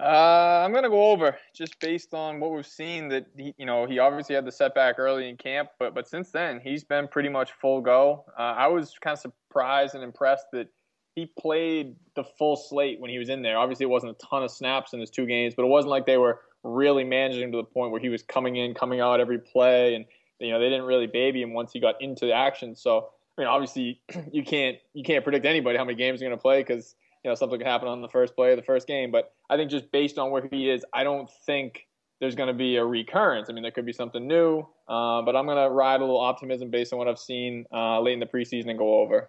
Uh, 0.00 0.62
I'm 0.64 0.72
gonna 0.72 0.88
go 0.88 1.10
over 1.12 1.36
just 1.54 1.78
based 1.78 2.12
on 2.12 2.40
what 2.40 2.50
we've 2.50 2.66
seen. 2.66 3.08
That 3.08 3.26
he, 3.36 3.54
you 3.56 3.66
know, 3.66 3.86
he 3.86 4.00
obviously 4.00 4.34
had 4.34 4.44
the 4.44 4.50
setback 4.50 4.98
early 4.98 5.28
in 5.28 5.36
camp, 5.36 5.70
but 5.78 5.94
but 5.94 6.08
since 6.08 6.30
then 6.30 6.60
he's 6.62 6.82
been 6.82 7.06
pretty 7.06 7.28
much 7.28 7.52
full 7.52 7.80
go. 7.80 8.24
Uh, 8.36 8.42
I 8.42 8.66
was 8.66 8.94
kind 9.00 9.12
of 9.12 9.20
surprised 9.20 9.94
and 9.94 10.02
impressed 10.02 10.46
that 10.52 10.68
he 11.14 11.30
played 11.38 11.94
the 12.16 12.24
full 12.24 12.56
slate 12.56 13.00
when 13.00 13.10
he 13.10 13.18
was 13.18 13.28
in 13.28 13.42
there. 13.42 13.58
Obviously, 13.58 13.84
it 13.84 13.90
wasn't 13.90 14.10
a 14.12 14.26
ton 14.26 14.42
of 14.42 14.50
snaps 14.50 14.92
in 14.92 14.98
his 14.98 15.10
two 15.10 15.26
games, 15.26 15.54
but 15.54 15.64
it 15.64 15.68
wasn't 15.68 15.90
like 15.90 16.06
they 16.06 16.18
were 16.18 16.40
really 16.64 17.04
managing 17.04 17.52
to 17.52 17.58
the 17.58 17.64
point 17.64 17.92
where 17.92 18.00
he 18.00 18.08
was 18.08 18.22
coming 18.22 18.56
in, 18.56 18.74
coming 18.74 19.00
out 19.00 19.20
every 19.20 19.38
play, 19.38 19.94
and 19.94 20.04
you 20.42 20.52
know 20.52 20.58
they 20.58 20.68
didn't 20.68 20.84
really 20.84 21.06
baby 21.06 21.42
him 21.42 21.52
once 21.52 21.72
he 21.72 21.80
got 21.80 22.00
into 22.00 22.26
the 22.26 22.32
action. 22.32 22.74
So 22.74 23.08
I 23.36 23.40
mean, 23.40 23.48
obviously 23.48 24.00
you 24.32 24.44
can't 24.44 24.76
you 24.94 25.04
can't 25.04 25.24
predict 25.24 25.46
anybody 25.46 25.78
how 25.78 25.84
many 25.84 25.96
games 25.96 26.20
he's 26.20 26.26
going 26.26 26.36
to 26.36 26.40
play 26.42 26.60
because 26.60 26.94
you 27.24 27.30
know 27.30 27.34
something 27.34 27.58
could 27.58 27.66
happen 27.66 27.88
on 27.88 28.02
the 28.02 28.08
first 28.08 28.34
play 28.34 28.50
of 28.52 28.56
the 28.56 28.62
first 28.62 28.86
game. 28.86 29.10
But 29.10 29.32
I 29.50 29.56
think 29.56 29.70
just 29.70 29.90
based 29.92 30.18
on 30.18 30.30
where 30.30 30.48
he 30.50 30.70
is, 30.70 30.84
I 30.92 31.04
don't 31.04 31.30
think 31.46 31.86
there's 32.20 32.34
going 32.34 32.48
to 32.48 32.54
be 32.54 32.76
a 32.76 32.84
recurrence. 32.84 33.50
I 33.50 33.52
mean, 33.52 33.62
there 33.62 33.72
could 33.72 33.86
be 33.86 33.92
something 33.92 34.26
new, 34.26 34.60
uh, 34.88 35.22
but 35.22 35.34
I'm 35.34 35.44
going 35.44 35.56
to 35.56 35.68
ride 35.68 36.00
a 36.00 36.04
little 36.04 36.20
optimism 36.20 36.70
based 36.70 36.92
on 36.92 36.98
what 36.98 37.08
I've 37.08 37.18
seen 37.18 37.64
uh, 37.72 38.00
late 38.00 38.12
in 38.12 38.20
the 38.20 38.26
preseason 38.26 38.70
and 38.70 38.78
go 38.78 39.00
over. 39.00 39.28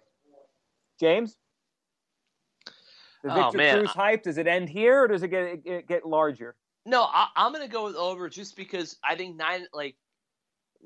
James, 1.00 1.36
the 3.24 3.32
oh, 3.32 3.50
Victor 3.50 3.78
oh, 3.78 3.78
Cruz 3.80 3.90
hype 3.90 4.22
does 4.22 4.38
it 4.38 4.46
end 4.46 4.68
here 4.68 5.02
or 5.02 5.08
does 5.08 5.22
it 5.22 5.28
get 5.28 5.88
get 5.88 6.06
larger? 6.06 6.54
No, 6.86 7.02
I, 7.02 7.28
am 7.36 7.52
going 7.52 7.66
to 7.66 7.72
go 7.72 7.84
with 7.84 7.96
over 7.96 8.28
just 8.28 8.56
because 8.56 8.98
I 9.02 9.16
think 9.16 9.36
nine, 9.36 9.66
like 9.72 9.96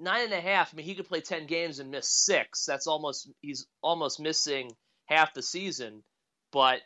nine 0.01 0.25
and 0.25 0.33
a 0.33 0.41
half. 0.41 0.73
I 0.73 0.77
mean, 0.77 0.87
he 0.87 0.95
could 0.95 1.09
play 1.09 1.21
ten 1.21 1.47
games 1.47 1.79
and 1.79 1.91
miss 1.91 2.09
six. 2.09 2.65
That's 2.67 2.87
almost 2.87 3.31
he's 3.41 3.67
almost 3.83 4.21
missing 4.21 4.71
half 5.07 5.35
the 5.35 5.43
season. 5.43 6.03
But 6.53 6.81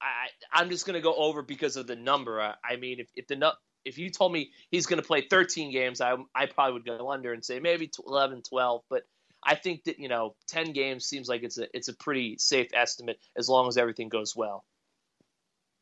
I, 0.00 0.28
I'm 0.52 0.70
just 0.70 0.86
going 0.86 0.94
to 0.94 1.00
go 1.00 1.14
over 1.14 1.42
because 1.42 1.76
of 1.76 1.86
the 1.86 1.96
number. 1.96 2.40
I, 2.40 2.54
I 2.64 2.76
mean, 2.76 3.00
if, 3.00 3.08
if 3.14 3.26
the 3.26 3.54
if 3.84 3.98
you 3.98 4.10
told 4.10 4.32
me 4.32 4.50
he's 4.70 4.86
going 4.86 5.00
to 5.00 5.06
play 5.06 5.22
13 5.28 5.72
games, 5.72 6.00
I 6.00 6.16
I 6.34 6.46
probably 6.46 6.74
would 6.74 6.84
go 6.84 7.10
under 7.10 7.32
and 7.32 7.44
say 7.44 7.60
maybe 7.60 7.90
11, 8.06 8.42
12. 8.48 8.82
But 8.90 9.02
I 9.44 9.54
think 9.54 9.84
that 9.84 9.98
you 9.98 10.08
know 10.08 10.34
10 10.48 10.72
games 10.72 11.06
seems 11.06 11.28
like 11.28 11.42
it's 11.42 11.58
a 11.58 11.66
it's 11.74 11.88
a 11.88 11.96
pretty 11.96 12.36
safe 12.38 12.68
estimate 12.74 13.18
as 13.36 13.48
long 13.48 13.68
as 13.68 13.76
everything 13.76 14.08
goes 14.08 14.34
well. 14.36 14.64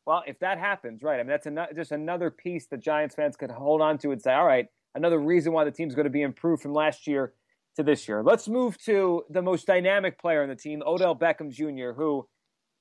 Well, 0.05 0.23
if 0.25 0.39
that 0.39 0.57
happens, 0.57 1.03
right? 1.03 1.19
I 1.19 1.23
mean, 1.23 1.27
that's 1.29 1.45
an- 1.45 1.59
just 1.75 1.91
another 1.91 2.31
piece 2.31 2.67
that 2.67 2.79
Giants 2.79 3.15
fans 3.15 3.35
could 3.35 3.51
hold 3.51 3.81
on 3.81 3.99
to 3.99 4.11
and 4.11 4.21
say, 4.21 4.33
all 4.33 4.45
right, 4.45 4.65
another 4.95 5.19
reason 5.19 5.53
why 5.53 5.63
the 5.63 5.71
team's 5.71 5.95
going 5.95 6.05
to 6.05 6.11
be 6.11 6.21
improved 6.21 6.61
from 6.61 6.73
last 6.73 7.07
year 7.07 7.33
to 7.75 7.83
this 7.83 8.07
year. 8.07 8.21
Let's 8.23 8.47
move 8.47 8.77
to 8.83 9.23
the 9.29 9.41
most 9.41 9.65
dynamic 9.65 10.19
player 10.19 10.43
on 10.43 10.49
the 10.49 10.55
team, 10.55 10.81
Odell 10.85 11.15
Beckham 11.15 11.51
Jr., 11.51 11.93
who, 11.93 12.27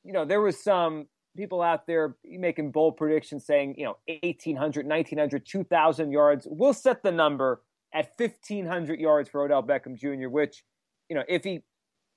you 0.04 0.12
know, 0.12 0.24
there 0.24 0.40
was 0.40 0.62
some 0.62 1.06
people 1.36 1.62
out 1.62 1.86
there 1.86 2.16
making 2.24 2.72
bold 2.72 2.96
predictions 2.96 3.46
saying, 3.46 3.74
you 3.78 3.84
know, 3.84 3.96
1,800, 4.08 4.86
1,900, 4.86 5.46
2,000 5.46 6.10
yards. 6.10 6.46
We'll 6.50 6.74
set 6.74 7.02
the 7.02 7.12
number 7.12 7.62
at 7.94 8.10
1,500 8.16 8.98
yards 9.00 9.28
for 9.28 9.44
Odell 9.44 9.62
Beckham 9.62 9.96
Jr., 9.96 10.28
which, 10.28 10.64
you 11.08 11.16
know, 11.16 11.22
if 11.28 11.44
he 11.44 11.62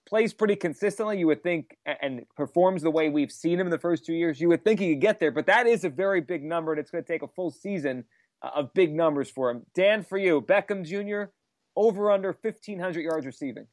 plays 0.05 0.33
pretty 0.33 0.55
consistently, 0.55 1.17
you 1.17 1.27
would 1.27 1.43
think, 1.43 1.77
and 1.85 2.23
performs 2.35 2.81
the 2.81 2.91
way 2.91 3.09
we've 3.09 3.31
seen 3.31 3.59
him 3.59 3.67
in 3.67 3.71
the 3.71 3.77
first 3.77 4.05
two 4.05 4.13
years, 4.13 4.41
you 4.41 4.49
would 4.49 4.63
think 4.63 4.79
he 4.79 4.93
could 4.93 5.01
get 5.01 5.19
there. 5.19 5.31
But 5.31 5.45
that 5.45 5.67
is 5.67 5.83
a 5.83 5.89
very 5.89 6.21
big 6.21 6.43
number, 6.43 6.71
and 6.73 6.79
it's 6.79 6.91
going 6.91 7.03
to 7.03 7.07
take 7.07 7.21
a 7.21 7.27
full 7.27 7.51
season 7.51 8.03
of 8.43 8.73
big 8.73 8.93
numbers 8.93 9.29
for 9.29 9.49
him. 9.49 9.65
Dan, 9.73 10.03
for 10.03 10.17
you, 10.17 10.41
Beckham 10.41 10.85
Jr. 10.85 11.31
over 11.75 12.11
under 12.11 12.37
1,500 12.41 13.01
yards 13.01 13.25
receiving. 13.25 13.67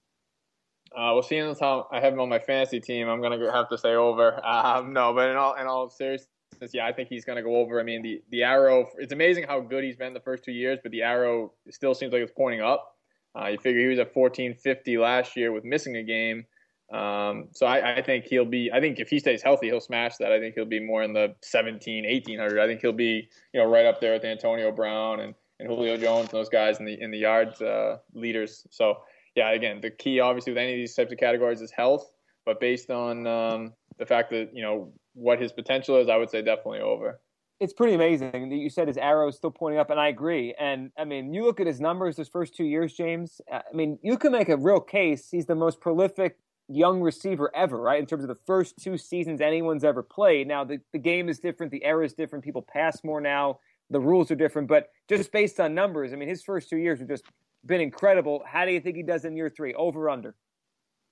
Uh, 0.92 1.14
well, 1.14 1.22
seeing 1.22 1.48
as 1.48 1.60
how 1.60 1.86
I 1.92 2.00
have 2.00 2.12
him 2.12 2.20
on 2.20 2.28
my 2.28 2.40
fantasy 2.40 2.80
team, 2.80 3.08
I'm 3.08 3.22
gonna 3.22 3.52
have 3.52 3.68
to 3.68 3.78
say 3.78 3.94
over. 3.94 4.44
Um, 4.44 4.92
no, 4.92 5.12
but 5.14 5.30
in 5.30 5.36
all 5.36 5.54
in 5.54 5.66
all 5.66 5.88
seriousness, 5.88 6.26
yeah, 6.72 6.86
I 6.86 6.92
think 6.92 7.08
he's 7.08 7.24
gonna 7.24 7.42
go 7.42 7.56
over. 7.56 7.78
I 7.78 7.84
mean, 7.84 8.02
the 8.02 8.20
the 8.30 8.42
arrow. 8.42 8.88
It's 8.98 9.12
amazing 9.12 9.44
how 9.44 9.60
good 9.60 9.84
he's 9.84 9.96
been 9.96 10.14
the 10.14 10.20
first 10.20 10.42
two 10.42 10.52
years, 10.52 10.80
but 10.82 10.90
the 10.90 11.02
arrow 11.02 11.52
still 11.70 11.94
seems 11.94 12.12
like 12.12 12.22
it's 12.22 12.32
pointing 12.36 12.60
up. 12.60 12.96
Uh, 13.38 13.46
you 13.46 13.58
figure 13.58 13.80
he 13.80 13.86
was 13.86 14.00
at 14.00 14.14
1450 14.16 14.98
last 14.98 15.36
year 15.36 15.52
with 15.52 15.64
missing 15.64 15.96
a 15.96 16.02
game. 16.02 16.44
Um, 16.92 17.48
so 17.52 17.66
I, 17.66 17.98
I, 17.98 18.02
think 18.02 18.24
he'll 18.24 18.44
be. 18.44 18.70
I 18.72 18.80
think 18.80 18.98
if 18.98 19.08
he 19.08 19.20
stays 19.20 19.42
healthy, 19.42 19.68
he'll 19.68 19.80
smash 19.80 20.16
that. 20.16 20.32
I 20.32 20.40
think 20.40 20.56
he'll 20.56 20.64
be 20.64 20.80
more 20.80 21.04
in 21.04 21.12
the 21.12 21.36
17, 21.42 22.04
1800. 22.04 22.58
I 22.58 22.66
think 22.66 22.80
he'll 22.80 22.92
be, 22.92 23.28
you 23.52 23.60
know, 23.60 23.66
right 23.66 23.86
up 23.86 24.00
there 24.00 24.12
with 24.12 24.24
Antonio 24.24 24.72
Brown 24.72 25.20
and, 25.20 25.34
and 25.60 25.68
Julio 25.68 25.96
Jones 25.96 26.30
and 26.30 26.38
those 26.38 26.48
guys 26.48 26.80
in 26.80 26.86
the 26.86 27.00
in 27.00 27.12
the 27.12 27.18
yards 27.18 27.62
uh, 27.62 27.98
leaders. 28.12 28.66
So 28.70 28.98
yeah, 29.36 29.52
again, 29.52 29.80
the 29.80 29.90
key 29.90 30.18
obviously 30.18 30.52
with 30.52 30.58
any 30.58 30.72
of 30.72 30.78
these 30.78 30.94
types 30.94 31.12
of 31.12 31.18
categories 31.18 31.60
is 31.60 31.70
health. 31.70 32.10
But 32.44 32.58
based 32.58 32.90
on 32.90 33.24
um, 33.26 33.72
the 33.98 34.06
fact 34.06 34.30
that 34.30 34.50
you 34.52 34.62
know 34.62 34.92
what 35.14 35.40
his 35.40 35.52
potential 35.52 35.96
is, 35.96 36.08
I 36.08 36.16
would 36.16 36.30
say 36.30 36.42
definitely 36.42 36.80
over 36.80 37.20
it's 37.60 37.74
pretty 37.74 37.92
amazing 37.92 38.48
that 38.48 38.56
you 38.56 38.70
said 38.70 38.88
his 38.88 38.96
arrow 38.96 39.28
is 39.28 39.36
still 39.36 39.50
pointing 39.50 39.78
up, 39.78 39.90
and 39.90 40.00
I 40.00 40.08
agree. 40.08 40.54
And 40.58 40.90
I 40.98 41.04
mean, 41.04 41.34
you 41.34 41.44
look 41.44 41.60
at 41.60 41.66
his 41.66 41.78
numbers 41.78 42.16
his 42.16 42.26
first 42.26 42.56
two 42.56 42.64
years, 42.64 42.94
James. 42.94 43.42
I 43.52 43.60
mean, 43.74 43.98
you 44.02 44.16
can 44.16 44.32
make 44.32 44.48
a 44.48 44.56
real 44.56 44.80
case. 44.80 45.28
He's 45.30 45.44
the 45.44 45.54
most 45.54 45.78
prolific 45.78 46.38
young 46.70 47.00
receiver 47.00 47.50
ever, 47.54 47.80
right? 47.80 48.00
In 48.00 48.06
terms 48.06 48.24
of 48.24 48.28
the 48.28 48.38
first 48.46 48.76
two 48.78 48.96
seasons 48.96 49.40
anyone's 49.40 49.84
ever 49.84 50.02
played. 50.02 50.46
Now, 50.46 50.64
the, 50.64 50.80
the 50.92 50.98
game 50.98 51.28
is 51.28 51.38
different, 51.38 51.72
the 51.72 51.84
era 51.84 52.04
is 52.04 52.14
different, 52.14 52.44
people 52.44 52.62
pass 52.62 53.02
more 53.02 53.20
now, 53.20 53.58
the 53.90 54.00
rules 54.00 54.30
are 54.30 54.36
different, 54.36 54.68
but 54.68 54.88
just 55.08 55.32
based 55.32 55.58
on 55.58 55.74
numbers, 55.74 56.12
I 56.12 56.16
mean, 56.16 56.28
his 56.28 56.42
first 56.42 56.70
two 56.70 56.76
years 56.76 57.00
have 57.00 57.08
just 57.08 57.24
been 57.66 57.80
incredible. 57.80 58.42
How 58.46 58.64
do 58.64 58.72
you 58.72 58.80
think 58.80 58.96
he 58.96 59.02
does 59.02 59.24
in 59.24 59.36
year 59.36 59.50
three? 59.50 59.74
Over, 59.74 60.08
under? 60.08 60.34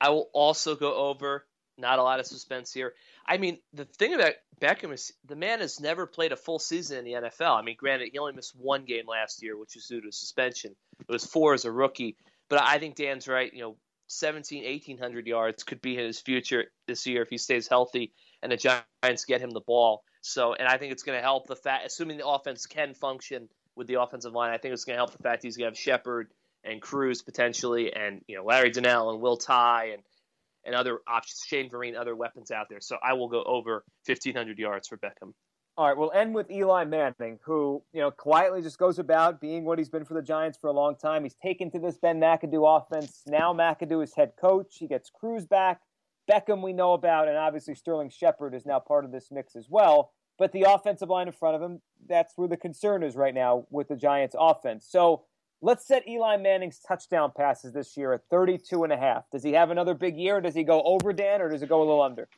I 0.00 0.10
will 0.10 0.30
also 0.32 0.76
go 0.76 0.94
over. 0.94 1.44
Not 1.76 2.00
a 2.00 2.02
lot 2.02 2.18
of 2.18 2.26
suspense 2.26 2.72
here. 2.72 2.94
I 3.24 3.38
mean, 3.38 3.58
the 3.72 3.84
thing 3.84 4.14
about 4.14 4.32
Beckham 4.60 4.92
is 4.92 5.12
the 5.24 5.36
man 5.36 5.60
has 5.60 5.78
never 5.78 6.06
played 6.06 6.32
a 6.32 6.36
full 6.36 6.58
season 6.58 6.98
in 6.98 7.04
the 7.04 7.28
NFL. 7.28 7.56
I 7.56 7.62
mean, 7.62 7.76
granted, 7.78 8.08
he 8.12 8.18
only 8.18 8.32
missed 8.32 8.56
one 8.56 8.84
game 8.84 9.06
last 9.06 9.42
year, 9.44 9.56
which 9.56 9.76
was 9.76 9.86
due 9.86 10.00
to 10.00 10.10
suspension. 10.10 10.74
It 11.00 11.12
was 11.12 11.24
four 11.24 11.54
as 11.54 11.64
a 11.64 11.70
rookie. 11.70 12.16
But 12.48 12.62
I 12.62 12.78
think 12.78 12.96
Dan's 12.96 13.28
right. 13.28 13.52
You 13.52 13.60
know, 13.60 13.76
17, 14.08 14.64
1800 14.64 15.26
yards 15.26 15.62
could 15.62 15.80
be 15.80 15.94
his 15.96 16.20
future 16.20 16.64
this 16.86 17.06
year 17.06 17.22
if 17.22 17.28
he 17.28 17.38
stays 17.38 17.68
healthy 17.68 18.12
and 18.42 18.50
the 18.50 18.56
Giants 18.56 19.24
get 19.26 19.40
him 19.40 19.50
the 19.50 19.60
ball. 19.60 20.02
So, 20.20 20.54
and 20.54 20.66
I 20.66 20.78
think 20.78 20.92
it's 20.92 21.02
going 21.02 21.18
to 21.18 21.22
help 21.22 21.46
the 21.46 21.56
fact, 21.56 21.86
assuming 21.86 22.18
the 22.18 22.26
offense 22.26 22.66
can 22.66 22.94
function 22.94 23.48
with 23.76 23.86
the 23.86 24.00
offensive 24.00 24.32
line, 24.32 24.50
I 24.52 24.58
think 24.58 24.74
it's 24.74 24.84
going 24.84 24.96
to 24.96 25.00
help 25.00 25.12
the 25.12 25.22
fact 25.22 25.42
he's 25.42 25.56
going 25.56 25.70
to 25.70 25.76
have 25.76 25.78
Shepard 25.78 26.30
and 26.64 26.82
Cruz 26.82 27.22
potentially, 27.22 27.92
and 27.92 28.22
you 28.26 28.36
know 28.36 28.44
Larry 28.44 28.70
Donnell 28.70 29.10
and 29.10 29.20
Will 29.20 29.36
Tye 29.36 29.90
and 29.94 30.02
and 30.64 30.74
other 30.74 30.98
options, 31.06 31.42
Shane 31.46 31.70
Vereen, 31.70 31.98
other 31.98 32.14
weapons 32.14 32.50
out 32.50 32.66
there. 32.68 32.80
So 32.80 32.96
I 33.02 33.14
will 33.14 33.28
go 33.28 33.42
over 33.42 33.84
1,500 34.06 34.58
yards 34.58 34.88
for 34.88 34.98
Beckham. 34.98 35.32
All 35.78 35.86
right, 35.86 35.96
we'll 35.96 36.10
end 36.10 36.34
with 36.34 36.50
Eli 36.50 36.82
Manning, 36.82 37.38
who 37.44 37.84
you 37.92 38.00
know 38.00 38.10
quietly 38.10 38.62
just 38.62 38.78
goes 38.78 38.98
about 38.98 39.40
being 39.40 39.64
what 39.64 39.78
he's 39.78 39.88
been 39.88 40.04
for 40.04 40.14
the 40.14 40.22
Giants 40.22 40.58
for 40.60 40.66
a 40.66 40.72
long 40.72 40.96
time. 40.96 41.22
He's 41.22 41.36
taken 41.36 41.70
to 41.70 41.78
this 41.78 41.96
Ben 41.98 42.18
McAdoo 42.18 42.66
offense. 42.66 43.22
Now 43.28 43.54
McAdoo 43.54 44.02
is 44.02 44.12
head 44.12 44.32
coach. 44.40 44.74
He 44.80 44.88
gets 44.88 45.08
Cruz 45.08 45.46
back. 45.46 45.82
Beckham 46.28 46.64
we 46.64 46.72
know 46.72 46.94
about, 46.94 47.28
and 47.28 47.36
obviously 47.36 47.76
Sterling 47.76 48.10
Shepard 48.10 48.56
is 48.56 48.66
now 48.66 48.80
part 48.80 49.04
of 49.04 49.12
this 49.12 49.28
mix 49.30 49.54
as 49.54 49.68
well. 49.70 50.10
But 50.36 50.50
the 50.50 50.64
offensive 50.68 51.10
line 51.10 51.28
in 51.28 51.32
front 51.32 51.54
of 51.54 51.62
him, 51.62 51.80
that's 52.08 52.32
where 52.34 52.48
the 52.48 52.56
concern 52.56 53.04
is 53.04 53.14
right 53.14 53.32
now 53.32 53.64
with 53.70 53.86
the 53.86 53.94
Giants 53.94 54.34
offense. 54.36 54.84
So 54.84 55.26
let's 55.62 55.86
set 55.86 56.08
Eli 56.08 56.38
Manning's 56.38 56.80
touchdown 56.80 57.30
passes 57.36 57.72
this 57.72 57.96
year 57.96 58.12
at 58.14 58.22
32 58.32 58.82
and 58.82 58.92
a 58.92 58.98
half. 58.98 59.30
Does 59.30 59.44
he 59.44 59.52
have 59.52 59.70
another 59.70 59.94
big 59.94 60.16
year? 60.16 60.40
Does 60.40 60.56
he 60.56 60.64
go 60.64 60.82
over 60.82 61.12
Dan 61.12 61.40
or 61.40 61.48
does 61.48 61.62
it 61.62 61.68
go 61.68 61.78
a 61.78 61.86
little 61.86 62.02
under? 62.02 62.28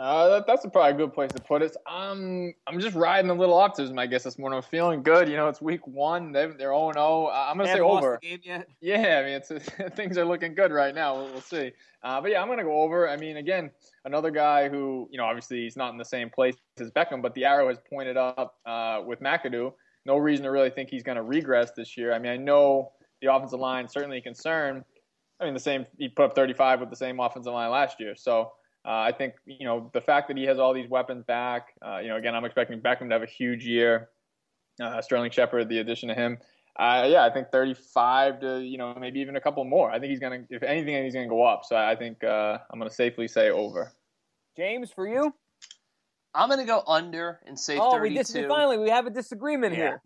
Uh, 0.00 0.30
that, 0.30 0.46
that's 0.46 0.64
probably 0.72 0.92
a 0.92 0.94
good 0.94 1.12
place 1.12 1.30
to 1.30 1.42
put 1.42 1.60
it. 1.60 1.76
Um, 1.86 2.54
I'm 2.66 2.80
just 2.80 2.96
riding 2.96 3.30
a 3.30 3.34
little 3.34 3.58
optimism, 3.58 3.98
I 3.98 4.06
guess, 4.06 4.22
this 4.22 4.38
morning. 4.38 4.56
I'm 4.56 4.62
feeling 4.62 5.02
good. 5.02 5.28
You 5.28 5.36
know, 5.36 5.46
it's 5.46 5.60
week 5.60 5.86
one. 5.86 6.32
They, 6.32 6.46
they're 6.46 6.72
0 6.72 6.92
0. 6.94 7.28
I'm 7.30 7.58
going 7.58 7.66
to 7.68 7.74
say 7.74 7.80
over. 7.80 8.18
Yeah, 8.80 9.20
I 9.20 9.24
mean, 9.24 9.34
it's 9.34 9.52
things 9.96 10.16
are 10.16 10.24
looking 10.24 10.54
good 10.54 10.72
right 10.72 10.94
now. 10.94 11.16
We'll, 11.16 11.32
we'll 11.32 11.40
see. 11.42 11.72
Uh, 12.02 12.18
but 12.18 12.30
yeah, 12.30 12.40
I'm 12.40 12.48
going 12.48 12.56
to 12.56 12.64
go 12.64 12.80
over. 12.80 13.10
I 13.10 13.18
mean, 13.18 13.36
again, 13.36 13.70
another 14.06 14.30
guy 14.30 14.70
who, 14.70 15.06
you 15.10 15.18
know, 15.18 15.26
obviously 15.26 15.64
he's 15.64 15.76
not 15.76 15.92
in 15.92 15.98
the 15.98 16.04
same 16.06 16.30
place 16.30 16.56
as 16.78 16.90
Beckham, 16.90 17.20
but 17.20 17.34
the 17.34 17.44
arrow 17.44 17.68
has 17.68 17.76
pointed 17.90 18.16
up 18.16 18.54
uh, 18.64 19.02
with 19.04 19.20
McAdoo. 19.20 19.70
No 20.06 20.16
reason 20.16 20.44
to 20.44 20.50
really 20.50 20.70
think 20.70 20.88
he's 20.88 21.02
going 21.02 21.16
to 21.16 21.22
regress 21.22 21.72
this 21.72 21.98
year. 21.98 22.14
I 22.14 22.18
mean, 22.18 22.32
I 22.32 22.38
know 22.38 22.92
the 23.20 23.30
offensive 23.30 23.60
line 23.60 23.86
certainly 23.86 24.16
a 24.16 24.22
concern. 24.22 24.82
I 25.40 25.44
mean, 25.44 25.52
the 25.52 25.60
same, 25.60 25.84
he 25.98 26.08
put 26.08 26.24
up 26.24 26.34
35 26.34 26.80
with 26.80 26.88
the 26.88 26.96
same 26.96 27.20
offensive 27.20 27.52
line 27.52 27.70
last 27.70 28.00
year. 28.00 28.14
So, 28.16 28.52
I 28.84 29.12
think 29.12 29.34
you 29.44 29.66
know 29.66 29.90
the 29.92 30.00
fact 30.00 30.28
that 30.28 30.36
he 30.36 30.44
has 30.44 30.58
all 30.58 30.72
these 30.72 30.88
weapons 30.88 31.24
back. 31.24 31.74
Uh, 31.84 31.98
you 31.98 32.08
know, 32.08 32.16
again, 32.16 32.34
I'm 32.34 32.44
expecting 32.44 32.80
Beckham 32.80 33.08
to 33.08 33.12
have 33.14 33.22
a 33.22 33.26
huge 33.26 33.64
year. 33.64 34.08
Uh, 34.80 35.02
Sterling 35.02 35.30
Shepard, 35.30 35.68
the 35.68 35.78
addition 35.78 36.08
of 36.10 36.16
him. 36.16 36.38
Uh, 36.78 37.06
yeah, 37.10 37.24
I 37.24 37.30
think 37.30 37.50
35 37.50 38.40
to 38.40 38.60
you 38.60 38.78
know 38.78 38.94
maybe 38.98 39.20
even 39.20 39.36
a 39.36 39.40
couple 39.40 39.64
more. 39.64 39.90
I 39.90 39.98
think 39.98 40.10
he's 40.10 40.20
gonna, 40.20 40.44
if 40.48 40.62
anything, 40.62 41.04
he's 41.04 41.14
gonna 41.14 41.28
go 41.28 41.42
up. 41.42 41.62
So 41.64 41.76
I 41.76 41.96
think 41.96 42.24
uh, 42.24 42.58
I'm 42.70 42.78
gonna 42.78 42.90
safely 42.90 43.28
say 43.28 43.50
over. 43.50 43.92
James, 44.56 44.90
for 44.90 45.06
you, 45.06 45.34
I'm 46.34 46.48
gonna 46.48 46.64
go 46.64 46.82
under 46.86 47.40
and 47.46 47.58
say 47.58 47.76
oh, 47.78 47.92
32. 47.92 48.02
we 48.02 48.14
dis- 48.16 48.48
finally 48.48 48.78
we 48.78 48.88
have 48.90 49.06
a 49.06 49.10
disagreement 49.10 49.74
yeah. 49.74 49.78
here. 49.78 50.02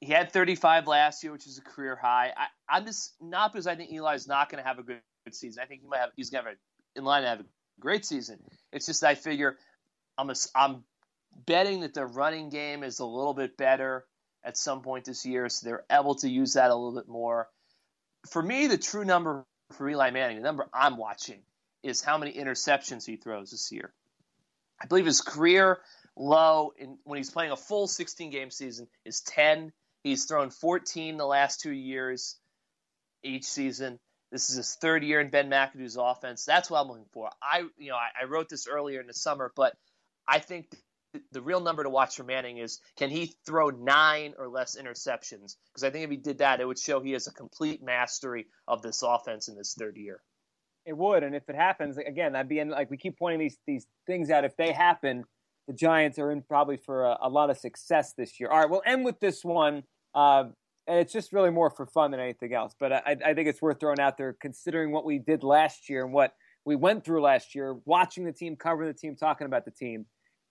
He 0.00 0.12
had 0.12 0.32
35 0.32 0.86
last 0.86 1.22
year, 1.22 1.32
which 1.32 1.46
is 1.46 1.58
a 1.58 1.62
career 1.62 1.96
high. 1.96 2.32
I, 2.68 2.78
am 2.78 2.84
just 2.84 3.14
not 3.20 3.52
because 3.52 3.66
I 3.66 3.76
think 3.76 3.90
Eli's 3.92 4.28
not 4.28 4.50
going 4.50 4.62
to 4.62 4.68
have 4.68 4.78
a 4.78 4.82
good, 4.82 5.00
good 5.24 5.34
season. 5.34 5.62
I 5.62 5.66
think 5.66 5.80
he 5.80 5.88
might 5.88 6.00
have. 6.00 6.10
He's 6.16 6.28
going 6.28 6.44
to 6.44 6.50
have 6.50 6.58
a, 6.58 6.98
in 6.98 7.04
line 7.04 7.22
to 7.22 7.28
have 7.28 7.40
a 7.40 7.44
great 7.80 8.04
season. 8.04 8.38
It's 8.72 8.86
just 8.86 9.04
I 9.04 9.14
figure 9.14 9.56
I'm 10.18 10.30
a, 10.30 10.34
I'm 10.54 10.84
betting 11.44 11.80
that 11.80 11.94
the 11.94 12.06
running 12.06 12.48
game 12.48 12.82
is 12.82 12.98
a 13.00 13.04
little 13.06 13.34
bit 13.34 13.56
better 13.56 14.04
at 14.44 14.56
some 14.56 14.80
point 14.80 15.04
this 15.04 15.26
year, 15.26 15.48
so 15.48 15.66
they're 15.66 15.84
able 15.90 16.14
to 16.16 16.28
use 16.28 16.54
that 16.54 16.70
a 16.70 16.74
little 16.74 16.98
bit 16.98 17.08
more. 17.08 17.48
For 18.30 18.42
me, 18.42 18.66
the 18.66 18.78
true 18.78 19.04
number 19.04 19.44
for 19.72 19.88
Eli 19.88 20.10
Manning, 20.10 20.36
the 20.36 20.42
number 20.42 20.66
I'm 20.72 20.96
watching, 20.96 21.40
is 21.82 22.00
how 22.00 22.18
many 22.18 22.32
interceptions 22.32 23.04
he 23.04 23.16
throws 23.16 23.50
this 23.50 23.70
year. 23.72 23.92
I 24.80 24.86
believe 24.86 25.06
his 25.06 25.20
career 25.20 25.80
low 26.16 26.72
in, 26.78 26.98
when 27.04 27.16
he's 27.18 27.30
playing 27.30 27.52
a 27.52 27.56
full 27.56 27.86
16 27.86 28.30
game 28.30 28.50
season 28.50 28.88
is 29.04 29.20
10. 29.22 29.72
He's 30.02 30.24
thrown 30.24 30.50
14 30.50 31.16
the 31.16 31.26
last 31.26 31.60
two 31.60 31.72
years 31.72 32.36
each 33.22 33.44
season. 33.44 33.98
This 34.32 34.50
is 34.50 34.56
his 34.56 34.76
third 34.80 35.04
year 35.04 35.20
in 35.20 35.30
Ben 35.30 35.48
McAdoo's 35.48 35.96
offense. 35.96 36.44
That's 36.44 36.68
what 36.68 36.80
I'm 36.80 36.88
looking 36.88 37.06
for. 37.12 37.30
I, 37.42 37.62
you 37.78 37.90
know, 37.90 37.96
I, 37.96 38.22
I 38.22 38.24
wrote 38.26 38.48
this 38.48 38.66
earlier 38.66 39.00
in 39.00 39.06
the 39.06 39.14
summer, 39.14 39.52
but 39.54 39.74
I 40.26 40.40
think 40.40 40.70
the, 41.12 41.22
the 41.32 41.42
real 41.42 41.60
number 41.60 41.84
to 41.84 41.90
watch 41.90 42.16
for 42.16 42.24
Manning 42.24 42.58
is 42.58 42.80
can 42.98 43.10
he 43.10 43.34
throw 43.46 43.70
nine 43.70 44.34
or 44.38 44.48
less 44.48 44.76
interceptions? 44.76 45.56
Because 45.72 45.84
I 45.84 45.90
think 45.90 46.04
if 46.04 46.10
he 46.10 46.16
did 46.16 46.38
that, 46.38 46.60
it 46.60 46.66
would 46.66 46.78
show 46.78 47.00
he 47.00 47.12
has 47.12 47.28
a 47.28 47.32
complete 47.32 47.82
mastery 47.82 48.46
of 48.66 48.82
this 48.82 49.02
offense 49.02 49.48
in 49.48 49.56
his 49.56 49.74
third 49.78 49.96
year. 49.96 50.20
It 50.84 50.96
would, 50.96 51.24
and 51.24 51.34
if 51.34 51.48
it 51.48 51.56
happens 51.56 51.96
again, 51.98 52.32
that'd 52.32 52.48
be 52.48 52.60
in, 52.60 52.68
like 52.68 52.90
we 52.90 52.96
keep 52.96 53.18
pointing 53.18 53.40
these 53.40 53.58
these 53.66 53.86
things 54.06 54.30
out. 54.30 54.44
If 54.44 54.56
they 54.56 54.72
happen, 54.72 55.24
the 55.66 55.72
Giants 55.72 56.18
are 56.18 56.30
in 56.30 56.42
probably 56.42 56.76
for 56.76 57.04
a, 57.06 57.18
a 57.22 57.28
lot 57.28 57.50
of 57.50 57.58
success 57.58 58.12
this 58.16 58.38
year. 58.38 58.50
All 58.50 58.58
right, 58.60 58.70
we'll 58.70 58.82
end 58.86 59.04
with 59.04 59.18
this 59.18 59.44
one. 59.44 59.82
Uh, 60.14 60.44
and 60.86 60.98
it's 60.98 61.12
just 61.12 61.32
really 61.32 61.50
more 61.50 61.70
for 61.70 61.86
fun 61.86 62.10
than 62.10 62.20
anything 62.20 62.54
else. 62.54 62.74
But 62.78 62.92
I, 62.92 63.16
I 63.24 63.34
think 63.34 63.48
it's 63.48 63.60
worth 63.60 63.80
throwing 63.80 64.00
out 64.00 64.16
there, 64.16 64.36
considering 64.40 64.92
what 64.92 65.04
we 65.04 65.18
did 65.18 65.42
last 65.42 65.88
year 65.88 66.04
and 66.04 66.12
what 66.12 66.34
we 66.64 66.76
went 66.76 67.04
through 67.04 67.22
last 67.22 67.54
year, 67.54 67.76
watching 67.84 68.24
the 68.24 68.32
team, 68.32 68.56
covering 68.56 68.88
the 68.88 68.98
team, 68.98 69.16
talking 69.16 69.46
about 69.46 69.64
the 69.64 69.70
team. 69.70 70.06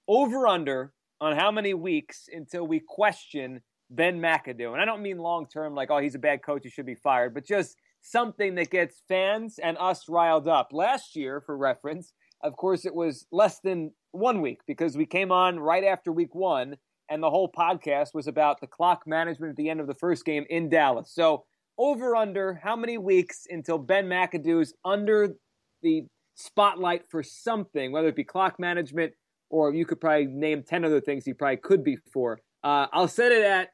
Over 0.07 0.47
under 0.47 0.93
on 1.21 1.35
how 1.35 1.51
many 1.51 1.73
weeks 1.73 2.27
until 2.31 2.67
we 2.67 2.79
question 2.79 3.61
Ben 3.89 4.19
McAdoo, 4.19 4.73
and 4.73 4.81
I 4.81 4.85
don't 4.85 5.01
mean 5.01 5.17
long 5.17 5.47
term, 5.47 5.73
like 5.73 5.89
oh 5.91 5.99
he's 5.99 6.15
a 6.15 6.19
bad 6.19 6.43
coach, 6.43 6.63
he 6.63 6.69
should 6.69 6.85
be 6.85 6.95
fired, 6.95 7.33
but 7.33 7.45
just 7.45 7.77
something 8.01 8.55
that 8.55 8.69
gets 8.69 9.01
fans 9.07 9.59
and 9.59 9.77
us 9.79 10.07
riled 10.07 10.47
up. 10.47 10.69
Last 10.71 11.15
year, 11.15 11.41
for 11.41 11.57
reference, 11.57 12.13
of 12.41 12.55
course, 12.55 12.85
it 12.85 12.93
was 12.93 13.25
less 13.31 13.59
than 13.61 13.91
one 14.11 14.41
week 14.41 14.61
because 14.67 14.95
we 14.95 15.05
came 15.05 15.31
on 15.31 15.59
right 15.59 15.83
after 15.83 16.11
week 16.11 16.35
one 16.35 16.75
and 17.09 17.21
the 17.21 17.29
whole 17.29 17.51
podcast 17.51 18.13
was 18.13 18.27
about 18.27 18.61
the 18.61 18.67
clock 18.67 19.03
management 19.05 19.51
at 19.51 19.55
the 19.55 19.69
end 19.69 19.79
of 19.79 19.87
the 19.87 19.93
first 19.93 20.25
game 20.25 20.45
in 20.49 20.69
Dallas. 20.69 21.11
So, 21.13 21.45
over 21.77 22.15
under 22.15 22.53
how 22.63 22.75
many 22.75 22.97
weeks 22.97 23.47
until 23.49 23.77
Ben 23.77 24.07
McAdoo's 24.07 24.73
under 24.85 25.35
the 25.81 26.05
spotlight 26.35 27.03
for 27.09 27.21
something, 27.21 27.91
whether 27.91 28.07
it 28.07 28.15
be 28.15 28.23
clock 28.23 28.59
management 28.59 29.13
or 29.49 29.73
you 29.73 29.85
could 29.85 30.01
probably 30.01 30.27
name 30.27 30.63
10 30.63 30.85
other 30.85 31.01
things 31.01 31.25
he 31.25 31.33
probably 31.33 31.57
could 31.57 31.83
be 31.83 31.97
for. 32.11 32.39
Uh, 32.63 32.87
I'll 32.91 33.07
set 33.07 33.31
it 33.31 33.43
at 33.43 33.69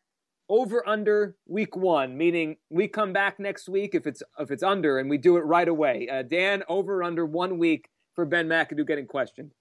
over 0.50 0.88
under 0.88 1.36
week 1.48 1.76
one, 1.76 2.18
meaning 2.18 2.58
we 2.70 2.88
come 2.88 3.14
back 3.14 3.40
next 3.40 3.70
week 3.70 3.96
if 3.96 4.06
it's 4.06 4.22
if 4.38 4.52
it's 4.52 4.64
under 4.64 5.00
and 5.00 5.10
we 5.10 5.18
do 5.18 5.38
it 5.38 5.42
right 5.42 5.68
away. 5.68 6.10
Uh, 6.12 6.24
Dan, 6.24 6.64
over 6.68 7.04
under 7.04 7.26
one 7.26 7.58
week 7.58 7.90
for 8.14 8.26
Ben 8.26 8.48
McAdoo 8.48 8.86
getting 8.86 9.08
questioned. 9.08 9.52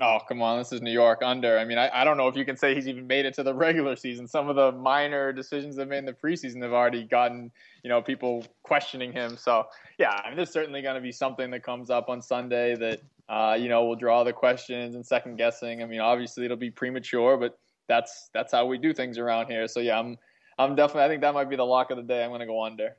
Oh, 0.00 0.18
come 0.26 0.42
on. 0.42 0.58
This 0.58 0.72
is 0.72 0.82
New 0.82 0.92
York 0.92 1.20
under. 1.22 1.58
I 1.58 1.64
mean, 1.64 1.78
I, 1.78 1.90
I 1.92 2.04
don't 2.04 2.16
know 2.16 2.26
if 2.26 2.36
you 2.36 2.44
can 2.44 2.56
say 2.56 2.74
he's 2.74 2.88
even 2.88 3.06
made 3.06 3.26
it 3.26 3.34
to 3.34 3.42
the 3.42 3.54
regular 3.66 3.94
season. 3.94 4.26
Some 4.26 4.48
of 4.48 4.56
the 4.56 4.72
minor 4.72 5.32
decisions 5.32 5.76
they've 5.76 5.86
made 5.86 5.98
in 5.98 6.06
the 6.06 6.12
preseason 6.12 6.62
have 6.62 6.72
already 6.72 7.04
gotten, 7.04 7.52
you 7.84 7.88
know, 7.88 8.02
people 8.02 8.44
questioning 8.62 9.12
him. 9.12 9.36
So, 9.36 9.66
yeah, 9.98 10.10
I 10.10 10.28
mean, 10.28 10.36
there's 10.36 10.50
certainly 10.50 10.82
going 10.82 10.96
to 10.96 11.00
be 11.00 11.12
something 11.12 11.50
that 11.50 11.62
comes 11.62 11.90
up 11.90 12.08
on 12.08 12.22
Sunday 12.22 12.74
that, 12.76 13.00
uh, 13.28 13.54
you 13.58 13.68
know, 13.68 13.84
will 13.84 13.96
draw 13.96 14.24
the 14.24 14.32
questions 14.32 14.94
and 14.94 15.06
second 15.06 15.36
guessing. 15.36 15.82
I 15.82 15.86
mean, 15.86 16.00
obviously 16.00 16.46
it'll 16.46 16.56
be 16.56 16.70
premature, 16.70 17.36
but 17.36 17.58
that's 17.88 18.30
that's 18.32 18.52
how 18.52 18.66
we 18.66 18.78
do 18.78 18.92
things 18.92 19.18
around 19.18 19.48
here. 19.48 19.68
So, 19.68 19.80
yeah, 19.80 19.98
I'm 19.98 20.16
I'm 20.58 20.74
definitely, 20.74 21.02
I 21.02 21.08
think 21.08 21.22
that 21.22 21.34
might 21.34 21.50
be 21.50 21.56
the 21.56 21.64
lock 21.64 21.90
of 21.90 21.96
the 21.96 22.02
day. 22.02 22.22
I'm 22.22 22.30
going 22.30 22.40
to 22.40 22.46
go 22.46 22.64
under. 22.64 22.96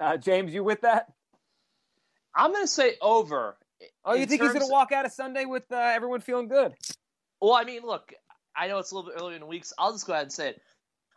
Uh, 0.00 0.16
James, 0.16 0.54
you 0.54 0.64
with 0.64 0.82
that? 0.82 1.12
I'm 2.34 2.52
going 2.52 2.64
to 2.64 2.68
say 2.68 2.94
over. 3.00 3.56
Oh, 4.04 4.14
you 4.14 4.26
think 4.26 4.42
he's 4.42 4.52
going 4.52 4.66
to 4.66 4.72
walk 4.72 4.92
out 4.92 5.06
of 5.06 5.12
Sunday 5.12 5.44
with 5.44 5.64
uh, 5.70 5.76
everyone 5.76 6.20
feeling 6.20 6.48
good? 6.48 6.74
Well, 7.40 7.54
I 7.54 7.64
mean, 7.64 7.82
look, 7.84 8.12
I 8.56 8.66
know 8.68 8.78
it's 8.78 8.90
a 8.90 8.96
little 8.96 9.10
bit 9.10 9.20
earlier 9.20 9.34
in 9.34 9.40
the 9.40 9.46
weeks. 9.46 9.72
I'll 9.78 9.92
just 9.92 10.06
go 10.06 10.12
ahead 10.12 10.24
and 10.24 10.32
say 10.32 10.50
it. 10.50 10.62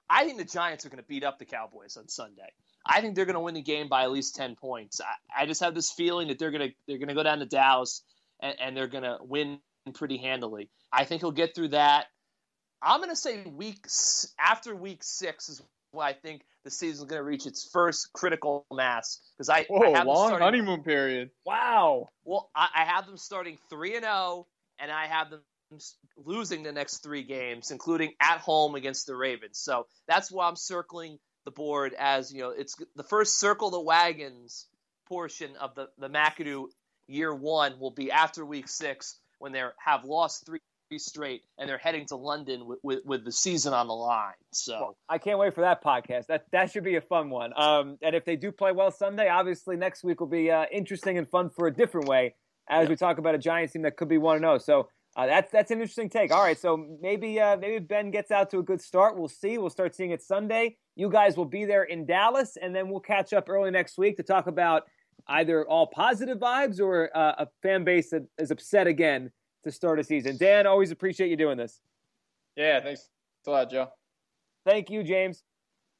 I 0.09 0.25
think 0.25 0.37
the 0.37 0.43
Giants 0.43 0.85
are 0.85 0.89
going 0.89 1.01
to 1.01 1.07
beat 1.07 1.23
up 1.23 1.39
the 1.39 1.45
Cowboys 1.45 1.97
on 1.97 2.07
Sunday. 2.07 2.51
I 2.85 3.01
think 3.01 3.15
they're 3.15 3.25
going 3.25 3.35
to 3.35 3.39
win 3.39 3.53
the 3.53 3.61
game 3.61 3.87
by 3.87 4.03
at 4.03 4.11
least 4.11 4.35
ten 4.35 4.55
points. 4.55 4.99
I, 5.01 5.43
I 5.43 5.45
just 5.45 5.61
have 5.61 5.73
this 5.73 5.91
feeling 5.91 6.27
that 6.27 6.39
they're 6.39 6.51
going 6.51 6.69
to 6.69 6.75
they're 6.87 6.97
going 6.97 7.09
to 7.09 7.15
go 7.15 7.23
down 7.23 7.39
to 7.39 7.45
Dallas 7.45 8.03
and, 8.41 8.55
and 8.59 8.77
they're 8.77 8.87
going 8.87 9.03
to 9.03 9.17
win 9.21 9.59
pretty 9.93 10.17
handily. 10.17 10.69
I 10.91 11.05
think 11.05 11.21
he'll 11.21 11.31
get 11.31 11.55
through 11.55 11.69
that. 11.69 12.07
I'm 12.81 12.99
going 12.99 13.11
to 13.11 13.15
say 13.15 13.43
week 13.43 13.85
after 14.39 14.75
week 14.75 15.03
six 15.03 15.49
is 15.49 15.61
what 15.91 16.05
I 16.05 16.13
think 16.13 16.41
the 16.63 16.71
season's 16.71 17.09
going 17.09 17.19
to 17.19 17.23
reach 17.23 17.45
its 17.45 17.67
first 17.71 18.13
critical 18.13 18.65
mass 18.71 19.19
because 19.35 19.49
I, 19.49 19.63
Whoa, 19.63 19.93
I 19.93 19.97
have 19.97 20.07
long 20.07 20.27
starting, 20.27 20.45
honeymoon 20.45 20.83
period. 20.83 21.31
Wow. 21.45 22.09
Well, 22.23 22.49
I, 22.55 22.67
I 22.75 22.85
have 22.85 23.05
them 23.05 23.17
starting 23.17 23.57
three 23.69 23.95
and 23.95 24.03
zero, 24.03 24.13
oh, 24.15 24.47
and 24.79 24.91
I 24.91 25.07
have 25.07 25.29
them 25.29 25.41
losing 26.17 26.63
the 26.63 26.71
next 26.71 26.97
three 26.97 27.23
games, 27.23 27.71
including 27.71 28.13
at 28.21 28.39
home 28.39 28.75
against 28.75 29.07
the 29.07 29.15
Ravens. 29.15 29.57
So 29.57 29.87
that's 30.07 30.31
why 30.31 30.47
I'm 30.47 30.55
circling 30.55 31.17
the 31.45 31.51
board 31.51 31.95
as 31.97 32.31
you 32.31 32.41
know 32.41 32.51
it's 32.51 32.75
the 32.95 33.03
first 33.03 33.39
circle 33.39 33.71
the 33.71 33.79
wagons 33.79 34.67
portion 35.07 35.55
of 35.59 35.73
the 35.75 35.87
the 35.97 36.09
McAdoo 36.09 36.65
year 37.07 37.33
one 37.33 37.79
will 37.79 37.91
be 37.91 38.11
after 38.11 38.45
week 38.45 38.67
six 38.67 39.17
when 39.39 39.51
they 39.51 39.63
have 39.83 40.05
lost 40.05 40.45
three 40.45 40.59
straight 40.97 41.43
and 41.57 41.69
they're 41.69 41.77
heading 41.77 42.05
to 42.07 42.15
London 42.15 42.65
with, 42.65 42.79
with, 42.83 42.99
with, 43.05 43.25
the 43.25 43.31
season 43.31 43.73
on 43.73 43.87
the 43.87 43.93
line. 43.93 44.33
So 44.51 44.73
well, 44.73 44.97
I 45.09 45.17
can't 45.17 45.39
wait 45.39 45.53
for 45.53 45.61
that 45.61 45.83
podcast. 45.83 46.27
That 46.27 46.45
that 46.51 46.71
should 46.71 46.83
be 46.83 46.95
a 46.95 47.01
fun 47.01 47.29
one. 47.29 47.53
Um, 47.55 47.97
and 48.01 48.15
if 48.15 48.25
they 48.25 48.35
do 48.35 48.51
play 48.51 48.71
well 48.71 48.91
Sunday, 48.91 49.29
obviously 49.29 49.75
next 49.75 50.03
week 50.03 50.19
will 50.19 50.27
be 50.27 50.51
uh, 50.51 50.65
interesting 50.71 51.17
and 51.17 51.27
fun 51.29 51.49
for 51.49 51.67
a 51.67 51.73
different 51.73 52.07
way 52.07 52.35
as 52.69 52.89
we 52.89 52.95
talk 52.95 53.17
about 53.17 53.35
a 53.35 53.37
Giants 53.37 53.73
team 53.73 53.83
that 53.83 53.97
could 53.97 54.09
be 54.09 54.17
one 54.17 54.37
oh. 54.43 54.57
zero. 54.57 54.57
So. 54.57 54.89
Uh, 55.13 55.25
that's 55.25 55.51
that's 55.51 55.71
an 55.71 55.79
interesting 55.81 56.07
take. 56.07 56.31
All 56.31 56.41
right, 56.41 56.57
so 56.57 56.87
maybe 57.01 57.37
uh, 57.37 57.57
maybe 57.57 57.79
Ben 57.79 58.11
gets 58.11 58.31
out 58.31 58.49
to 58.51 58.59
a 58.59 58.63
good 58.63 58.79
start. 58.79 59.17
We'll 59.17 59.27
see. 59.27 59.57
We'll 59.57 59.69
start 59.69 59.93
seeing 59.93 60.11
it 60.11 60.23
Sunday. 60.23 60.77
You 60.95 61.09
guys 61.09 61.35
will 61.35 61.43
be 61.43 61.65
there 61.65 61.83
in 61.83 62.05
Dallas, 62.05 62.55
and 62.55 62.73
then 62.73 62.87
we'll 62.87 63.01
catch 63.01 63.33
up 63.33 63.49
early 63.49 63.71
next 63.71 63.97
week 63.97 64.15
to 64.15 64.23
talk 64.23 64.47
about 64.47 64.83
either 65.27 65.67
all 65.67 65.87
positive 65.87 66.37
vibes 66.37 66.79
or 66.79 67.09
uh, 67.13 67.33
a 67.39 67.47
fan 67.61 67.83
base 67.83 68.11
that 68.11 68.25
is 68.37 68.51
upset 68.51 68.87
again 68.87 69.31
to 69.63 69.71
start 69.71 69.99
a 69.99 70.03
season. 70.03 70.37
Dan, 70.37 70.67
always 70.67 70.91
appreciate 70.91 71.29
you 71.29 71.37
doing 71.37 71.57
this. 71.57 71.79
Yeah, 72.55 72.81
thanks 72.81 73.09
a 73.47 73.49
lot, 73.49 73.71
Joe. 73.71 73.89
Thank 74.65 74.89
you, 74.89 75.03
James. 75.03 75.43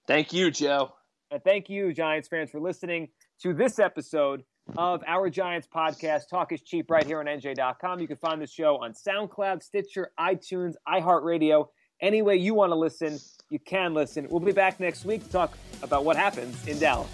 Thank 0.08 0.34
you, 0.34 0.52
Joe. 0.52 0.94
And 1.32 1.44
thank 1.44 1.70
you, 1.70 1.94
Giants 1.94 2.28
fans, 2.28 2.52
for 2.52 2.60
listening 2.60 3.10
to 3.42 3.54
this 3.54 3.80
episode 3.80 4.44
of 4.78 5.04
our 5.08 5.30
Giants 5.30 5.68
podcast. 5.74 6.30
Talk 6.30 6.52
is 6.52 6.62
cheap 6.62 6.92
right 6.92 7.06
here 7.06 7.20
on 7.20 7.26
NJ.com. 7.26 8.00
You 8.00 8.08
can 8.08 8.18
find 8.18 8.42
the 8.42 8.48
show 8.48 8.78
on 8.84 8.94
SoundCloud, 8.94 9.64
Stitcher, 9.64 10.12
iTunes, 10.20 10.74
iHeartRadio. 10.88 11.68
Any 12.02 12.22
way 12.22 12.36
you 12.36 12.54
want 12.54 12.72
to 12.72 12.76
listen, 12.76 13.20
you 13.50 13.60
can 13.60 13.94
listen. 13.94 14.28
We'll 14.30 14.40
be 14.40 14.52
back 14.52 14.80
next 14.80 15.06
week 15.06 15.24
to 15.24 15.30
talk 15.30 15.58
about 15.84 16.04
what 16.04 16.18
happens 16.18 16.68
in 16.68 16.80
Dallas. 16.80 17.10